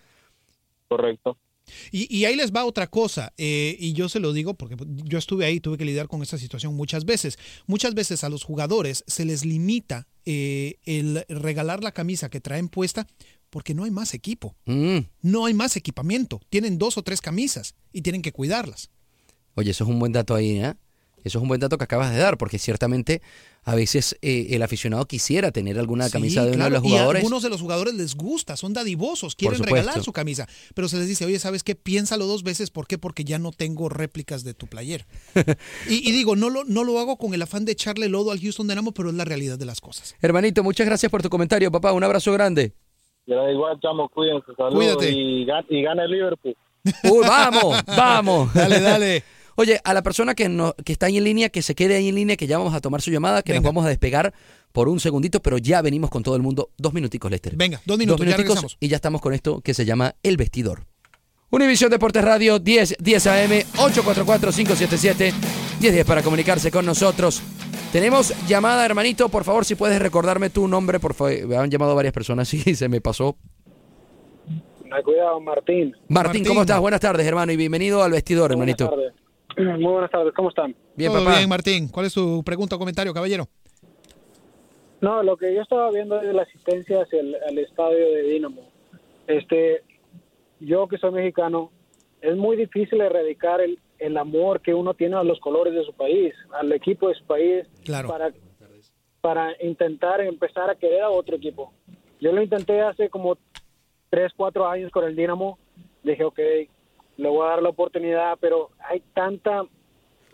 Correcto. 0.88 1.38
Y, 1.92 2.08
y 2.16 2.24
ahí 2.24 2.36
les 2.38 2.54
va 2.54 2.64
otra 2.64 2.88
cosa, 2.88 3.34
eh, 3.38 3.76
y 3.78 3.92
yo 3.92 4.08
se 4.08 4.22
lo 4.22 4.32
digo 4.32 4.54
porque 4.54 4.78
yo 5.04 5.18
estuve 5.18 5.46
ahí, 5.46 5.60
tuve 5.60 5.78
que 5.78 5.84
lidiar 5.84 6.08
con 6.08 6.22
esta 6.22 6.38
situación 6.38 6.74
muchas 6.76 7.04
veces. 7.04 7.38
Muchas 7.66 7.94
veces 7.94 8.24
a 8.24 8.30
los 8.30 8.44
jugadores 8.46 9.04
se 9.06 9.26
les 9.26 9.44
limita 9.44 10.08
eh, 10.26 10.76
el 10.86 11.26
regalar 11.28 11.84
la 11.84 11.92
camisa 11.92 12.30
que 12.30 12.40
traen 12.40 12.70
puesta 12.70 13.06
porque 13.50 13.74
no 13.74 13.84
hay 13.84 13.92
más 13.92 14.14
equipo, 14.14 14.56
Mm. 14.66 15.00
no 15.24 15.46
hay 15.46 15.54
más 15.54 15.76
equipamiento. 15.76 16.40
Tienen 16.50 16.78
dos 16.78 16.98
o 16.98 17.04
tres 17.04 17.20
camisas 17.22 17.76
y 17.92 18.02
tienen 18.02 18.22
que 18.22 18.32
cuidarlas. 18.32 18.90
Oye, 19.56 19.72
eso 19.72 19.84
es 19.84 19.90
un 19.90 20.00
buen 20.00 20.12
dato 20.14 20.36
ahí, 20.36 20.60
¿eh? 20.60 20.74
Eso 21.28 21.38
es 21.40 21.42
un 21.44 21.48
buen 21.48 21.60
dato 21.60 21.78
que 21.78 21.84
acabas 21.84 22.12
de 22.12 22.18
dar, 22.18 22.38
porque 22.38 22.58
ciertamente 22.58 23.22
a 23.64 23.76
veces 23.76 24.18
eh, 24.22 24.48
el 24.52 24.62
aficionado 24.64 25.06
quisiera 25.06 25.52
tener 25.52 25.78
alguna 25.78 26.06
Sí, 26.08 26.14
camisa 26.14 26.42
de 26.44 26.48
uno 26.52 26.56
claro, 26.56 26.76
de 26.76 26.80
los 26.80 26.84
Y 26.84 26.88
a 26.88 26.90
jugadores. 26.92 27.20
algunos 27.22 27.44
de 27.44 27.50
los 27.50 27.62
jugadores 27.62 27.94
les 27.96 28.16
gusta, 28.16 28.56
son 28.58 28.74
dadivosos, 28.74 29.36
quieren 29.36 29.62
regalar 29.62 30.02
su 30.04 30.14
camisa, 30.14 30.48
pero 30.74 30.88
se 30.88 30.98
les 30.98 31.08
dice, 31.08 31.26
oye, 31.26 31.38
¿sabes 31.40 31.64
qué? 31.64 31.76
Piénsalo 31.76 32.26
dos 32.26 32.44
veces, 32.44 32.72
¿por 32.72 32.88
qué? 32.88 32.98
Porque 32.98 33.24
ya 33.26 33.40
no 33.40 33.52
tengo 33.52 33.90
réplicas 33.90 34.44
de 34.44 34.54
tu 34.54 34.68
player. 34.68 35.06
y, 35.90 36.08
y 36.08 36.12
digo, 36.14 36.36
no 36.36 36.50
lo, 36.50 36.64
no 36.64 36.84
lo 36.84 36.98
hago 37.00 37.18
con 37.18 37.34
el 37.34 37.42
afán 37.42 37.66
de 37.66 37.74
echarle 37.74 38.08
lodo 38.10 38.32
al 38.32 38.40
Houston 38.40 38.68
Dynamo, 38.68 38.94
pero 38.94 39.10
es 39.10 39.16
la 39.16 39.26
realidad 39.26 39.58
de 39.60 39.66
las 39.66 39.82
cosas. 39.82 40.16
Hermanito, 40.22 40.64
muchas 40.64 40.88
gracias 40.88 41.12
por 41.12 41.22
tu 41.22 41.30
comentario, 41.30 41.72
papá. 41.72 41.92
Un 41.92 42.04
abrazo 42.04 42.32
grande. 42.34 42.74
Y 43.26 43.34
da 43.34 43.52
igual, 43.52 43.78
chamo, 43.82 44.08
cuídense, 44.08 44.48
saludos 44.56 44.76
Cuídate. 44.76 45.12
y, 45.12 45.46
y 45.70 45.82
gana 45.84 46.06
el 46.06 46.12
Liverpool. 46.12 46.56
Uy, 47.04 47.20
vamos, 47.28 47.82
vamos. 47.86 48.54
Dale, 48.54 48.80
dale. 48.80 49.24
Oye, 49.60 49.82
a 49.84 49.92
la 49.96 50.04
persona 50.04 50.36
que, 50.36 50.50
no, 50.50 50.76
que 50.86 50.94
está 50.94 51.08
ahí 51.08 51.18
en 51.18 51.24
línea, 51.24 51.50
que 51.50 51.64
se 51.64 51.74
quede 51.74 51.96
ahí 51.96 52.10
en 52.10 52.16
línea, 52.16 52.38
que 52.38 52.46
ya 52.46 52.60
vamos 52.60 52.76
a 52.76 52.80
tomar 52.80 53.02
su 53.02 53.10
llamada, 53.10 53.42
que 53.42 53.56
nos 53.56 53.64
vamos 53.64 53.84
a 53.88 53.90
despegar 53.90 54.32
por 54.72 54.88
un 54.88 55.00
segundito, 55.00 55.42
pero 55.42 55.58
ya 55.58 55.82
venimos 55.82 56.12
con 56.12 56.22
todo 56.22 56.36
el 56.36 56.44
mundo. 56.44 56.70
Dos 56.78 56.94
minuticos, 56.94 57.32
Lester. 57.32 57.56
Venga, 57.56 57.82
dos 57.84 57.98
minutos, 57.98 58.24
ya 58.24 58.38
minuticos 58.38 58.78
y 58.80 58.88
ya 58.88 58.98
estamos 58.98 59.20
con 59.20 59.34
esto 59.34 59.62
que 59.62 59.74
se 59.74 59.84
llama 59.84 60.14
El 60.22 60.38
Vestidor. 60.38 60.86
Univisión 61.50 61.90
Deportes 61.90 62.24
Radio 62.24 62.60
10, 62.60 62.98
10 63.00 63.28
AM 63.28 63.50
844-577-1010 63.78 66.06
para 66.06 66.22
comunicarse 66.22 66.70
con 66.70 66.86
nosotros. 66.86 67.42
Tenemos 67.92 68.36
llamada, 68.48 68.86
hermanito. 68.86 69.28
Por 69.30 69.44
favor, 69.44 69.66
si 69.66 69.74
puedes 69.74 70.00
recordarme 70.00 70.52
tu 70.52 70.68
nombre, 70.68 71.00
por 71.00 71.16
favor. 71.16 71.48
Me 71.48 71.58
han 71.58 71.72
llamado 71.72 71.96
varias 71.96 72.14
personas 72.14 72.54
y 72.54 72.76
se 72.76 72.88
me 72.90 73.02
pasó. 73.02 73.36
Cuidado, 75.04 75.42
Martín. 75.42 75.94
Martín, 75.94 76.06
Martín. 76.10 76.46
¿cómo 76.46 76.62
estás? 76.62 76.80
Buenas 76.80 77.02
tardes, 77.02 77.26
hermano, 77.26 77.52
y 77.52 77.58
bienvenido 77.58 78.04
al 78.04 78.12
vestidor, 78.12 78.52
hermanito. 78.52 78.88
Buenas 78.88 79.14
tardes. 79.14 79.27
Muy 79.80 79.92
buenas 79.92 80.12
tardes, 80.12 80.34
¿cómo 80.36 80.50
están? 80.50 80.76
Bien, 80.96 81.12
Todo 81.12 81.24
papá. 81.26 81.38
bien, 81.38 81.50
Martín. 81.50 81.88
¿Cuál 81.90 82.06
es 82.06 82.14
tu 82.14 82.44
pregunta 82.44 82.76
o 82.76 82.80
comentario, 82.80 83.14
caballero? 83.14 83.48
No, 85.02 85.22
lo 85.24 85.38
que 85.38 85.54
yo 85.54 85.62
estaba 85.62 85.92
viendo 85.92 86.20
es 86.22 86.34
la 86.34 86.44
asistencia 86.44 87.02
hacia 87.04 87.20
el 87.20 87.36
al 87.48 87.58
estadio 87.60 87.98
de 88.14 88.24
Dinamo. 88.24 88.62
Este, 89.28 89.84
yo 90.60 90.88
que 90.88 90.98
soy 90.98 91.12
mexicano, 91.12 91.72
es 92.22 92.36
muy 92.36 92.56
difícil 92.56 93.02
erradicar 93.02 93.62
el, 93.62 93.80
el 94.00 94.18
amor 94.18 94.62
que 94.62 94.74
uno 94.74 94.94
tiene 94.94 95.16
a 95.18 95.24
los 95.24 95.40
colores 95.40 95.74
de 95.74 95.84
su 95.84 95.94
país, 95.94 96.34
al 96.60 96.72
equipo 96.72 97.10
de 97.10 97.16
su 97.16 97.26
país, 97.26 97.68
Claro. 97.84 98.08
para, 98.10 98.34
para 99.22 99.54
intentar 99.64 100.22
empezar 100.22 100.70
a 100.70 100.76
querer 100.76 101.02
a 101.04 101.10
otro 101.10 101.36
equipo. 101.36 101.74
Yo 102.20 102.32
lo 102.32 102.42
intenté 102.42 102.82
hace 102.82 103.10
como 103.10 103.38
tres, 104.10 104.32
cuatro 104.36 104.68
años 104.68 104.92
con 104.92 105.04
el 105.06 105.16
Dinamo. 105.16 105.60
Dije, 106.04 106.24
ok, 106.24 106.40
le 107.18 107.30
voy 107.30 107.46
a 107.46 107.50
dar 107.50 107.64
la 107.64 107.70
oportunidad, 107.70 108.38
pero 108.40 108.70
hay 108.80 109.02
tanta, 109.14 109.66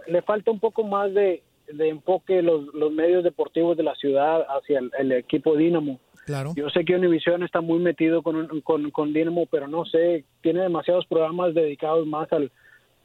le 0.07 0.21
falta 0.21 0.51
un 0.51 0.59
poco 0.59 0.83
más 0.83 1.13
de, 1.13 1.43
de 1.67 1.89
enfoque 1.89 2.41
los, 2.41 2.73
los 2.73 2.91
medios 2.91 3.23
deportivos 3.23 3.75
de 3.77 3.83
la 3.83 3.95
ciudad 3.95 4.45
hacia 4.49 4.79
el, 4.79 4.91
el 4.99 5.11
equipo 5.13 5.55
Dinamo. 5.55 5.99
Claro. 6.25 6.53
Yo 6.55 6.69
sé 6.69 6.85
que 6.85 6.95
Univision 6.95 7.43
está 7.43 7.59
muy 7.59 7.79
metido 7.79 8.21
con, 8.21 8.61
con, 8.61 8.91
con 8.91 9.13
Dinamo, 9.13 9.45
pero 9.47 9.67
no 9.67 9.85
sé, 9.85 10.25
tiene 10.41 10.61
demasiados 10.61 11.05
programas 11.07 11.53
dedicados 11.53 12.05
más 12.07 12.31
al, 12.31 12.51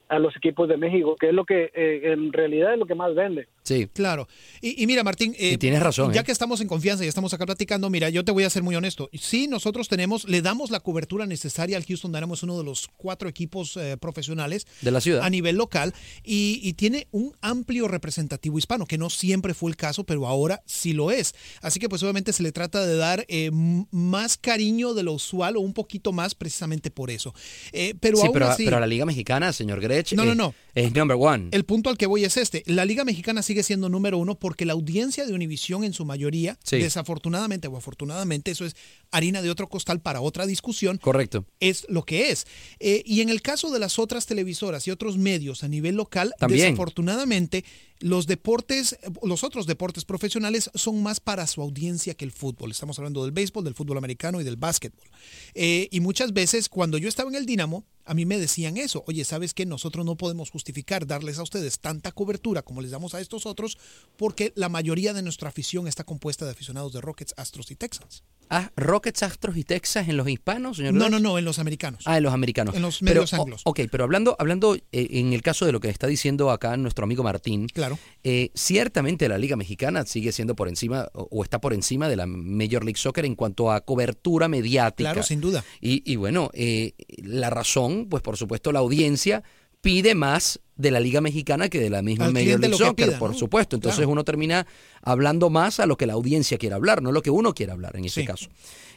a 0.08 0.18
los 0.18 0.34
equipos 0.36 0.68
de 0.68 0.76
México, 0.76 1.16
que 1.18 1.28
es 1.28 1.34
lo 1.34 1.44
que 1.44 1.70
eh, 1.74 2.12
en 2.12 2.32
realidad 2.32 2.72
es 2.72 2.78
lo 2.78 2.86
que 2.86 2.94
más 2.94 3.14
vende. 3.14 3.48
Sí. 3.62 3.88
Claro. 3.92 4.26
Y, 4.62 4.82
y 4.82 4.86
mira, 4.86 5.04
Martín, 5.04 5.34
eh, 5.38 5.52
Y 5.52 5.58
tienes 5.58 5.82
razón, 5.82 6.12
Ya 6.12 6.22
¿eh? 6.22 6.24
que 6.24 6.32
estamos 6.32 6.60
en 6.60 6.68
confianza 6.68 7.04
y 7.04 7.08
estamos 7.08 7.34
acá 7.34 7.44
platicando, 7.44 7.90
mira, 7.90 8.08
yo 8.08 8.24
te 8.24 8.32
voy 8.32 8.44
a 8.44 8.50
ser 8.50 8.62
muy 8.62 8.74
honesto. 8.76 9.10
Sí, 9.12 9.46
nosotros 9.48 9.88
tenemos, 9.88 10.26
le 10.28 10.40
damos 10.40 10.70
la 10.70 10.80
cobertura 10.80 11.26
necesaria 11.26 11.76
al 11.76 11.84
Houston 11.84 12.12
Dynamo, 12.12 12.34
es 12.34 12.42
uno 12.42 12.56
de 12.56 12.64
los 12.64 12.88
cuatro 12.96 13.28
equipos 13.28 13.76
eh, 13.76 13.96
profesionales 14.00 14.66
De 14.80 14.90
la 14.90 15.00
ciudad. 15.00 15.22
a 15.22 15.30
nivel 15.30 15.56
local 15.56 15.92
y, 16.24 16.60
y 16.62 16.72
tiene 16.74 17.08
un 17.10 17.34
amplio 17.42 17.88
representativo 17.88 18.58
hispano, 18.58 18.86
que 18.86 18.96
no 18.98 19.10
siempre 19.10 19.52
fue 19.52 19.70
el 19.70 19.76
caso, 19.76 20.04
pero 20.04 20.26
ahora 20.26 20.62
sí 20.64 20.92
lo 20.94 21.10
es. 21.10 21.34
Así 21.60 21.78
que 21.80 21.88
pues 21.88 22.02
obviamente 22.02 22.32
se 22.32 22.42
le 22.42 22.52
trata 22.52 22.86
de 22.86 22.96
dar 22.96 23.24
eh, 23.28 23.50
más 23.90 24.38
cariño 24.38 24.94
de 24.94 25.02
lo 25.02 25.12
usual 25.12 25.56
o 25.56 25.60
un 25.60 25.74
poquito 25.74 26.12
más 26.12 26.34
precisamente 26.34 26.90
por 26.90 27.10
eso. 27.10 27.34
Eh, 27.72 27.94
pero 28.00 28.16
sí, 28.16 28.24
aún 28.26 28.32
pero, 28.32 28.46
así, 28.46 28.64
pero 28.64 28.80
la 28.80 28.86
Liga 28.86 29.04
Mexicana, 29.04 29.52
señor 29.52 29.80
Grech, 29.80 29.97
No, 30.16 30.24
no, 30.24 30.30
es- 30.32 30.36
no. 30.36 30.54
Es 30.84 30.92
number 30.94 31.16
one. 31.18 31.48
el 31.52 31.64
punto 31.64 31.90
al 31.90 31.96
que 31.98 32.06
voy 32.06 32.24
es 32.24 32.36
este. 32.36 32.62
La 32.66 32.84
Liga 32.84 33.04
Mexicana 33.04 33.42
sigue 33.42 33.62
siendo 33.62 33.88
número 33.88 34.18
uno 34.18 34.38
porque 34.38 34.64
la 34.64 34.72
audiencia 34.74 35.26
de 35.26 35.32
Univisión 35.32 35.84
en 35.84 35.92
su 35.92 36.04
mayoría, 36.04 36.58
Sí. 36.64 36.76
desafortunadamente 36.78 37.68
o 37.68 37.76
afortunadamente, 37.76 38.50
eso 38.50 38.64
es 38.64 38.76
harina 39.10 39.42
de 39.42 39.50
otro 39.50 39.68
costal 39.68 40.00
para 40.00 40.20
otra 40.20 40.46
discusión, 40.46 40.98
Correcto. 40.98 41.44
es 41.60 41.86
lo 41.88 42.04
que 42.04 42.30
es. 42.30 42.46
Eh, 42.80 43.02
y 43.06 43.20
en 43.22 43.28
el 43.28 43.42
caso 43.42 43.70
de 43.70 43.78
las 43.78 43.98
otras 43.98 44.26
televisoras 44.26 44.86
y 44.86 44.90
otros 44.90 45.16
medios 45.18 45.64
a 45.64 45.68
nivel 45.68 45.96
local, 45.96 46.34
También. 46.38 46.60
desafortunadamente 46.70 47.64
los 48.00 48.28
deportes, 48.28 48.96
los 49.24 49.42
otros 49.42 49.66
deportes 49.66 50.04
profesionales 50.04 50.70
son 50.74 51.02
más 51.02 51.18
para 51.18 51.46
su 51.48 51.60
audiencia 51.62 52.14
que 52.14 52.24
el 52.24 52.30
fútbol. 52.30 52.70
Estamos 52.70 52.96
hablando 52.98 53.22
del 53.24 53.32
béisbol, 53.32 53.64
del 53.64 53.74
fútbol 53.74 53.98
americano 53.98 54.40
y 54.40 54.44
del 54.44 54.54
básquetbol. 54.56 55.08
Eh, 55.54 55.88
y 55.90 55.98
muchas 56.00 56.32
veces 56.32 56.68
cuando 56.68 56.96
yo 56.98 57.08
estaba 57.08 57.28
en 57.28 57.34
el 57.34 57.44
Dinamo, 57.46 57.84
a 58.04 58.14
mí 58.14 58.24
me 58.24 58.38
decían 58.38 58.76
eso, 58.76 59.02
oye, 59.08 59.24
¿sabes 59.24 59.52
qué? 59.52 59.66
Nosotros 59.66 60.06
no 60.06 60.16
podemos 60.16 60.50
justificar 60.50 60.67
darles 61.06 61.38
a 61.38 61.42
ustedes 61.42 61.78
tanta 61.78 62.12
cobertura 62.12 62.62
como 62.62 62.80
les 62.80 62.90
damos 62.90 63.14
a 63.14 63.20
estos 63.20 63.46
otros 63.46 63.78
porque 64.16 64.52
la 64.54 64.68
mayoría 64.68 65.12
de 65.12 65.22
nuestra 65.22 65.48
afición 65.48 65.88
está 65.88 66.04
compuesta 66.04 66.44
de 66.44 66.52
aficionados 66.52 66.92
de 66.92 67.00
Rockets, 67.00 67.34
Astros 67.36 67.70
y 67.70 67.76
Texans. 67.76 68.22
Ah, 68.50 68.70
Rockets, 68.76 69.22
Astros 69.22 69.58
y 69.58 69.64
Texas 69.64 70.08
en 70.08 70.16
los 70.16 70.26
hispanos, 70.26 70.78
señor 70.78 70.94
No, 70.94 71.10
no, 71.10 71.18
no, 71.18 71.36
en 71.36 71.44
los 71.44 71.58
americanos. 71.58 72.04
Ah, 72.06 72.16
en 72.16 72.22
los 72.22 72.32
americanos. 72.32 72.74
En 72.74 72.80
los 72.80 73.02
medios 73.02 73.34
anglos. 73.34 73.60
ok, 73.64 73.80
pero 73.90 74.04
hablando, 74.04 74.36
hablando 74.38 74.74
eh, 74.74 74.80
en 74.92 75.34
el 75.34 75.42
caso 75.42 75.66
de 75.66 75.72
lo 75.72 75.80
que 75.80 75.90
está 75.90 76.06
diciendo 76.06 76.50
acá 76.50 76.74
nuestro 76.78 77.04
amigo 77.04 77.22
Martín, 77.22 77.66
Claro. 77.68 77.98
eh, 78.24 78.50
ciertamente 78.54 79.28
la 79.28 79.36
Liga 79.36 79.56
Mexicana 79.56 80.06
sigue 80.06 80.32
siendo 80.32 80.56
por 80.56 80.68
encima 80.68 81.08
o, 81.12 81.28
o 81.30 81.44
está 81.44 81.60
por 81.60 81.74
encima 81.74 82.08
de 82.08 82.16
la 82.16 82.24
Major 82.26 82.84
League 82.84 82.98
Soccer 82.98 83.26
en 83.26 83.34
cuanto 83.34 83.70
a 83.70 83.82
cobertura 83.82 84.48
mediática. 84.48 85.10
Claro, 85.12 85.22
sin 85.26 85.42
duda. 85.42 85.62
Y, 85.82 86.10
y 86.10 86.16
bueno, 86.16 86.50
eh, 86.54 86.92
la 87.18 87.50
razón, 87.50 88.06
pues 88.08 88.22
por 88.22 88.38
supuesto 88.38 88.72
la 88.72 88.78
audiencia 88.78 89.42
pide 89.80 90.14
más 90.14 90.60
de 90.76 90.90
la 90.90 91.00
Liga 91.00 91.20
Mexicana 91.20 91.68
que 91.68 91.80
de 91.80 91.90
la 91.90 92.02
misma 92.02 92.26
Al 92.26 92.32
Major 92.32 92.60
League 92.60 92.76
Soccer, 92.76 93.08
pida, 93.08 93.18
por 93.18 93.30
¿no? 93.30 93.36
supuesto. 93.36 93.74
Entonces 93.76 93.98
Claro. 93.98 94.10
uno 94.12 94.24
termina 94.24 94.66
hablando 95.02 95.50
más 95.50 95.80
a 95.80 95.86
lo 95.86 95.96
que 95.96 96.06
la 96.06 96.12
audiencia 96.12 96.56
quiere 96.58 96.74
hablar, 96.74 97.02
no 97.02 97.10
lo 97.12 97.22
que 97.22 97.30
uno 97.30 97.54
quiere 97.54 97.72
hablar 97.72 97.96
en 97.96 98.08
Sí. 98.08 98.24
caso. 98.24 98.48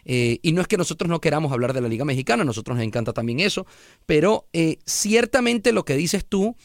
Eh, 0.06 0.40
y 0.42 0.52
no 0.54 0.62
es 0.62 0.68
que 0.68 0.78
nosotros 0.78 1.10
no 1.10 1.22
queramos 1.22 1.52
hablar 1.52 1.74
de 1.74 1.82
la 1.82 1.88
Liga 1.88 2.06
Mexicana, 2.06 2.42
a 2.42 2.46
nosotros 2.46 2.76
nos 2.78 2.84
encanta 2.86 3.14
también 3.14 3.40
eso, 3.40 3.66
pero 4.06 4.48
eh, 4.54 4.78
ciertamente 4.86 5.72
lo 5.72 5.86
que 5.86 5.96
dices 5.96 6.26
tú, 6.26 6.56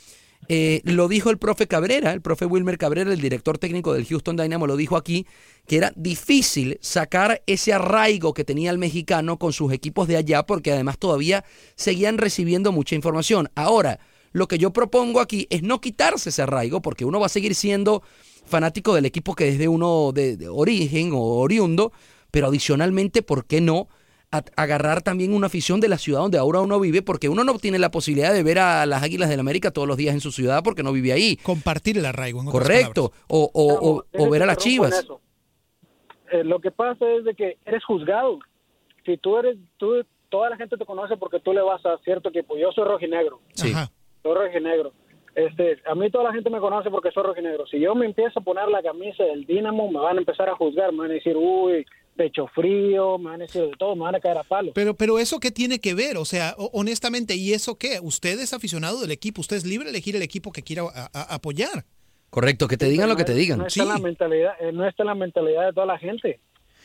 eh, 0.49 0.81
lo 0.85 1.09
dijo 1.09 1.31
el 1.31 1.39
profe 1.39 1.67
Cabrera, 1.67 2.13
el 2.13 2.21
profe 2.21 2.47
Wilmer 2.47 2.79
Cabrera, 2.79 3.13
el 3.13 3.21
director 3.21 3.59
técnico 3.59 3.93
del 3.93 4.07
Houston 4.07 4.37
Dynamo, 4.37 4.67
lo 4.67 4.77
dijo 4.77 4.97
aquí, 4.97 5.27
que 5.67 5.77
era 5.77 5.93
difícil 5.97 6.79
sacar 6.81 7.43
ese 7.47 7.73
arraigo 7.73 8.35
que 8.35 8.45
tenía 8.45 8.71
el 8.71 8.79
mexicano 8.79 9.39
con 9.39 9.53
sus 9.53 9.73
equipos 9.73 10.09
de 10.09 10.17
allá, 10.17 10.45
porque 10.45 10.73
además 10.73 10.99
todavía 10.99 11.45
seguían 11.75 12.19
recibiendo 12.19 12.73
mucha 12.73 12.95
información. 12.95 13.51
Ahora, 13.55 13.99
lo 14.33 14.49
que 14.49 14.59
yo 14.59 14.73
propongo 14.73 15.21
aquí 15.21 15.47
es 15.51 15.63
no 15.63 15.81
quitarse 15.81 16.29
ese 16.31 16.43
arraigo, 16.43 16.83
porque 16.83 17.05
uno 17.05 17.21
va 17.21 17.27
a 17.27 17.31
seguir 17.31 17.55
siendo 17.55 18.03
fanático 18.45 18.95
del 18.95 19.07
equipo 19.07 19.35
que 19.35 19.49
es 19.49 19.59
de 19.59 19.69
uno 19.69 20.13
de, 20.13 20.37
de 20.37 20.49
origen 20.49 21.11
o 21.13 21.21
oriundo, 21.21 21.93
pero 22.31 22.47
adicionalmente, 22.47 23.23
¿por 23.23 23.47
qué 23.47 23.61
no? 23.61 23.89
A- 24.37 24.45
agarrar 24.63 25.03
también 25.03 25.35
una 25.35 25.47
afición 25.47 25.81
de 25.81 25.89
la 25.89 25.99
ciudad 25.99 26.21
donde 26.21 26.39
ahora 26.39 26.61
uno 26.61 26.79
vive, 26.81 27.03
porque 27.03 27.29
uno 27.29 27.45
no 27.45 27.59
tiene 27.59 27.79
la 27.79 27.91
posibilidad 27.91 28.33
de 28.33 28.43
ver 28.43 28.59
a 28.59 28.87
las 28.87 29.03
Águilas 29.03 29.29
del 29.29 29.41
América 29.41 29.71
todos 29.71 29.87
los 29.89 29.97
días 29.97 30.15
en 30.15 30.21
su 30.21 30.33
ciudad 30.33 30.63
porque 30.65 30.83
no 30.83 30.93
vive 30.93 31.13
ahí. 31.13 31.37
Compartir 31.37 31.99
el 31.99 32.07
arraigo. 32.07 32.41
En 32.41 32.47
Correcto. 32.47 33.13
O, 33.29 33.51
o- 33.53 33.91
o- 33.91 34.05
o 34.25 34.31
ver 34.31 34.43
a 34.43 34.47
las 34.47 34.57
chivas. 34.59 35.07
Eh, 36.33 36.43
lo 36.45 36.61
que 36.61 36.71
pasa 36.71 37.09
es 37.13 37.25
de 37.25 37.35
que 37.35 37.59
eres 37.65 37.85
juzgado. 37.85 38.39
Si 39.05 39.17
tú 39.19 39.37
eres, 39.39 39.57
tú, 39.77 40.05
toda 40.29 40.51
la 40.51 40.57
gente 40.57 40.77
te 40.77 40.85
conoce 40.85 41.17
porque 41.17 41.39
tú 41.41 41.53
le 41.53 41.61
vas 41.63 41.85
a 41.87 41.99
cierto 41.99 42.31
equipo. 42.31 42.57
Yo 42.59 42.73
soy 42.73 42.85
rojinegro, 42.85 43.41
Sí. 43.55 43.71
Ajá. 43.73 43.91
soy 44.23 44.35
rojinegro. 44.35 44.93
Este, 45.37 45.77
a 45.87 45.95
mí 45.95 46.11
toda 46.11 46.25
la 46.25 46.33
gente 46.33 46.49
me 46.51 46.59
conoce 46.61 46.91
porque 46.91 47.11
soy 47.13 47.23
rojinegro. 47.23 47.67
Si 47.67 47.79
yo 47.79 47.95
me 47.95 48.07
empiezo 48.07 48.41
a 48.41 48.43
poner 48.43 48.69
la 48.69 48.83
camisa 48.83 49.23
del 49.23 49.45
Dinamo, 49.45 49.91
me 49.93 50.01
van 50.01 50.17
a 50.17 50.21
empezar 50.21 50.49
a 50.49 50.57
juzgar, 50.57 50.91
me 50.93 51.01
van 51.01 51.11
a 51.11 51.15
decir, 51.15 51.37
uy, 51.37 51.85
pecho 52.17 52.47
frío, 52.55 53.19
me 53.19 53.31
van 53.31 53.43
a 53.43 53.45
decir 53.45 53.63
de 53.63 53.73
todo, 53.79 53.95
me 53.95 54.03
van 54.03 54.15
a 54.15 54.21
caer 54.21 54.39
a 54.39 54.43
palo. 54.43 54.73
Pero, 54.75 54.95
pero 54.95 55.19
eso 55.19 55.39
qué 55.41 55.51
tiene 55.51 55.79
que 55.81 55.95
ver, 55.95 56.17
o 56.17 56.25
sea, 56.25 56.55
ho- 56.59 56.71
honestamente, 56.73 57.35
¿y 57.37 57.53
eso 57.53 57.77
qué? 57.77 57.99
Usted 58.03 58.39
es 58.41 58.53
aficionado 58.53 59.01
del 59.01 59.11
equipo, 59.11 59.41
usted 59.41 59.57
es 59.57 59.65
libre 59.67 59.85
de 59.87 59.91
elegir 59.91 60.17
el 60.17 60.23
equipo 60.23 60.51
que 60.53 60.63
quiera 60.63 60.83
a- 60.83 61.11
a- 61.13 61.35
apoyar. 61.35 61.85
Correcto, 62.31 62.67
que 62.69 62.77
te 62.77 62.89
digan 62.89 63.09
lo 63.09 63.17
que 63.17 63.25
te 63.25 63.35
digan. 63.35 63.59
No 63.59 63.67
está, 63.67 63.83
en 63.83 63.89
la 63.89 63.99
mentalidad, 63.99 64.53
eh, 64.61 64.73
no 64.73 64.87
está 64.89 65.05
la 65.05 65.15
mentalidad 65.15 65.67
de 65.67 65.73
toda 65.73 65.87
la 65.87 65.99
gente. 65.99 66.41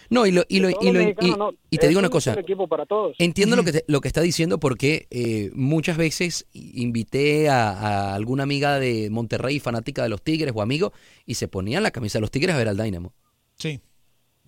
No, 0.10 0.26
y, 0.26 0.32
lo, 0.32 0.44
y, 0.50 0.60
lo- 0.60 0.70
y, 0.70 0.92
lo- 0.92 1.02
y- 1.02 1.16
no. 1.38 1.52
y 1.70 1.78
te 1.78 1.86
Es 1.86 1.90
digo 1.90 2.00
una 2.00 2.08
un 2.10 2.12
cosa. 2.12 2.32
solo 2.32 2.42
equipo 2.42 2.68
para 2.68 2.86
todos. 2.86 3.16
Entiendo 3.20 3.56
lo 3.56 3.64
que 3.64 3.72
te- 3.72 3.86
lo 3.88 4.02
que 4.02 4.08
está 4.08 4.22
diciendo 4.22 4.60
porque 4.60 5.08
eh, 5.10 5.52
muchas 5.54 5.96
veces 5.96 6.48
invité 6.54 7.50
a, 7.50 7.70
a 7.72 8.16
alguna 8.16 8.44
amiga 8.44 8.80
de 8.80 9.10
Monterrey 9.10 9.60
fanática 9.60 10.04
de 10.04 10.10
los 10.10 10.22
Tigres 10.22 10.54
o 10.56 10.62
amigo 10.62 10.92
y 11.26 11.36
se 11.36 11.48
ponían 11.48 11.84
la 11.84 11.92
camisa 11.92 12.18
de 12.18 12.22
los 12.22 12.32
Tigres 12.32 12.56
a 12.56 12.58
ver 12.58 12.68
al 12.68 12.78
Dynamo. 12.78 13.14
Sí. 13.58 13.80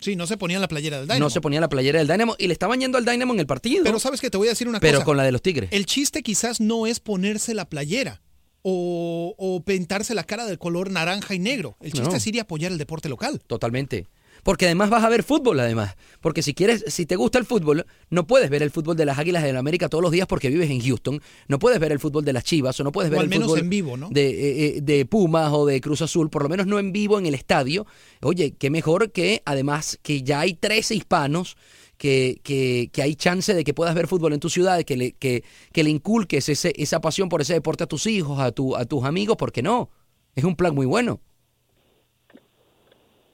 Sí, 0.04 0.16
no 0.16 0.26
se 0.26 0.36
ponían 0.36 0.60
la 0.60 0.68
playera 0.68 0.98
del 0.98 1.06
Dynamo. 1.06 1.20
No 1.20 1.30
se 1.30 1.40
ponían 1.40 1.62
la 1.62 1.68
playera 1.70 1.98
del 1.98 2.08
Dynamo 2.08 2.36
y 2.38 2.46
le 2.46 2.52
estaban 2.52 2.78
yendo 2.78 2.98
al 2.98 3.04
Dynamo 3.06 3.32
en 3.32 3.40
el 3.40 3.46
partido. 3.46 3.84
Pero 3.84 3.98
sabes 3.98 4.20
que 4.20 4.28
te 4.28 4.36
voy 4.36 4.48
a 4.48 4.50
decir 4.50 4.68
una 4.68 4.78
pero 4.80 4.98
cosa. 4.98 5.04
con 5.06 5.16
la 5.16 5.22
de 5.24 5.32
los 5.32 5.40
Tigres. 5.40 5.70
El 5.72 5.86
chiste 5.86 6.22
quizás 6.22 6.60
no 6.60 6.86
es 6.86 7.00
ponerse 7.00 7.54
la 7.54 7.68
playera 7.70 8.20
o, 8.62 9.34
o 9.38 9.62
pintarse 9.64 10.14
la 10.14 10.24
cara 10.24 10.44
del 10.46 10.58
color 10.58 10.90
naranja 10.90 11.34
y 11.34 11.38
negro. 11.38 11.76
El 11.80 11.92
chiste 11.92 12.08
No. 12.08 12.14
es 12.14 12.26
ir 12.26 12.36
y 12.36 12.38
apoyar 12.38 12.70
el 12.72 12.78
deporte 12.78 13.08
local. 13.08 13.40
Totalmente. 13.46 14.06
Porque 14.44 14.66
además 14.66 14.90
vas 14.90 15.02
a 15.02 15.08
ver 15.08 15.22
fútbol, 15.22 15.58
además. 15.58 15.96
Porque 16.20 16.42
si 16.42 16.54
quieres, 16.54 16.84
si 16.88 17.06
te 17.06 17.16
gusta 17.16 17.38
el 17.38 17.46
fútbol, 17.46 17.86
no 18.10 18.26
puedes 18.26 18.50
ver 18.50 18.62
el 18.62 18.70
fútbol 18.70 18.94
de 18.94 19.06
las 19.06 19.18
Águilas 19.18 19.42
de 19.42 19.52
la 19.52 19.58
América 19.58 19.88
todos 19.88 20.02
los 20.02 20.12
días 20.12 20.26
porque 20.26 20.50
vives 20.50 20.70
en 20.70 20.80
Houston. 20.80 21.20
No 21.48 21.58
puedes 21.58 21.80
ver 21.80 21.92
el 21.92 21.98
fútbol 21.98 22.24
de 22.24 22.34
las 22.34 22.44
Chivas 22.44 22.78
o 22.78 22.84
no 22.84 22.92
puedes 22.92 23.10
O 23.10 23.12
ver 23.12 23.20
al 23.20 23.24
el 23.24 23.30
menos 23.30 23.46
fútbol 23.46 23.60
en 23.60 23.70
vivo, 23.70 23.96
¿no? 23.96 24.10
de, 24.10 24.28
eh, 24.28 24.66
eh, 24.66 24.80
de 24.82 25.06
Pumas 25.06 25.50
o 25.52 25.64
de 25.64 25.80
Cruz 25.80 26.02
Azul, 26.02 26.28
por 26.28 26.42
lo 26.42 26.50
menos 26.50 26.66
no 26.66 26.78
en 26.78 26.92
vivo 26.92 27.18
en 27.18 27.24
el 27.24 27.34
estadio. 27.34 27.86
Oye, 28.20 28.54
qué 28.58 28.68
mejor 28.68 29.12
que 29.12 29.42
además 29.46 29.98
que 30.02 30.22
ya 30.22 30.40
hay 30.40 30.54
13 30.54 30.94
hispanos. 30.94 31.56
Que, 31.96 32.40
que, 32.42 32.90
que 32.92 33.02
hay 33.02 33.14
chance 33.14 33.54
de 33.54 33.62
que 33.62 33.72
puedas 33.72 33.94
ver 33.94 34.08
fútbol 34.08 34.32
en 34.32 34.40
tu 34.40 34.50
ciudad, 34.50 34.82
que 34.82 34.96
le, 34.96 35.12
que, 35.12 35.44
que 35.72 35.84
le 35.84 35.90
inculques 35.90 36.48
ese, 36.48 36.72
esa 36.76 37.00
pasión 37.00 37.28
por 37.28 37.40
ese 37.40 37.52
deporte 37.52 37.84
a 37.84 37.86
tus 37.86 38.08
hijos, 38.08 38.40
a, 38.40 38.50
tu, 38.50 38.74
a 38.74 38.84
tus 38.84 39.04
amigos, 39.04 39.36
¿por 39.36 39.52
qué 39.52 39.62
no? 39.62 39.90
Es 40.34 40.42
un 40.42 40.56
plan 40.56 40.74
muy 40.74 40.86
bueno. 40.86 41.20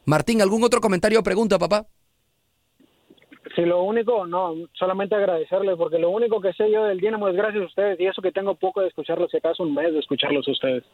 Martín, 0.04 0.40
¿algún 0.42 0.62
otro 0.64 0.80
comentario 0.80 1.20
o 1.20 1.22
pregunta, 1.22 1.58
papá? 1.58 1.86
Si 3.56 3.62
lo 3.62 3.82
único, 3.82 4.26
no, 4.26 4.54
solamente 4.78 5.14
agradecerles, 5.14 5.76
porque 5.76 5.98
lo 5.98 6.10
único 6.10 6.40
que 6.40 6.52
sé 6.52 6.70
yo 6.70 6.84
del 6.84 6.98
Dinamo 7.00 7.28
es 7.28 7.36
gracias 7.36 7.62
a 7.62 7.66
ustedes, 7.66 8.00
y 8.00 8.06
eso 8.06 8.22
que 8.22 8.30
tengo 8.32 8.54
poco 8.54 8.80
de 8.80 8.88
escucharlos, 8.88 9.30
si 9.30 9.38
acaso 9.38 9.62
un 9.64 9.74
mes 9.74 9.92
de 9.92 9.98
escucharlos 9.98 10.46
a 10.46 10.52
ustedes. 10.52 10.84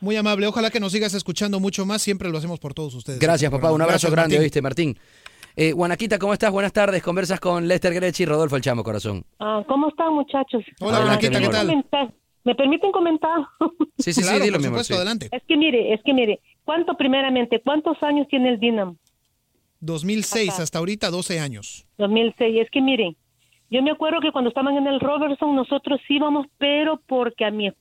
Muy 0.00 0.14
amable. 0.16 0.46
Ojalá 0.46 0.70
que 0.70 0.78
nos 0.78 0.92
sigas 0.92 1.14
escuchando 1.14 1.58
mucho 1.58 1.86
más. 1.86 2.02
Siempre 2.02 2.28
lo 2.28 2.36
hacemos 2.36 2.60
por 2.60 2.74
todos 2.74 2.94
ustedes. 2.94 3.18
Gracias, 3.18 3.50
papá. 3.50 3.72
Un 3.72 3.80
abrazo 3.80 4.08
Gracias, 4.08 4.12
grande, 4.12 4.34
Martín. 4.36 4.42
¿oíste, 4.44 4.62
Martín? 4.62 4.98
Eh, 5.56 5.72
Guanaquita, 5.72 6.18
¿cómo 6.18 6.34
estás? 6.34 6.50
Buenas 6.52 6.72
tardes. 6.74 7.02
Conversas 7.02 7.40
con 7.40 7.66
Lester 7.66 7.94
Grech 7.94 8.20
y 8.20 8.26
Rodolfo 8.26 8.56
El 8.56 8.62
Chamo, 8.62 8.84
corazón. 8.84 9.24
Ah, 9.40 9.64
¿Cómo 9.66 9.88
están, 9.88 10.12
muchachos? 10.12 10.62
Hola, 10.80 11.18
quería 11.18 11.40
¿qué 11.40 11.48
tal? 11.48 11.84
¿Me 12.44 12.54
permiten 12.54 12.92
comentar? 12.92 13.38
Sí, 13.98 14.12
sí, 14.12 14.20
Claro, 14.20 14.36
sí, 14.36 14.44
dilo, 14.44 14.52
por 14.58 14.60
mi 14.60 14.66
amor. 14.66 14.84
sí. 14.84 14.92
adelante. 14.92 15.28
Es 15.32 15.42
que 15.48 15.56
mire, 15.56 15.94
es 15.94 16.00
que 16.04 16.12
mire, 16.12 16.40
¿cuánto 16.66 16.94
primeramente, 16.98 17.62
cuántos 17.62 18.02
años 18.02 18.28
tiene 18.28 18.50
el 18.50 18.60
Dinamo? 18.60 18.96
2006 19.80 20.50
Ajá. 20.50 20.62
hasta 20.62 20.78
ahorita 20.78 21.10
12 21.10 21.40
años. 21.40 21.86
2006. 21.96 22.60
Es 22.60 22.70
que 22.70 22.82
mire, 22.82 23.16
yo 23.70 23.82
me 23.82 23.92
acuerdo 23.92 24.20
que 24.20 24.32
cuando 24.32 24.48
estaban 24.48 24.76
en 24.76 24.86
el 24.86 25.00
Robertson 25.00 25.56
nosotros 25.56 26.00
íbamos, 26.08 26.46
pero 26.58 27.00
porque 27.06 27.46
a 27.46 27.50
mi 27.50 27.72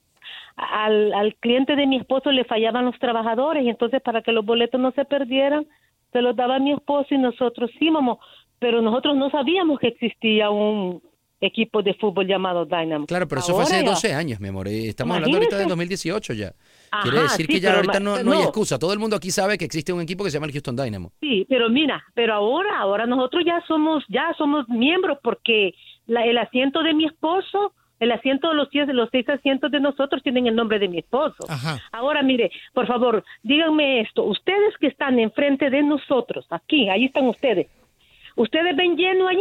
al, 0.55 1.13
al 1.13 1.35
cliente 1.35 1.75
de 1.75 1.85
mi 1.85 1.97
esposo 1.97 2.31
le 2.31 2.45
fallaban 2.45 2.85
los 2.85 2.97
trabajadores 2.97 3.65
y 3.65 3.69
entonces 3.69 4.01
para 4.01 4.21
que 4.21 4.31
los 4.31 4.45
boletos 4.45 4.79
no 4.79 4.91
se 4.91 5.03
perdieran 5.03 5.67
se 6.15 6.21
los 6.21 6.33
daba 6.33 6.59
mi 6.59 6.71
esposo 6.71 7.13
y 7.13 7.17
nosotros 7.17 7.69
íbamos, 7.81 8.19
pero 8.57 8.81
nosotros 8.81 9.17
no 9.17 9.29
sabíamos 9.31 9.79
que 9.79 9.87
existía 9.87 10.49
un 10.49 11.01
equipo 11.41 11.81
de 11.83 11.93
fútbol 11.95 12.25
llamado 12.27 12.65
Dynamo. 12.65 13.05
Claro, 13.05 13.27
pero 13.27 13.41
eso 13.41 13.53
fue 13.53 13.63
hace 13.63 13.75
Ahora 13.75 13.85
ya- 13.85 13.91
12 13.91 14.13
años, 14.13 14.39
mi 14.39 14.47
amor. 14.47 14.67
y 14.67 14.87
Estamos 14.87 15.15
hablando 15.15 15.37
ahorita 15.37 15.57
de 15.57 15.63
Imagínese. 15.63 16.09
2018 16.09 16.33
ya. 16.33 16.53
Quiere 17.03 17.17
Ajá, 17.17 17.23
decir 17.23 17.45
sí, 17.47 17.53
que 17.53 17.59
ya 17.59 17.75
ahorita 17.75 17.99
no, 17.99 18.23
no 18.23 18.31
hay 18.31 18.41
excusa. 18.43 18.79
Todo 18.79 18.93
el 18.93 18.99
mundo 18.99 19.15
aquí 19.17 19.29
sabe 19.31 19.57
que 19.57 19.65
existe 19.65 19.91
un 19.91 20.01
equipo 20.01 20.23
que 20.23 20.29
se 20.31 20.37
llama 20.37 20.45
el 20.47 20.53
Houston 20.53 20.75
Dynamo. 20.75 21.11
Sí, 21.19 21.45
pero 21.49 21.69
mira, 21.69 22.03
pero 22.13 22.33
ahora, 22.35 22.77
ahora 22.79 23.05
nosotros 23.05 23.43
ya 23.45 23.61
somos, 23.67 24.03
ya 24.07 24.33
somos 24.37 24.67
miembros 24.69 25.17
porque 25.21 25.73
la- 26.07 26.25
el 26.25 26.37
asiento 26.37 26.81
de 26.83 26.93
mi 26.93 27.05
esposo, 27.05 27.73
el 27.99 28.11
asiento 28.11 28.49
de 28.49 28.55
los 28.55 28.69
los 28.73 29.09
seis 29.11 29.27
asientos 29.29 29.71
de 29.71 29.79
nosotros 29.79 30.21
tienen 30.23 30.47
el 30.47 30.55
nombre 30.55 30.79
de 30.79 30.87
mi 30.87 30.99
esposo. 30.99 31.45
Ajá. 31.49 31.81
Ahora, 31.91 32.23
mire, 32.23 32.49
por 32.73 32.87
favor, 32.87 33.23
díganme 33.43 34.01
esto, 34.01 34.23
ustedes 34.23 34.75
que 34.79 34.87
están 34.87 35.19
enfrente 35.19 35.69
de 35.69 35.83
nosotros, 35.83 36.45
aquí, 36.49 36.89
ahí 36.89 37.05
están 37.05 37.25
ustedes, 37.27 37.67
¿ustedes 38.35 38.75
ven 38.75 38.95
lleno 38.95 39.27
allí? 39.27 39.39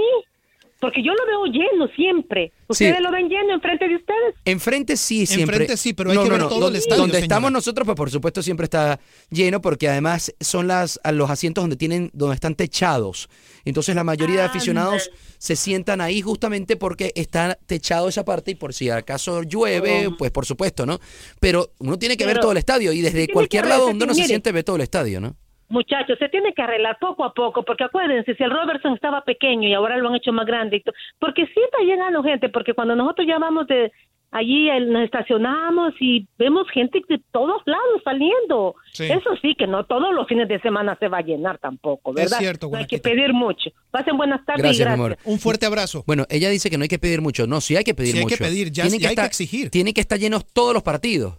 Porque 0.84 1.02
yo 1.02 1.12
lo 1.14 1.26
veo 1.26 1.46
lleno 1.50 1.88
siempre. 1.96 2.52
¿Ustedes 2.68 2.96
Sí. 2.98 3.02
lo 3.02 3.10
ven 3.10 3.26
lleno 3.30 3.54
enfrente 3.54 3.88
de 3.88 3.96
ustedes? 3.96 4.34
Enfrente 4.44 4.98
sí, 4.98 5.24
siempre. 5.24 5.56
Enfrente 5.56 5.76
sí, 5.78 5.94
pero 5.94 6.10
hay 6.10 6.18
que 6.18 6.28
ver 6.28 6.40
todo 6.40 6.54
el 6.56 6.60
donde, 6.60 6.78
estadio, 6.78 7.00
Donde 7.00 7.14
señora. 7.14 7.24
estamos 7.24 7.52
nosotros, 7.52 7.86
pues 7.86 7.96
por 7.96 8.10
supuesto 8.10 8.42
siempre 8.42 8.64
está 8.64 9.00
lleno 9.30 9.62
porque 9.62 9.88
además 9.88 10.34
son 10.40 10.66
las 10.68 11.00
a 11.02 11.10
los 11.12 11.30
asientos 11.30 11.62
donde 11.62 11.76
tienen 11.76 12.10
donde 12.12 12.34
están 12.34 12.54
techados. 12.54 13.30
Entonces 13.64 13.94
la 13.94 14.04
mayoría 14.04 14.40
de 14.40 14.46
aficionados 14.46 15.10
se 15.38 15.56
sientan 15.56 16.02
ahí 16.02 16.20
justamente 16.20 16.76
porque 16.76 17.12
está 17.14 17.56
techado 17.66 18.08
esa 18.10 18.26
parte 18.26 18.50
y 18.50 18.54
por 18.54 18.74
si 18.74 18.90
acaso 18.90 19.42
llueve, 19.42 20.08
Oh. 20.08 20.16
pues 20.18 20.30
por 20.32 20.44
supuesto, 20.44 20.84
¿no? 20.84 20.98
Pero 21.40 21.70
uno 21.78 21.98
tiene 21.98 22.18
que 22.18 22.26
ver 22.26 22.40
todo 22.40 22.52
el 22.52 22.58
estadio 22.58 22.92
y 22.92 23.00
desde 23.00 23.26
cualquier 23.28 23.66
lado 23.66 23.86
donde 23.86 24.04
uno 24.04 24.14
se 24.14 24.26
siente 24.26 24.52
ve 24.52 24.62
todo 24.62 24.76
el 24.76 24.82
estadio, 24.82 25.18
¿no? 25.20 25.34
Muchachos, 25.74 26.16
se 26.20 26.28
tiene 26.28 26.52
que 26.54 26.62
arreglar 26.62 26.96
poco 27.00 27.24
a 27.24 27.34
poco, 27.34 27.64
porque 27.64 27.82
acuérdense, 27.84 28.34
si 28.36 28.42
el 28.44 28.50
Robertson 28.52 28.94
estaba 28.94 29.22
pequeño 29.22 29.66
y 29.68 29.74
ahora 29.74 29.96
lo 29.96 30.08
han 30.08 30.14
hecho 30.14 30.32
más 30.32 30.46
grande, 30.46 30.82
porque 31.18 31.46
sí 31.46 31.60
está 31.64 31.78
llegando 31.84 32.22
gente, 32.22 32.48
porque 32.48 32.74
cuando 32.74 32.94
nosotros 32.94 33.26
llamamos 33.26 33.66
de 33.66 33.90
allí, 34.30 34.68
el- 34.68 34.92
nos 34.92 35.02
estacionamos 35.04 35.94
y 36.00 36.26
vemos 36.38 36.68
gente 36.72 37.00
de 37.08 37.20
todos 37.32 37.62
lados 37.66 38.00
saliendo. 38.04 38.74
Sí. 38.92 39.04
Eso 39.04 39.30
sí, 39.42 39.54
que 39.56 39.66
no 39.66 39.84
todos 39.84 40.12
los 40.14 40.26
fines 40.26 40.48
de 40.48 40.60
semana 40.60 40.96
se 40.98 41.08
va 41.08 41.18
a 41.18 41.22
llenar 41.22 41.58
tampoco, 41.58 42.10
Es 42.10 42.16
¿verdad? 42.16 42.38
cierto, 42.38 42.68
no 42.70 42.78
hay 42.78 42.86
que 42.86 42.98
pedir 42.98 43.32
mucho. 43.32 43.70
Pasen 43.90 44.16
buenas 44.16 44.44
tardes 44.44 44.62
Gracias, 44.62 44.78
y 44.80 44.82
mi 44.90 44.96
gracias. 44.96 45.18
amor. 45.24 45.32
Un 45.34 45.38
fuerte 45.40 45.66
abrazo. 45.66 46.02
Bueno, 46.06 46.24
ella 46.30 46.50
dice 46.50 46.68
que 46.70 46.76
no 46.78 46.82
hay 46.82 46.88
que 46.88 46.98
pedir 46.98 47.20
mucho. 47.20 47.46
No, 47.46 47.60
sí 47.60 47.76
hay 47.76 47.84
que 47.84 47.94
pedir 47.94 48.12
Sí 48.12 48.18
hay 48.18 48.24
mucho. 48.24 48.36
que 48.36 48.44
pedir, 48.44 48.70
ya- 48.72 48.88
Tienen 48.88 49.08
hay 49.08 49.14
que 49.16 49.22
exigir. 49.24 49.70
Tienen 49.70 49.94
que 49.94 50.00
estar 50.00 50.18
llenos 50.18 50.44
todos 50.52 50.72
los 50.74 50.82
partidos. 50.82 51.34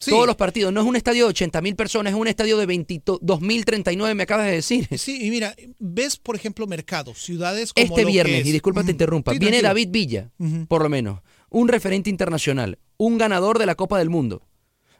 Sí. 0.00 0.10
Todos 0.12 0.26
los 0.26 0.36
partidos. 0.36 0.72
No 0.72 0.80
es 0.80 0.86
un 0.86 0.96
estadio 0.96 1.24
de 1.24 1.30
80 1.30 1.60
mil 1.60 1.76
personas, 1.76 2.12
es 2.14 2.18
un 2.18 2.26
estadio 2.26 2.56
de 2.56 2.66
22.039, 2.66 4.14
me 4.14 4.22
acabas 4.22 4.46
de 4.46 4.52
decir. 4.52 4.88
Sí, 4.98 5.26
y 5.26 5.30
mira, 5.30 5.54
ves, 5.78 6.16
por 6.16 6.36
ejemplo, 6.36 6.66
mercados, 6.66 7.18
ciudades 7.18 7.72
como 7.74 7.84
Este 7.86 8.00
lo 8.02 8.06
que 8.06 8.12
viernes, 8.12 8.40
es- 8.40 8.46
y 8.46 8.52
disculpa 8.52 8.82
te 8.82 8.90
interrumpa, 8.92 9.32
Sí, 9.32 9.38
viene 9.38 9.58
tranquilo. 9.60 9.68
David 9.68 9.88
Villa, 9.90 10.30
por 10.68 10.82
lo 10.82 10.88
menos, 10.88 11.20
un 11.50 11.68
referente 11.68 12.08
internacional, 12.10 12.78
un 12.96 13.18
ganador 13.18 13.58
de 13.58 13.66
la 13.66 13.74
Copa 13.74 13.98
del 13.98 14.08
Mundo. 14.10 14.42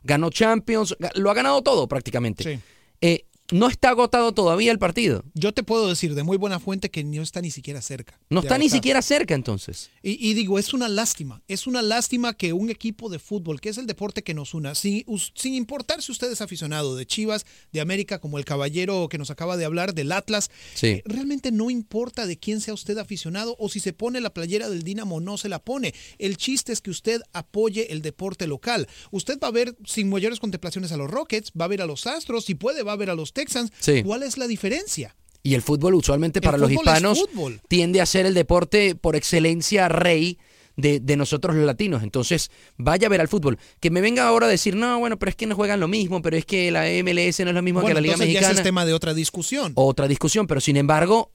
Ganó 0.03 0.31
Champions, 0.31 0.97
lo 1.15 1.31
ha 1.31 1.35
ganado 1.35 1.63
todo 1.63 1.87
prácticamente. 1.89 2.45
Sí. 2.45 2.61
Eh, 3.03 3.25
no 3.53 3.69
está 3.69 3.91
agotado 3.91 4.33
todavía 4.33 4.73
el 4.73 4.79
partido. 4.79 5.25
Yo 5.35 5.53
te 5.53 5.63
puedo 5.63 5.89
decir 5.89 6.15
de 6.15 6.23
muy 6.23 6.37
buena 6.37 6.61
fuente 6.61 6.91
que 6.91 7.05
no 7.05 7.23
está 7.23 7.41
ni 7.41 7.51
siquiera 7.51 7.83
cerca. 7.83 8.19
No 8.29 8.41
está 8.41 8.59
ni 8.59 8.69
siquiera 8.69 9.03
cerca 9.03 9.35
entonces. 9.35 9.91
Y, 10.03 10.31
y 10.31 10.35
digo, 10.35 10.59
es 10.59 10.73
una 10.75 10.89
lástima, 10.89 11.43
es 11.49 11.67
una 11.67 11.83
lástima 11.83 12.35
que 12.35 12.53
un 12.53 12.71
equipo 12.71 13.09
de 13.09 13.19
fútbol, 13.19 13.61
que 13.61 13.69
es 13.71 13.79
el 13.79 13.87
deporte 13.87 14.23
que 14.23 14.35
nos 14.35 14.55
una, 14.55 14.75
sin, 14.75 15.05
sin 15.35 15.55
importar 15.55 16.03
si 16.03 16.13
usted 16.13 16.31
es 16.31 16.41
aficionado 16.41 16.97
de 16.97 17.07
Chivas, 17.07 17.45
de 17.73 17.81
América, 17.81 18.19
como 18.21 18.39
el 18.39 18.45
caballero 18.45 19.09
que 19.09 19.19
nos 19.19 19.31
acaba 19.31 19.57
de 19.57 19.65
hablar, 19.65 19.95
del 19.95 20.13
Atlas, 20.13 20.51
Sí. 20.75 20.87
eh, 20.87 21.03
realmente 21.05 21.51
no 21.53 21.71
importa 21.71 22.27
de 22.27 22.39
quién 22.39 22.61
sea 22.61 22.75
usted 22.75 22.99
aficionado 22.99 23.57
o 23.59 23.69
si 23.69 23.81
se 23.81 23.93
pone 23.93 24.21
la 24.21 24.31
playera 24.33 24.69
del 24.69 24.83
Dinamo 24.83 25.17
o 25.17 25.21
no 25.21 25.37
se 25.39 25.49
la 25.49 25.59
pone. 25.59 25.95
El 26.19 26.37
chiste 26.37 26.73
es 26.73 26.81
que 26.81 26.91
usted 26.91 27.21
apoye 27.33 27.93
el 27.93 28.03
deporte 28.03 28.47
local. 28.47 28.87
Usted 29.11 29.39
va 29.43 29.49
a 29.49 29.53
ver 29.53 29.77
sin 29.85 30.09
mayores 30.09 30.41
contemplaciones 30.41 30.93
a 30.93 30.97
los 30.97 31.11
Rockets, 31.11 31.53
va 31.61 31.65
a 31.65 31.69
ver 31.69 31.83
a 31.83 31.87
los 31.87 32.07
Astros, 32.07 32.45
si 32.45 32.55
puede 32.55 32.83
va 32.83 32.93
a 32.93 32.97
ver 32.97 33.11
a 33.11 33.15
los 33.15 33.33
Texans. 33.41 33.73
Sí. 33.79 34.03
¿Cuál 34.03 34.23
es 34.23 34.39
la 34.39 34.47
diferencia? 34.47 35.15
Y 35.43 35.55
el 35.55 35.63
fútbol 35.63 35.95
usualmente 35.95 36.39
El 36.41 36.45
para 36.45 36.59
los 36.59 36.69
fútbol 36.71 36.87
es 36.89 36.95
hispanos 36.95 37.25
tiende 37.69 38.01
a 38.01 38.07
ser 38.07 38.27
el 38.27 38.35
deporte 38.35 38.95
por 38.95 39.17
excelencia 39.17 39.89
rey 39.89 40.39
de, 40.77 41.01
de 41.01 41.17
nosotros 41.17 41.57
los 41.57 41.65
latinos. 41.65 42.03
Entonces, 42.03 42.51
vaya 42.77 43.07
a 43.07 43.11
ver 43.11 43.21
al 43.21 43.29
fútbol. 43.29 43.59
Que 43.81 43.91
me 43.91 44.01
venga 44.01 44.27
ahora 44.27 44.47
a 44.47 44.51
decir, 44.51 44.77
no, 44.77 44.99
bueno, 44.99 45.19
pero 45.19 45.31
es 45.31 45.37
que 45.37 45.47
no 45.47 45.55
juegan 45.57 45.81
lo 45.81 45.89
mismo, 45.89 46.21
pero 46.23 46.37
es 46.37 46.45
que 46.45 46.71
la 46.71 46.85
MLS 47.03 47.41
no 47.41 47.49
es 47.49 47.55
lo 47.55 47.63
mismo 47.63 47.81
Bueno, 47.81 47.89
que 47.89 47.95
la 47.95 48.01
Liga 48.03 48.15
ya 48.15 48.19
Mexicana. 48.19 48.51
ese 48.53 48.61
es 48.61 48.63
tema 48.63 48.85
de 48.85 48.93
otra 48.93 49.15
discusión. 49.15 49.73
Otra 49.77 50.09
discusión, 50.09 50.47
pero 50.47 50.61
sin 50.61 50.77
embargo, 50.77 51.33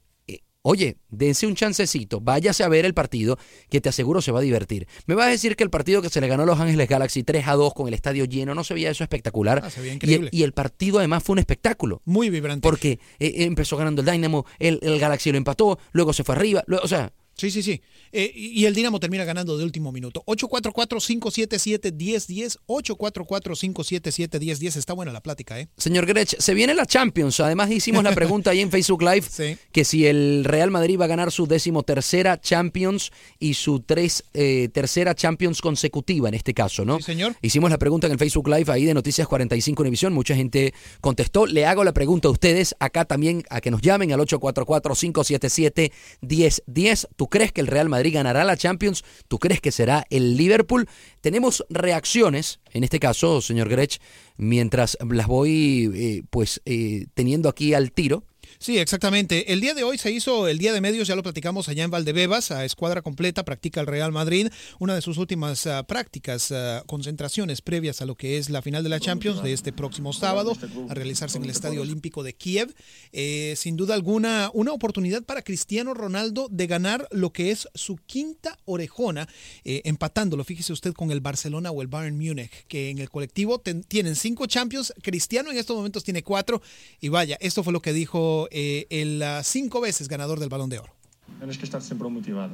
oye, 0.67 0.97
dense 1.09 1.45
un 1.45 1.53
chancecito, 1.53 2.21
váyase 2.21 2.63
a 2.63 2.67
ver 2.67 2.85
el 2.85 2.95
partido, 2.95 3.37
que 3.69 3.81
te 3.81 3.89
aseguro 3.89 4.19
se 4.19 4.31
va 4.31 4.39
a 4.39 4.41
divertir. 4.41 4.87
Me 5.05 5.13
vas 5.13 5.27
a 5.27 5.29
decir 5.29 5.55
que 5.55 5.63
el 5.63 5.69
partido 5.69 6.01
que 6.01 6.09
se 6.09 6.19
le 6.19 6.27
ganó 6.27 6.41
a 6.41 6.45
Los 6.47 6.59
Ángeles 6.59 6.89
Galaxy 6.89 7.21
3 7.21 7.47
a 7.47 7.53
2 7.53 7.73
con 7.75 7.87
el 7.87 7.93
estadio 7.93 8.25
lleno, 8.25 8.55
no 8.55 8.63
se 8.63 8.73
veía 8.73 8.89
eso 8.89 9.03
espectacular. 9.03 9.61
Ah, 9.63 9.69
se 9.69 9.79
veía 9.79 9.93
y, 9.93 9.95
increíble. 9.97 10.29
y 10.31 10.41
el 10.41 10.53
partido 10.53 10.97
además 10.97 11.21
fue 11.23 11.33
un 11.33 11.39
espectáculo. 11.39 12.01
Muy 12.05 12.31
vibrante. 12.31 12.67
Porque 12.67 12.99
eh, 13.19 13.33
empezó 13.43 13.77
ganando 13.77 14.01
el 14.01 14.07
Dynamo, 14.07 14.47
el, 14.57 14.79
el 14.81 14.99
Galaxy 14.99 15.31
lo 15.31 15.37
empató, 15.37 15.77
luego 15.91 16.13
se 16.13 16.23
fue 16.23 16.33
arriba, 16.33 16.63
luego, 16.65 16.83
o 16.83 16.87
sea, 16.87 17.13
Sí, 17.37 17.51
sí, 17.51 17.61
sí. 17.63 17.81
Eh, 18.13 18.31
y 18.33 18.63
el 18.65 18.73
Dinamo 18.73 18.97
termina 18.99 19.25
ganando 19.25 19.57
de 19.57 19.65
último 19.65 19.91
minuto. 19.91 20.23
844-577-1010. 20.25 22.59
844-577-1010. 22.67 24.77
Está 24.77 24.93
buena 24.93 25.11
la 25.11 25.21
plática, 25.21 25.59
¿eh? 25.59 25.67
señor 25.77 26.05
Grech, 26.05 26.37
se 26.39 26.53
viene 26.53 26.73
la 26.73 26.85
Champions. 26.85 27.39
Además 27.41 27.69
hicimos 27.71 28.03
la 28.03 28.13
pregunta 28.13 28.51
ahí 28.51 28.61
en 28.61 28.71
Facebook 28.75 29.01
Live 29.03 29.25
Sí. 29.29 29.57
que 29.71 29.83
si 29.83 30.05
el 30.05 30.45
Real 30.45 30.71
Madrid 30.71 30.97
va 30.99 31.05
a 31.05 31.09
ganar 31.09 31.31
su 31.31 31.45
décimo 31.45 31.83
tercera 31.83 32.39
Champions 32.39 33.11
y 33.39 33.55
su 33.55 33.81
tres, 33.81 34.23
eh, 34.33 34.69
tercera 34.73 35.13
Champions 35.13 35.59
consecutiva 35.61 36.29
en 36.29 36.35
este 36.35 36.53
caso, 36.53 36.85
¿no? 36.85 36.97
Sí, 36.99 37.03
señor. 37.03 37.35
Hicimos 37.41 37.69
la 37.69 37.77
pregunta 37.77 38.07
en 38.07 38.13
el 38.13 38.19
Facebook 38.19 38.47
Live 38.47 38.71
ahí 38.71 38.85
de 38.85 38.93
Noticias 38.93 39.27
45 39.27 39.81
Univisión. 39.83 40.13
Mucha 40.13 40.35
gente 40.35 40.73
contestó. 41.01 41.45
Le 41.47 41.65
hago 41.65 41.83
la 41.83 41.91
pregunta 41.93 42.29
a 42.29 42.31
ustedes 42.31 42.75
acá 42.79 43.03
también 43.05 43.43
a 43.49 43.59
que 43.59 43.71
nos 43.71 43.81
llamen 43.81 44.13
al 44.13 44.21
844-577-1010. 44.21 47.07
¿Tú 47.25 47.29
crees 47.29 47.51
que 47.51 47.61
el 47.61 47.65
Real 47.65 47.89
Madrid 47.89 48.13
ganará 48.13 48.43
la 48.43 48.55
Champions? 48.55 49.03
¿Tú 49.27 49.39
crees 49.39 49.59
que 49.59 49.71
será 49.71 50.05
el 50.11 50.37
Liverpool? 50.37 50.87
Tenemos 51.21 51.65
reacciones, 51.71 52.59
en 52.71 52.83
este 52.83 52.99
caso, 52.99 53.41
señor 53.41 53.67
Grech, 53.67 53.99
mientras 54.37 54.95
las 55.09 55.25
voy 55.25 55.89
eh, 55.95 56.21
pues 56.29 56.61
eh, 56.65 57.07
teniendo 57.15 57.49
aquí 57.49 57.73
al 57.73 57.91
tiro. 57.91 58.25
Sí, 58.57 58.77
exactamente. 58.77 59.51
El 59.53 59.59
día 59.61 59.73
de 59.73 59.83
hoy 59.83 59.97
se 59.97 60.11
hizo 60.11 60.47
el 60.47 60.57
día 60.57 60.73
de 60.73 60.81
medios, 60.81 61.07
ya 61.07 61.15
lo 61.15 61.23
platicamos 61.23 61.67
allá 61.69 61.83
en 61.83 61.91
Valdebebas, 61.91 62.51
a 62.51 62.65
escuadra 62.65 63.01
completa, 63.01 63.43
practica 63.43 63.81
el 63.81 63.87
Real 63.87 64.11
Madrid, 64.11 64.47
una 64.79 64.95
de 64.95 65.01
sus 65.01 65.17
últimas 65.17 65.67
ah, 65.67 65.83
prácticas, 65.83 66.51
ah, 66.51 66.83
concentraciones 66.87 67.61
previas 67.61 68.01
a 68.01 68.05
lo 68.05 68.15
que 68.15 68.37
es 68.37 68.49
la 68.49 68.61
final 68.61 68.81
de 68.83 68.89
la 68.89 68.99
Champions 68.99 69.43
de 69.43 69.53
este 69.53 69.73
próximo 69.73 70.13
sábado, 70.13 70.57
a 70.89 70.93
realizarse 70.93 71.37
en 71.37 71.43
el 71.43 71.49
Estadio 71.49 71.81
Olímpico 71.81 72.23
de 72.23 72.33
Kiev. 72.33 72.73
Eh, 73.11 73.53
sin 73.57 73.75
duda 73.75 73.93
alguna, 73.93 74.49
una 74.53 74.71
oportunidad 74.71 75.23
para 75.23 75.41
Cristiano 75.41 75.93
Ronaldo 75.93 76.47
de 76.49 76.67
ganar 76.67 77.07
lo 77.11 77.31
que 77.31 77.51
es 77.51 77.67
su 77.75 77.97
quinta 77.97 78.57
orejona, 78.65 79.27
eh, 79.63 79.81
empatándolo, 79.85 80.43
fíjese 80.43 80.73
usted, 80.73 80.93
con 80.93 81.11
el 81.11 81.19
Barcelona 81.19 81.71
o 81.71 81.81
el 81.81 81.87
Bayern 81.87 82.17
Múnich, 82.17 82.49
que 82.67 82.89
en 82.89 82.99
el 82.99 83.09
colectivo 83.09 83.59
ten- 83.59 83.83
tienen 83.83 84.15
cinco 84.15 84.45
Champions, 84.47 84.93
Cristiano 85.01 85.51
en 85.51 85.57
estos 85.57 85.75
momentos 85.75 86.03
tiene 86.03 86.23
cuatro, 86.23 86.61
y 87.01 87.09
vaya, 87.09 87.37
esto 87.41 87.61
fue 87.63 87.73
lo 87.73 87.81
que 87.81 87.93
dijo 87.93 88.44
eh, 88.51 88.87
el 88.89 89.21
ah, 89.21 89.41
cinco 89.43 89.81
veces 89.81 90.07
ganador 90.07 90.39
del 90.39 90.49
Balón 90.49 90.69
de 90.69 90.79
Oro. 90.79 90.93
Tienes 91.39 91.57
que 91.57 91.65
estar 91.65 91.81
siempre 91.81 92.09
motivado. 92.09 92.53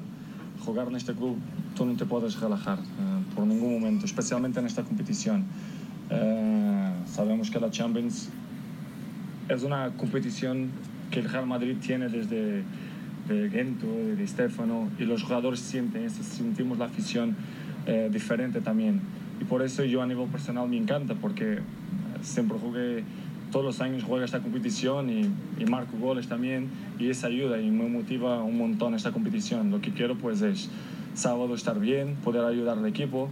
Jugar 0.65 0.87
en 0.87 0.95
este 0.95 1.13
club, 1.13 1.37
tú 1.75 1.85
no 1.85 1.95
te 1.95 2.05
puedes 2.05 2.39
relajar 2.39 2.79
eh, 2.79 3.35
por 3.35 3.45
ningún 3.45 3.73
momento, 3.79 4.05
especialmente 4.05 4.59
en 4.59 4.65
esta 4.65 4.83
competición. 4.83 5.45
Eh, 6.09 6.91
sabemos 7.05 7.49
que 7.49 7.59
la 7.59 7.71
Champions 7.71 8.29
es 9.49 9.63
una 9.63 9.91
competición 9.97 10.71
que 11.09 11.19
el 11.19 11.29
Real 11.29 11.47
Madrid 11.47 11.75
tiene 11.81 12.09
desde 12.09 12.63
de 13.27 13.49
Gento, 13.49 13.87
de 13.87 14.27
Stefano, 14.27 14.89
y 14.99 15.03
los 15.03 15.23
jugadores 15.23 15.59
sienten, 15.59 16.03
eso, 16.03 16.23
sentimos 16.23 16.77
la 16.77 16.85
afición 16.85 17.35
eh, 17.85 18.09
diferente 18.11 18.61
también. 18.61 19.01
Y 19.39 19.45
por 19.45 19.61
eso 19.61 19.83
yo 19.83 20.01
a 20.01 20.07
nivel 20.07 20.27
personal 20.27 20.67
me 20.67 20.77
encanta, 20.77 21.15
porque 21.15 21.53
eh, 21.53 21.61
siempre 22.21 22.57
jugué, 22.59 23.03
todos 23.51 23.65
los 23.65 23.81
años 23.81 24.03
juego 24.03 24.23
esta 24.23 24.39
competición 24.39 25.09
y, 25.09 25.29
y 25.61 25.65
marco 25.65 25.97
goles 25.97 26.27
también, 26.27 26.69
y 26.99 27.09
eso 27.09 27.27
ayuda 27.27 27.59
y 27.59 27.69
me 27.69 27.87
motiva 27.87 28.41
un 28.43 28.57
montón 28.57 28.95
esta 28.95 29.11
competición. 29.11 29.69
Lo 29.71 29.81
que 29.81 29.91
quiero 29.91 30.15
pues 30.15 30.41
es 30.41 30.69
sábado 31.13 31.53
estar 31.55 31.79
bien, 31.79 32.15
poder 32.23 32.45
ayudar 32.45 32.77
al 32.77 32.85
equipo, 32.85 33.29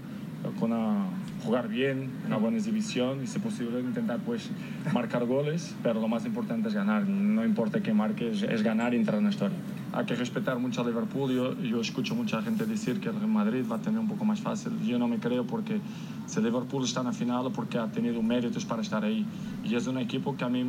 con 0.60 0.72
una- 0.74 1.06
jugar 1.44 1.68
bien, 1.70 2.10
una 2.28 2.38
buena 2.38 2.58
exhibición 2.58 3.24
y 3.24 3.28
si 3.28 3.40
posible 3.40 3.80
intentar 3.80 4.20
pues 4.20 4.50
marcar 4.94 5.26
goles, 5.26 5.76
pero 5.82 6.00
lo 6.02 6.08
más 6.08 6.26
importante 6.26 6.68
es 6.68 6.74
ganar, 6.74 7.08
no 7.08 7.46
importa 7.46 7.82
que 7.82 7.94
marques, 7.94 8.44
es 8.44 8.62
ganar 8.64 8.94
y 8.94 8.98
entrar 8.98 9.18
en 9.20 9.26
la 9.26 9.30
historia. 9.32 9.58
Hay 9.94 10.06
que 10.06 10.16
respetar 10.16 10.60
mucho 10.60 10.82
a 10.82 10.86
Liverpool, 10.86 11.32
yo, 11.32 11.60
yo 11.62 11.82
escucho 11.82 12.14
mucha 12.14 12.42
gente 12.42 12.66
decir 12.66 13.00
que 13.00 13.10
el 13.10 13.16
Real 13.16 13.28
Madrid 13.30 13.64
va 13.72 13.78
a 13.78 13.80
tener 13.80 14.00
un 14.00 14.08
poco 14.08 14.26
más 14.26 14.40
fácil, 14.40 14.74
yo 14.86 15.00
no 15.00 15.08
me 15.08 15.18
creo 15.18 15.46
porque 15.46 15.80
si 16.28 16.42
Liverpool 16.42 16.84
está 16.84 17.00
en 17.00 17.08
la 17.08 17.14
final 17.14 17.50
porque 17.56 17.78
ha 17.80 17.88
tenido 17.88 18.22
méritos 18.22 18.66
para 18.66 18.82
estar 18.82 19.04
ahí 19.04 19.26
y 19.64 19.74
es 19.76 19.88
un 19.88 19.98
equipo 19.98 20.36
que 20.38 20.44
a 20.44 20.50
mí 20.50 20.64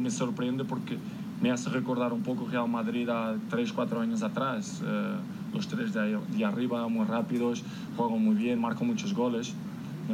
me 0.00 0.10
sorprende 0.10 0.64
porque 0.64 0.98
me 1.42 1.50
hace 1.50 1.70
recordar 1.70 2.12
un 2.12 2.22
poco 2.22 2.46
Real 2.48 2.68
Madrid 2.68 3.08
a 3.08 3.34
3, 3.48 3.72
4 3.72 4.00
años 4.00 4.22
atrás. 4.22 4.82
Eh, 4.84 5.14
los 5.54 5.66
tres 5.66 5.92
de, 5.94 6.00
ahí- 6.00 6.16
de 6.36 6.44
arriba 6.44 6.86
muy 6.86 7.06
rápidos, 7.06 7.64
juegan 7.96 8.22
muy 8.22 8.36
bien, 8.36 8.60
marcan 8.60 8.86
muchos 8.86 9.14
goles. 9.14 9.54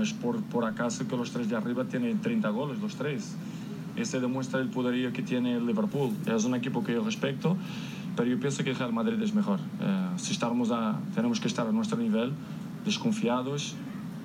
Es 0.02 0.12
por, 0.12 0.42
por 0.44 0.64
acaso 0.64 1.06
que 1.06 1.16
los 1.16 1.30
tres 1.30 1.48
de 1.48 1.56
arriba 1.56 1.84
tienen 1.84 2.20
30 2.20 2.48
goles, 2.50 2.78
los 2.80 2.96
tres. 2.96 3.34
Este 3.96 4.20
demuestra 4.20 4.60
el 4.60 4.68
poderío 4.68 5.12
que 5.12 5.22
tiene 5.22 5.56
el 5.56 5.66
Liverpool. 5.66 6.14
Es 6.26 6.44
un 6.44 6.54
equipo 6.54 6.84
que 6.84 6.92
yo 6.92 7.02
respeto, 7.02 7.56
pero 8.14 8.28
yo 8.28 8.38
pienso 8.38 8.62
que 8.62 8.74
Real 8.74 8.92
Madrid 8.92 9.20
es 9.22 9.34
mejor. 9.34 9.58
Eh, 9.80 10.08
si 10.16 10.32
estamos 10.32 10.70
a, 10.70 11.00
tenemos 11.14 11.40
que 11.40 11.48
estar 11.48 11.66
a 11.66 11.72
nuestro 11.72 11.96
nivel, 11.96 12.32
desconfiados, 12.84 13.74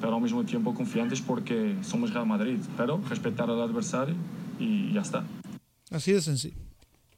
pero 0.01 0.15
al 0.15 0.21
mismo 0.21 0.43
tiempo 0.43 0.73
confiantes 0.73 1.21
porque 1.21 1.75
somos 1.81 2.13
Real 2.13 2.27
Madrid. 2.27 2.59
Pero 2.75 3.01
respetar 3.09 3.49
al 3.49 3.61
adversario 3.61 4.15
y 4.59 4.91
ya 4.93 5.01
está. 5.01 5.23
Así 5.89 6.11
de 6.11 6.21
sencillo. 6.21 6.70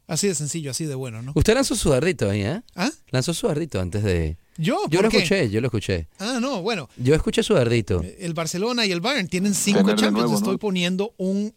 Así 0.08 0.28
de 0.28 0.36
sencillo, 0.36 0.72
así 0.72 0.86
de 0.86 0.96
bueno, 0.96 1.22
¿no? 1.22 1.32
Usted 1.36 1.54
lanzó 1.54 1.76
su 1.76 1.90
dardito 1.90 2.30
ahí, 2.30 2.42
¿eh? 2.42 2.62
¿Ah? 2.76 2.92
Lanzó 3.12 3.34
su 3.34 3.48
dardito 3.48 3.80
antes 3.80 4.04
de... 4.04 4.38
¿Yo? 4.58 4.78
Yo 4.90 4.98
¿Por 5.00 5.06
lo 5.06 5.10
qué? 5.10 5.18
escuché, 5.18 5.50
yo 5.50 5.62
lo 5.62 5.68
escuché. 5.68 6.08
Ah, 6.20 6.40
no, 6.42 6.62
bueno. 6.62 6.90
Yo 6.98 7.16
escuché 7.16 7.42
su 7.42 7.54
dardito. 7.54 8.04
El 8.20 8.34
Barcelona 8.34 8.86
y 8.86 8.92
el 8.92 9.02
Bayern 9.02 9.28
tienen 9.28 9.54
cinco 9.56 9.80
Champions. 9.96 10.12
nuevo, 10.12 10.32
¿no? 10.32 10.38
Estoy 10.38 10.58
poniendo 10.58 11.14
un 11.18 11.54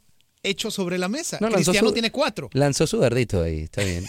hecho 0.46 0.70
sobre 0.70 0.96
la 0.98 1.08
mesa. 1.08 1.38
No, 1.40 1.48
Cristiano 1.50 1.88
su- 1.88 1.92
tiene 1.92 2.10
cuatro. 2.10 2.48
Lanzó 2.52 2.86
su 2.86 2.98
dardito 2.98 3.42
ahí, 3.42 3.60
está 3.60 3.82
bien. 3.84 4.04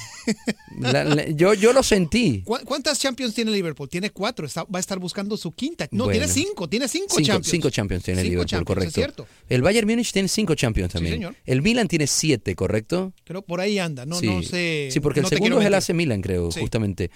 La- 0.79 1.03
la- 1.03 1.27
yo, 1.29 1.53
yo 1.53 1.73
lo 1.73 1.83
sentí. 1.83 2.41
¿Cu- 2.43 2.59
¿Cuántas 2.65 2.99
Champions 2.99 3.33
tiene 3.33 3.51
Liverpool? 3.51 3.89
Tiene 3.89 4.11
cuatro. 4.11 4.45
Está- 4.45 4.63
va 4.63 4.77
a 4.77 4.79
estar 4.79 4.99
buscando 4.99 5.35
su 5.37 5.51
quinta. 5.53 5.87
No, 5.91 6.05
Bueno. 6.05 6.19
tiene 6.19 6.31
cinco. 6.33 6.67
Tiene 6.69 6.87
cinco, 6.87 7.15
Cinco, 7.15 7.25
Champions. 7.27 7.47
cinco 7.51 7.69
Champions 7.69 8.03
tiene 8.03 8.21
Cinco 8.21 8.29
Liverpool, 8.31 8.49
Champions, 8.49 8.67
correcto. 8.67 8.89
es 8.89 8.93
cierto. 8.93 9.27
El 9.49 9.61
Bayern 9.61 9.87
Múnich 9.87 10.11
tiene 10.11 10.27
cinco 10.27 10.55
Champions 10.55 10.93
también. 10.93 11.15
señor. 11.15 11.35
El 11.45 11.61
Milan 11.61 11.87
tiene 11.87 12.07
siete, 12.07 12.55
¿correcto? 12.55 13.13
Creo 13.23 13.41
por 13.41 13.59
ahí 13.61 13.79
anda. 13.79 14.05
No, 14.05 14.19
sí. 14.19 14.27
no 14.27 14.43
sé. 14.43 14.89
Sí, 14.91 14.99
porque 14.99 15.19
el 15.21 15.23
no 15.23 15.29
segundo 15.29 15.59
es 15.59 15.65
el. 15.65 15.73
AC 15.73 15.93
Milan, 15.93 16.21
creo, 16.21 16.51
Sí. 16.51 16.59
justamente. 16.59 17.11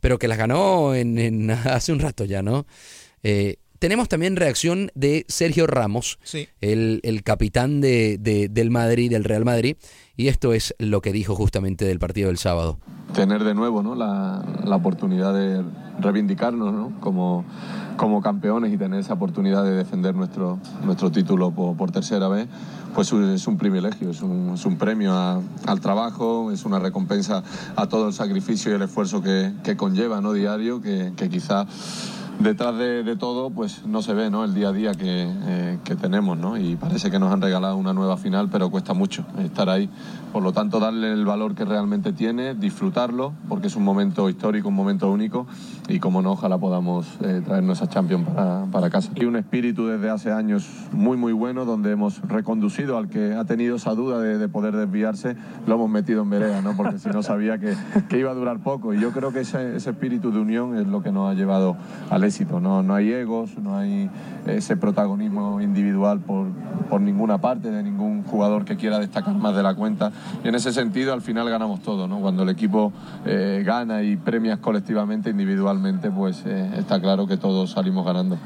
Pero 0.00 0.18
que 0.18 0.28
las 0.28 0.38
ganó 0.38 0.94
en, 0.94 1.18
en- 1.18 1.50
hace 1.80 1.92
un 1.92 1.98
rato 2.00 2.24
ya, 2.24 2.42
¿no? 2.42 2.66
Eh, 3.22 3.56
tenemos 3.86 4.08
también 4.08 4.34
reacción 4.34 4.90
de 4.96 5.24
Sergio 5.28 5.68
Ramos, 5.68 6.18
Sí. 6.24 6.48
el, 6.60 6.98
el 7.04 7.22
capitán 7.22 7.80
de, 7.80 8.18
de- 8.18 8.48
del 8.48 8.68
Madrid, 8.72 9.10
del 9.12 9.22
Real 9.22 9.44
Madrid, 9.44 9.76
y 10.16 10.26
esto 10.26 10.52
es 10.54 10.74
lo 10.80 11.00
que 11.02 11.12
dijo 11.12 11.36
justamente 11.36 11.84
del 11.84 12.00
partido 12.00 12.26
del 12.26 12.36
sábado. 12.38 12.80
tener 13.14 13.44
de 13.44 13.54
nuevo 13.54 13.84
¿no? 13.84 13.94
la, 13.94 14.44
la 14.64 14.74
oportunidad 14.76 15.32
de 15.32 15.62
reivindicarnos 16.00 16.72
¿no? 16.74 16.98
como, 17.00 17.44
como 17.96 18.20
campeones 18.20 18.74
y 18.74 18.76
tener 18.76 18.98
esa 18.98 19.14
oportunidad 19.14 19.62
de 19.62 19.70
defender 19.70 20.16
nuestro, 20.16 20.58
nuestro 20.84 21.12
título 21.12 21.52
por, 21.52 21.76
por 21.76 21.92
tercera 21.92 22.26
vez, 22.26 22.48
pues 22.92 23.12
es 23.12 23.46
un 23.46 23.56
privilegio, 23.56 24.10
es 24.10 24.20
un, 24.20 24.54
es 24.54 24.66
un 24.66 24.76
premio 24.78 25.12
a- 25.14 25.40
al 25.66 25.80
trabajo, 25.80 26.50
es 26.50 26.64
una 26.64 26.80
recompensa 26.80 27.44
a 27.76 27.86
todo 27.86 28.08
el 28.08 28.12
sacrificio 28.14 28.72
y 28.72 28.74
el 28.74 28.82
esfuerzo 28.82 29.22
que, 29.22 29.52
que 29.62 29.76
conlleva 29.76 30.20
¿no? 30.20 30.32
diario, 30.32 30.80
que, 30.82 31.12
que 31.16 31.28
quizá 31.28 31.66
detrás 32.38 32.76
de, 32.76 33.02
de 33.02 33.16
todo 33.16 33.50
pues 33.50 33.86
no 33.86 34.02
se 34.02 34.12
ve 34.12 34.30
¿no? 34.30 34.44
el 34.44 34.54
día 34.54 34.68
a 34.68 34.72
día 34.72 34.92
que, 34.92 35.26
eh, 35.28 35.78
que 35.84 35.96
tenemos 35.96 36.36
¿no? 36.36 36.56
y 36.56 36.76
parece 36.76 37.10
que 37.10 37.18
nos 37.18 37.32
han 37.32 37.40
regalado 37.40 37.76
una 37.76 37.92
nueva 37.92 38.16
final 38.16 38.48
pero 38.50 38.70
cuesta 38.70 38.94
mucho 38.94 39.24
estar 39.38 39.68
ahí 39.70 39.88
por 40.32 40.42
lo 40.42 40.52
tanto 40.52 40.78
darle 40.78 41.12
el 41.12 41.24
valor 41.24 41.54
que 41.54 41.64
realmente 41.64 42.12
tiene 42.12 42.54
disfrutarlo 42.54 43.32
porque 43.48 43.68
es 43.68 43.76
un 43.76 43.84
momento 43.84 44.28
histórico 44.28 44.68
un 44.68 44.74
momento 44.74 45.10
único 45.10 45.46
y 45.88 45.98
como 45.98 46.20
no 46.20 46.32
ojalá 46.32 46.58
podamos 46.58 47.06
eh, 47.22 47.40
traernos 47.44 47.78
esa 47.78 47.88
Champions 47.88 48.28
para, 48.28 48.66
para 48.70 48.90
casa 48.90 49.10
y 49.14 49.24
un 49.24 49.36
espíritu 49.36 49.86
desde 49.86 50.10
hace 50.10 50.32
años 50.32 50.68
muy 50.92 51.16
muy 51.16 51.32
bueno 51.32 51.64
donde 51.64 51.92
hemos 51.92 52.20
reconducido 52.22 52.98
al 52.98 53.08
que 53.08 53.34
ha 53.34 53.44
tenido 53.44 53.76
esa 53.76 53.94
duda 53.94 54.20
de, 54.20 54.36
de 54.38 54.48
poder 54.48 54.76
desviarse 54.76 55.36
lo 55.66 55.76
hemos 55.76 55.88
metido 55.88 56.22
en 56.22 56.30
vereda 56.30 56.60
¿no? 56.60 56.76
porque 56.76 56.98
si 56.98 57.08
no 57.08 57.22
sabía 57.22 57.58
que, 57.58 57.74
que 58.08 58.18
iba 58.18 58.30
a 58.30 58.34
durar 58.34 58.58
poco 58.58 58.92
y 58.92 59.00
yo 59.00 59.12
creo 59.12 59.32
que 59.32 59.40
ese, 59.40 59.76
ese 59.76 59.90
espíritu 59.90 60.30
de 60.32 60.38
unión 60.38 60.76
es 60.76 60.86
lo 60.86 61.02
que 61.02 61.12
nos 61.12 61.30
ha 61.30 61.34
llevado 61.34 61.76
al 62.10 62.25
éxito. 62.26 62.60
No, 62.60 62.82
no 62.82 62.94
hay 62.94 63.10
egos, 63.12 63.56
no 63.56 63.76
hay 63.78 64.10
ese 64.46 64.76
protagonismo 64.76 65.60
individual 65.60 66.20
por, 66.20 66.48
por 66.90 67.00
ninguna 67.00 67.40
parte 67.40 67.70
de 67.70 67.82
ningún 67.82 68.22
jugador 68.24 68.64
que 68.64 68.76
quiera 68.76 68.98
destacar 68.98 69.34
más 69.34 69.56
de 69.56 69.62
la 69.62 69.74
cuenta. 69.74 70.12
Y 70.44 70.48
en 70.48 70.54
ese 70.54 70.72
sentido, 70.72 71.12
al 71.12 71.22
final 71.22 71.48
ganamos 71.48 71.82
todo. 71.82 72.06
¿no? 72.06 72.20
Cuando 72.20 72.42
el 72.42 72.50
equipo 72.50 72.92
eh, 73.24 73.62
gana 73.64 74.02
y 74.02 74.16
premias 74.16 74.58
colectivamente, 74.58 75.30
individualmente, 75.30 76.10
pues 76.10 76.42
eh, 76.46 76.70
está 76.78 77.00
claro 77.00 77.26
que 77.26 77.36
todos 77.36 77.70
salimos 77.70 78.04
ganando. 78.04 78.38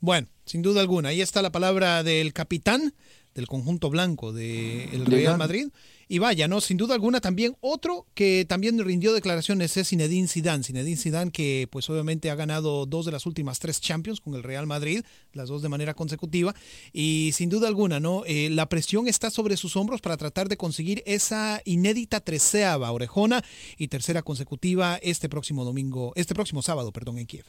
Bueno, 0.00 0.28
sin 0.44 0.62
duda 0.62 0.80
alguna. 0.80 1.10
Ahí 1.10 1.20
está 1.20 1.42
la 1.42 1.50
palabra 1.52 2.02
del 2.02 2.32
capitán 2.32 2.94
del 3.34 3.46
conjunto 3.46 3.90
blanco 3.90 4.32
del 4.32 5.06
Real 5.06 5.20
Llegar- 5.20 5.38
Madrid. 5.38 5.68
Y 6.12 6.18
vaya, 6.18 6.48
¿no? 6.48 6.60
Sin 6.60 6.76
duda 6.76 6.94
alguna 6.94 7.20
también 7.20 7.56
otro 7.60 8.04
que 8.14 8.44
también 8.44 8.76
rindió 8.84 9.12
declaraciones 9.12 9.76
es 9.76 9.90
Zinedine 9.90 10.26
Zidane. 10.26 10.64
Zinedine 10.64 10.96
Zidane 10.96 11.30
que 11.30 11.68
pues 11.70 11.88
obviamente 11.88 12.32
ha 12.32 12.34
ganado 12.34 12.84
dos 12.84 13.06
de 13.06 13.12
las 13.12 13.26
últimas 13.26 13.60
tres 13.60 13.80
Champions 13.80 14.20
con 14.20 14.34
el 14.34 14.42
Real 14.42 14.66
Madrid, 14.66 15.04
las 15.34 15.48
dos 15.48 15.62
de 15.62 15.68
manera 15.68 15.94
consecutiva. 15.94 16.52
Y 16.92 17.30
sin 17.34 17.48
duda 17.48 17.68
alguna, 17.68 18.00
¿no? 18.00 18.24
Eh, 18.26 18.50
la 18.50 18.68
presión 18.68 19.06
está 19.06 19.30
sobre 19.30 19.56
sus 19.56 19.76
hombros 19.76 20.00
para 20.00 20.16
tratar 20.16 20.48
de 20.48 20.56
conseguir 20.56 21.04
esa 21.06 21.62
inédita 21.64 22.18
treceava 22.18 22.90
orejona 22.90 23.44
y 23.78 23.86
tercera 23.86 24.22
consecutiva 24.22 24.96
este 25.02 25.28
próximo 25.28 25.64
domingo, 25.64 26.12
este 26.16 26.34
próximo 26.34 26.60
sábado, 26.60 26.90
perdón, 26.90 27.18
en 27.18 27.26
Kiev. 27.26 27.44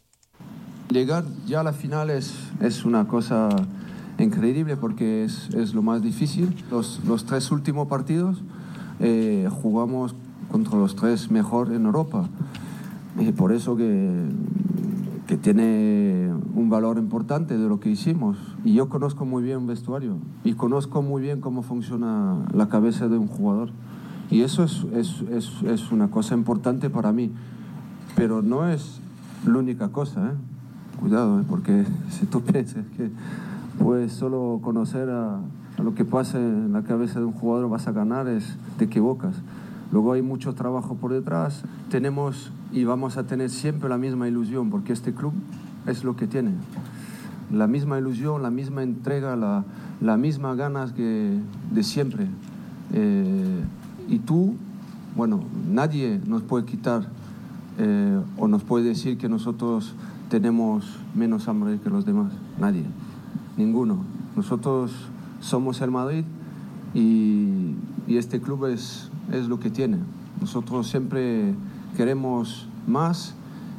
Llegar 0.91 1.25
ya 1.47 1.61
a 1.61 1.63
la 1.63 1.73
final 1.73 2.11
es, 2.11 2.31
es 2.61 2.85
una 2.85 3.07
cosa 3.07 3.49
increíble 4.23 4.77
porque 4.77 5.23
es, 5.23 5.49
es 5.53 5.73
lo 5.73 5.81
más 5.81 6.01
difícil. 6.01 6.55
Los, 6.69 7.01
los 7.05 7.25
tres 7.25 7.51
últimos 7.51 7.87
partidos 7.87 8.41
eh, 8.99 9.49
jugamos 9.61 10.15
contra 10.51 10.77
los 10.77 10.95
tres 10.95 11.31
mejor 11.31 11.71
en 11.73 11.85
Europa. 11.85 12.27
Y 13.19 13.31
por 13.31 13.51
eso 13.51 13.75
que, 13.75 14.25
que 15.27 15.37
tiene 15.37 16.29
un 16.55 16.69
valor 16.69 16.97
importante 16.97 17.57
de 17.57 17.67
lo 17.67 17.79
que 17.79 17.89
hicimos. 17.89 18.37
Y 18.63 18.73
yo 18.73 18.89
conozco 18.89 19.25
muy 19.25 19.43
bien 19.43 19.57
un 19.59 19.67
vestuario 19.67 20.17
y 20.43 20.53
conozco 20.53 21.01
muy 21.01 21.21
bien 21.21 21.41
cómo 21.41 21.63
funciona 21.63 22.45
la 22.53 22.69
cabeza 22.69 23.07
de 23.07 23.17
un 23.17 23.27
jugador. 23.27 23.69
Y 24.29 24.41
eso 24.41 24.63
es, 24.63 24.85
es, 24.93 25.21
es, 25.29 25.51
es 25.63 25.91
una 25.91 26.09
cosa 26.09 26.35
importante 26.35 26.89
para 26.89 27.11
mí. 27.11 27.31
Pero 28.15 28.41
no 28.41 28.67
es 28.67 28.99
la 29.45 29.57
única 29.57 29.89
cosa, 29.89 30.27
¿eh? 30.27 30.33
Cuidado, 30.99 31.41
¿eh? 31.41 31.43
porque 31.49 31.85
si 32.09 32.25
tú 32.25 32.41
piensas 32.41 32.85
que 32.95 33.09
puedes 33.81 34.13
solo 34.13 34.59
conocer 34.61 35.09
a, 35.09 35.39
lo 35.81 35.95
que 35.95 36.05
pasa 36.05 36.37
en 36.37 36.73
la 36.73 36.83
cabeza 36.83 37.19
de 37.19 37.25
un 37.25 37.33
jugador 37.33 37.69
vas 37.69 37.87
a 37.87 37.91
ganar, 37.91 38.27
es, 38.27 38.55
te 38.77 38.85
equivocas. 38.85 39.35
Luego 39.91 40.13
hay 40.13 40.21
mucho 40.21 40.53
trabajo 40.53 40.95
por 40.95 41.11
detrás. 41.11 41.63
Tenemos 41.89 42.51
y 42.71 42.83
vamos 42.85 43.17
a 43.17 43.23
tener 43.23 43.49
siempre 43.49 43.89
la 43.89 43.97
misma 43.97 44.27
ilusión, 44.27 44.69
porque 44.69 44.93
este 44.93 45.13
club 45.13 45.33
es 45.85 46.03
lo 46.03 46.15
que 46.15 46.27
tiene. 46.27 46.51
La 47.51 47.67
misma 47.67 47.99
ilusión, 47.99 48.41
la 48.41 48.51
misma 48.51 48.83
entrega, 48.83 49.35
la, 49.35 49.65
la 49.99 50.17
misma 50.17 50.55
ganas 50.55 50.93
que 50.93 51.37
de 51.73 51.83
siempre. 51.83 52.27
Eh, 52.93 53.63
y 54.07 54.19
tú, 54.19 54.55
bueno, 55.15 55.41
nadie 55.69 56.21
nos 56.25 56.43
puede 56.43 56.65
quitar 56.65 57.07
eh, 57.77 58.21
o 58.37 58.47
nos 58.47 58.63
puede 58.63 58.85
decir 58.85 59.17
que 59.17 59.27
nosotros 59.27 59.93
tenemos 60.29 60.99
menos 61.13 61.47
hambre 61.47 61.79
que 61.83 61.89
los 61.89 62.05
demás. 62.05 62.31
Nadie, 62.59 62.85
ninguno. 63.57 64.03
Nosotros 64.35 64.91
somos 65.39 65.81
el 65.81 65.91
Madrid 65.91 66.23
y, 66.93 67.75
y 68.07 68.17
este 68.17 68.41
club 68.41 68.65
es, 68.65 69.09
es 69.31 69.47
lo 69.47 69.59
que 69.59 69.69
tiene. 69.69 69.97
Nosotros 70.39 70.87
siempre 70.87 71.53
queremos 71.95 72.67
más 72.87 73.35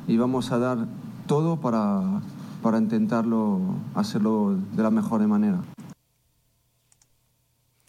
y 0.06 0.16
vamos 0.16 0.52
a 0.52 0.58
dar 0.58 0.86
todo 1.26 1.60
para, 1.60 2.20
para 2.62 2.78
intentarlo 2.78 3.60
hacerlo 3.94 4.56
de 4.72 4.82
la 4.82 4.90
mejor 4.90 5.26
manera. 5.26 5.62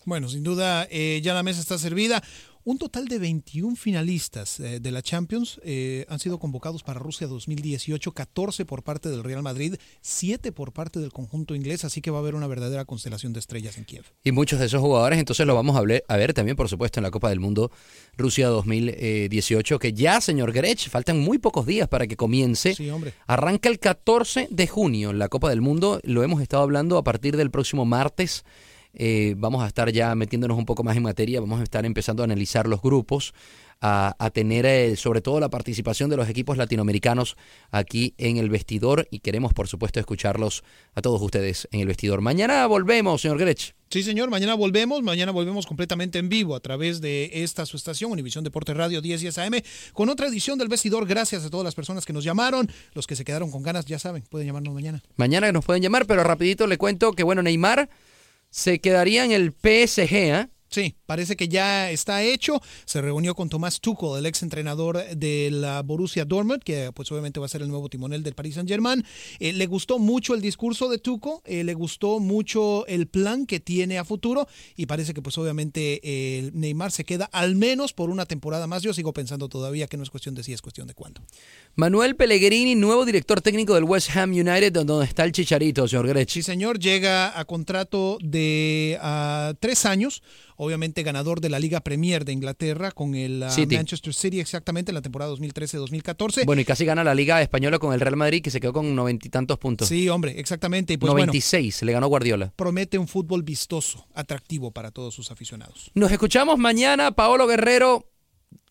Bueno, 0.05 0.27
sin 0.27 0.43
duda 0.43 0.85
eh, 0.89 1.21
ya 1.23 1.33
la 1.33 1.43
mesa 1.43 1.61
está 1.61 1.77
servida. 1.77 2.21
Un 2.65 2.77
total 2.77 3.09
de 3.09 3.19
21 3.19 3.75
finalistas 3.75 4.57
eh, 4.61 4.79
de 4.79 4.91
la 4.91 5.01
Champions 5.01 5.59
eh, 5.65 6.05
han 6.07 6.19
sido 6.19 6.39
convocados 6.39 6.81
para 6.81 6.97
Rusia 6.97 7.27
2018, 7.27 8.13
14 8.13 8.63
por 8.63 8.83
parte 8.83 9.09
del 9.09 9.21
Real 9.21 9.43
Madrid, 9.43 9.75
7 9.99 10.53
por 10.53 10.71
parte 10.71 11.01
del 11.01 11.11
conjunto 11.11 11.55
inglés, 11.55 11.83
así 11.83 11.99
que 11.99 12.09
va 12.09 12.19
a 12.19 12.21
haber 12.21 12.35
una 12.35 12.47
verdadera 12.47 12.85
constelación 12.85 13.33
de 13.33 13.41
estrellas 13.41 13.77
en 13.77 13.83
Kiev. 13.83 14.05
Y 14.23 14.31
muchos 14.31 14.61
de 14.61 14.67
esos 14.67 14.79
jugadores, 14.79 15.19
entonces 15.19 15.45
lo 15.45 15.55
vamos 15.55 15.75
a 15.75 15.81
ver, 15.81 16.05
a 16.07 16.15
ver 16.15 16.33
también, 16.33 16.55
por 16.55 16.69
supuesto, 16.69 17.01
en 17.01 17.03
la 17.03 17.11
Copa 17.11 17.27
del 17.27 17.41
Mundo 17.41 17.69
Rusia 18.15 18.47
2018, 18.47 19.77
que 19.77 19.91
ya, 19.91 20.21
señor 20.21 20.53
Grech, 20.53 20.87
faltan 20.87 21.19
muy 21.19 21.39
pocos 21.39 21.65
días 21.65 21.89
para 21.89 22.07
que 22.07 22.15
comience. 22.15 22.75
Sí, 22.75 22.89
hombre. 22.89 23.13
Arranca 23.27 23.67
el 23.67 23.77
14 23.79 24.47
de 24.49 24.67
junio 24.67 25.11
la 25.11 25.27
Copa 25.27 25.49
del 25.49 25.59
Mundo, 25.59 25.99
lo 26.03 26.23
hemos 26.23 26.41
estado 26.41 26.63
hablando 26.63 26.97
a 26.97 27.03
partir 27.03 27.35
del 27.35 27.51
próximo 27.51 27.83
martes. 27.83 28.45
Eh, 28.93 29.35
vamos 29.37 29.63
a 29.63 29.67
estar 29.67 29.91
ya 29.91 30.13
metiéndonos 30.15 30.57
un 30.57 30.65
poco 30.65 30.83
más 30.83 30.95
en 30.95 31.03
materia, 31.03 31.39
vamos 31.39 31.59
a 31.59 31.63
estar 31.63 31.85
empezando 31.85 32.23
a 32.23 32.25
analizar 32.25 32.67
los 32.67 32.81
grupos, 32.81 33.33
a, 33.81 34.15
a 34.17 34.29
tener 34.29 34.65
eh, 34.65 34.95
sobre 34.95 35.21
todo 35.21 35.39
la 35.39 35.49
participación 35.49 36.09
de 36.09 36.17
los 36.17 36.29
equipos 36.29 36.57
latinoamericanos 36.57 37.35
aquí 37.71 38.13
en 38.17 38.37
el 38.37 38.49
vestidor 38.49 39.07
y 39.11 39.19
queremos 39.19 39.53
por 39.53 39.67
supuesto 39.67 39.99
escucharlos 39.99 40.63
a 40.95 41.01
todos 41.01 41.21
ustedes 41.21 41.67
en 41.71 41.81
el 41.81 41.87
vestidor. 41.87 42.21
Mañana 42.21 42.65
volvemos, 42.67 43.21
señor 43.21 43.39
Grech. 43.39 43.75
Sí, 43.89 44.01
señor, 44.01 44.31
mañana 44.31 44.55
volvemos, 44.55 45.03
mañana 45.03 45.31
volvemos 45.31 45.67
completamente 45.67 46.17
en 46.17 46.27
vivo 46.27 46.55
a 46.55 46.59
través 46.59 46.99
de 46.99 47.29
esta 47.43 47.63
su 47.67 47.77
estación, 47.77 48.11
Univisión 48.11 48.43
Deporte 48.43 48.73
Radio 48.73 49.01
10 49.01 49.21
10 49.21 49.37
AM, 49.37 49.61
con 49.93 50.09
otra 50.09 50.27
edición 50.27 50.57
del 50.57 50.67
Vestidor. 50.67 51.05
Gracias 51.05 51.45
a 51.45 51.51
todas 51.51 51.63
las 51.63 51.75
personas 51.75 52.03
que 52.03 52.11
nos 52.11 52.23
llamaron, 52.23 52.71
los 52.95 53.05
que 53.05 53.15
se 53.15 53.23
quedaron 53.23 53.51
con 53.51 53.61
ganas, 53.61 53.85
ya 53.85 53.99
saben, 53.99 54.23
pueden 54.23 54.47
llamarnos 54.47 54.73
mañana. 54.73 55.03
Mañana 55.15 55.51
nos 55.51 55.63
pueden 55.63 55.83
llamar, 55.83 56.07
pero 56.07 56.23
rapidito 56.23 56.65
le 56.65 56.79
cuento 56.79 57.11
que 57.11 57.21
bueno, 57.21 57.43
Neymar 57.43 57.87
se 58.53 58.79
quedaría 58.79 59.25
en 59.25 59.31
el 59.31 59.51
PSG, 59.51 60.13
¿eh? 60.13 60.47
Sí, 60.73 60.95
parece 61.05 61.35
que 61.35 61.47
ya 61.49 61.91
está 61.91 62.23
hecho. 62.23 62.59
Se 62.85 62.99
reunió 62.99 63.35
con 63.35 63.47
Tomás 63.47 63.79
Tuchel, 63.79 64.17
el 64.17 64.25
ex 64.25 64.41
entrenador 64.41 65.05
de 65.15 65.51
la 65.51 65.83
Borussia 65.83 66.25
Dortmund, 66.25 66.63
que 66.63 66.91
pues 66.95 67.11
obviamente 67.11 67.39
va 67.39 67.45
a 67.45 67.49
ser 67.49 67.61
el 67.61 67.67
nuevo 67.67 67.89
timonel 67.89 68.23
del 68.23 68.33
Paris 68.33 68.55
Saint-Germain. 68.55 69.05
Eh, 69.37 69.53
le 69.53 69.67
gustó 69.67 69.99
mucho 69.99 70.33
el 70.33 70.41
discurso 70.41 70.89
de 70.89 70.97
Tuchel, 70.97 71.33
eh, 71.45 71.63
le 71.63 71.75
gustó 71.75 72.19
mucho 72.19 72.87
el 72.87 73.05
plan 73.05 73.45
que 73.45 73.59
tiene 73.59 73.99
a 73.99 74.03
futuro 74.03 74.47
y 74.75 74.87
parece 74.87 75.13
que 75.13 75.21
pues 75.21 75.37
obviamente 75.37 76.01
eh, 76.01 76.49
Neymar 76.55 76.91
se 76.91 77.03
queda 77.03 77.25
al 77.25 77.55
menos 77.55 77.93
por 77.93 78.09
una 78.09 78.25
temporada 78.25 78.65
más. 78.65 78.81
Yo 78.81 78.95
sigo 78.95 79.13
pensando 79.13 79.49
todavía 79.49 79.85
que 79.85 79.97
no 79.97 80.01
es 80.01 80.09
cuestión 80.09 80.33
de 80.33 80.41
si, 80.41 80.53
es 80.53 80.63
cuestión 80.63 80.87
de 80.87 80.95
cuándo. 80.95 81.21
Manuel 81.75 82.15
Pellegrini, 82.15 82.73
nuevo 82.73 83.05
director 83.05 83.41
técnico 83.41 83.75
del 83.75 83.83
West 83.83 84.09
Ham 84.15 84.31
United, 84.31 84.71
donde 84.71 85.05
está 85.05 85.23
el 85.23 85.33
Chicharito, 85.33 85.87
señor 85.87 86.07
Grech. 86.07 86.29
Sí, 86.29 86.41
señor, 86.41 86.79
llega 86.79 87.39
a 87.39 87.45
contrato 87.45 88.17
de 88.23 88.99
uh, 88.99 89.53
tres 89.59 89.85
años 89.85 90.23
obviamente 90.63 91.03
ganador 91.03 91.41
de 91.41 91.49
la 91.49 91.59
Liga 91.59 91.81
Premier 91.81 92.25
de 92.25 92.33
Inglaterra 92.33 92.91
con 92.91 93.15
el 93.15 93.45
City. 93.49 93.75
Manchester 93.75 94.13
City 94.13 94.39
exactamente 94.39 94.91
en 94.91 94.95
la 94.95 95.01
temporada 95.01 95.31
2013-2014. 95.33 96.45
Bueno, 96.45 96.61
y 96.61 96.65
casi 96.65 96.85
gana 96.85 97.03
la 97.03 97.13
Liga 97.13 97.41
Española 97.41 97.79
con 97.79 97.93
el 97.93 97.99
Real 97.99 98.15
Madrid, 98.15 98.41
que 98.41 98.51
se 98.51 98.59
quedó 98.59 98.73
con 98.73 98.95
noventa 98.95 99.27
y 99.27 99.29
tantos 99.29 99.57
puntos. 99.57 99.87
Sí, 99.87 100.09
hombre, 100.09 100.39
exactamente. 100.39 100.93
Y 100.93 100.97
pues, 100.97 101.11
96, 101.11 101.79
bueno, 101.79 101.85
le 101.85 101.93
ganó 101.93 102.07
Guardiola. 102.07 102.53
Promete 102.55 102.97
un 102.97 103.07
fútbol 103.07 103.43
vistoso, 103.43 104.07
atractivo 104.13 104.71
para 104.71 104.91
todos 104.91 105.13
sus 105.13 105.31
aficionados. 105.31 105.91
Nos 105.93 106.11
escuchamos 106.11 106.57
mañana. 106.57 107.11
Paolo 107.11 107.47
Guerrero, 107.47 108.11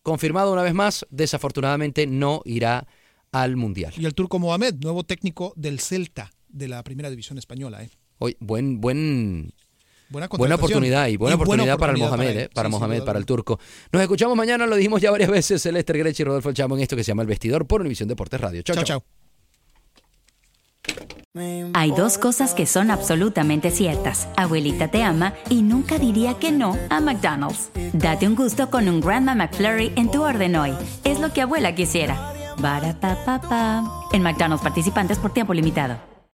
confirmado 0.01 0.51
una 0.51 0.63
vez 0.63 0.73
más, 0.73 1.05
desafortunadamente 1.09 2.07
no 2.07 2.41
irá 2.45 2.87
al 3.31 3.55
Mundial. 3.55 3.93
Y 3.97 4.05
el 4.05 4.13
turco 4.13 4.39
Mohamed, 4.39 4.75
nuevo 4.75 5.03
técnico 5.03 5.53
del 5.55 5.79
Celta 5.79 6.31
de 6.47 6.67
la 6.67 6.83
Primera 6.83 7.09
División 7.09 7.37
Española. 7.37 7.83
¿eh? 7.83 7.89
Hoy, 8.19 8.37
buen, 8.39 8.79
buen, 8.79 9.53
Buena, 10.13 10.27
buena, 10.27 10.55
oportunidad 10.55 11.07
y 11.07 11.17
buena, 11.17 11.33
y 11.33 11.35
oportunidad, 11.35 11.63
buena 11.65 11.77
para 11.77 11.91
el 11.93 11.97
Mohamed, 11.97 12.17
para 12.17 12.31
él. 12.31 12.37
eh, 12.37 12.49
para 12.53 12.69
Sí, 12.69 12.75
Mohamed, 12.75 13.03
el 13.15 13.25
turco. 13.25 13.59
Nos 13.91 14.01
escuchamos 14.03 14.37
mañana, 14.37 14.67
lo 14.67 14.75
dijimos 14.75 15.01
ya 15.01 15.09
varias 15.09 15.31
veces, 15.31 15.59
Celeste 15.61 15.91
Grech 15.93 16.19
y 16.19 16.23
Rodolfo 16.23 16.49
El 16.49 16.55
Chamo 16.55 16.75
en 16.75 16.83
esto 16.83 16.95
que 16.95 17.03
se 17.03 17.07
llama 17.09 17.23
El 17.23 17.27
Vestidor 17.27 17.65
por 17.65 17.81
Univisión 17.81 18.07
Deportes 18.07 18.39
Radio. 18.39 18.61
Chao, 18.61 18.75
Chao, 18.75 18.83
chao. 18.83 18.99
chao. 18.99 19.07
Hay 21.73 21.89
dos 21.91 22.19
cosas 22.19 22.53
que 22.53 22.67
son 22.67 22.91
absolutamente 22.91 23.71
ciertas. 23.71 24.27
Abuelita 24.37 24.89
te 24.91 25.01
ama 25.01 25.33
y 25.49 25.63
nunca 25.63 25.97
diría 25.97 26.35
que 26.35 26.51
no 26.51 26.77
a 26.91 26.99
McDonald's. 26.99 27.71
Date 27.93 28.27
un 28.27 28.35
gusto 28.35 28.69
con 28.69 28.87
un 28.87 29.01
Grandma 29.01 29.33
McFlurry 29.33 29.93
en 29.95 30.11
tu 30.11 30.21
orden 30.21 30.55
hoy. 30.55 30.73
Es 31.03 31.19
lo 31.19 31.33
que 31.33 31.41
abuela 31.41 31.73
quisiera. 31.73 32.33
Barapapapa. 32.59 33.83
En 34.11 34.21
McDonald's 34.21 34.61
participantes 34.61 35.17
por 35.17 35.33
tiempo 35.33 35.55
limitado. 35.55 36.12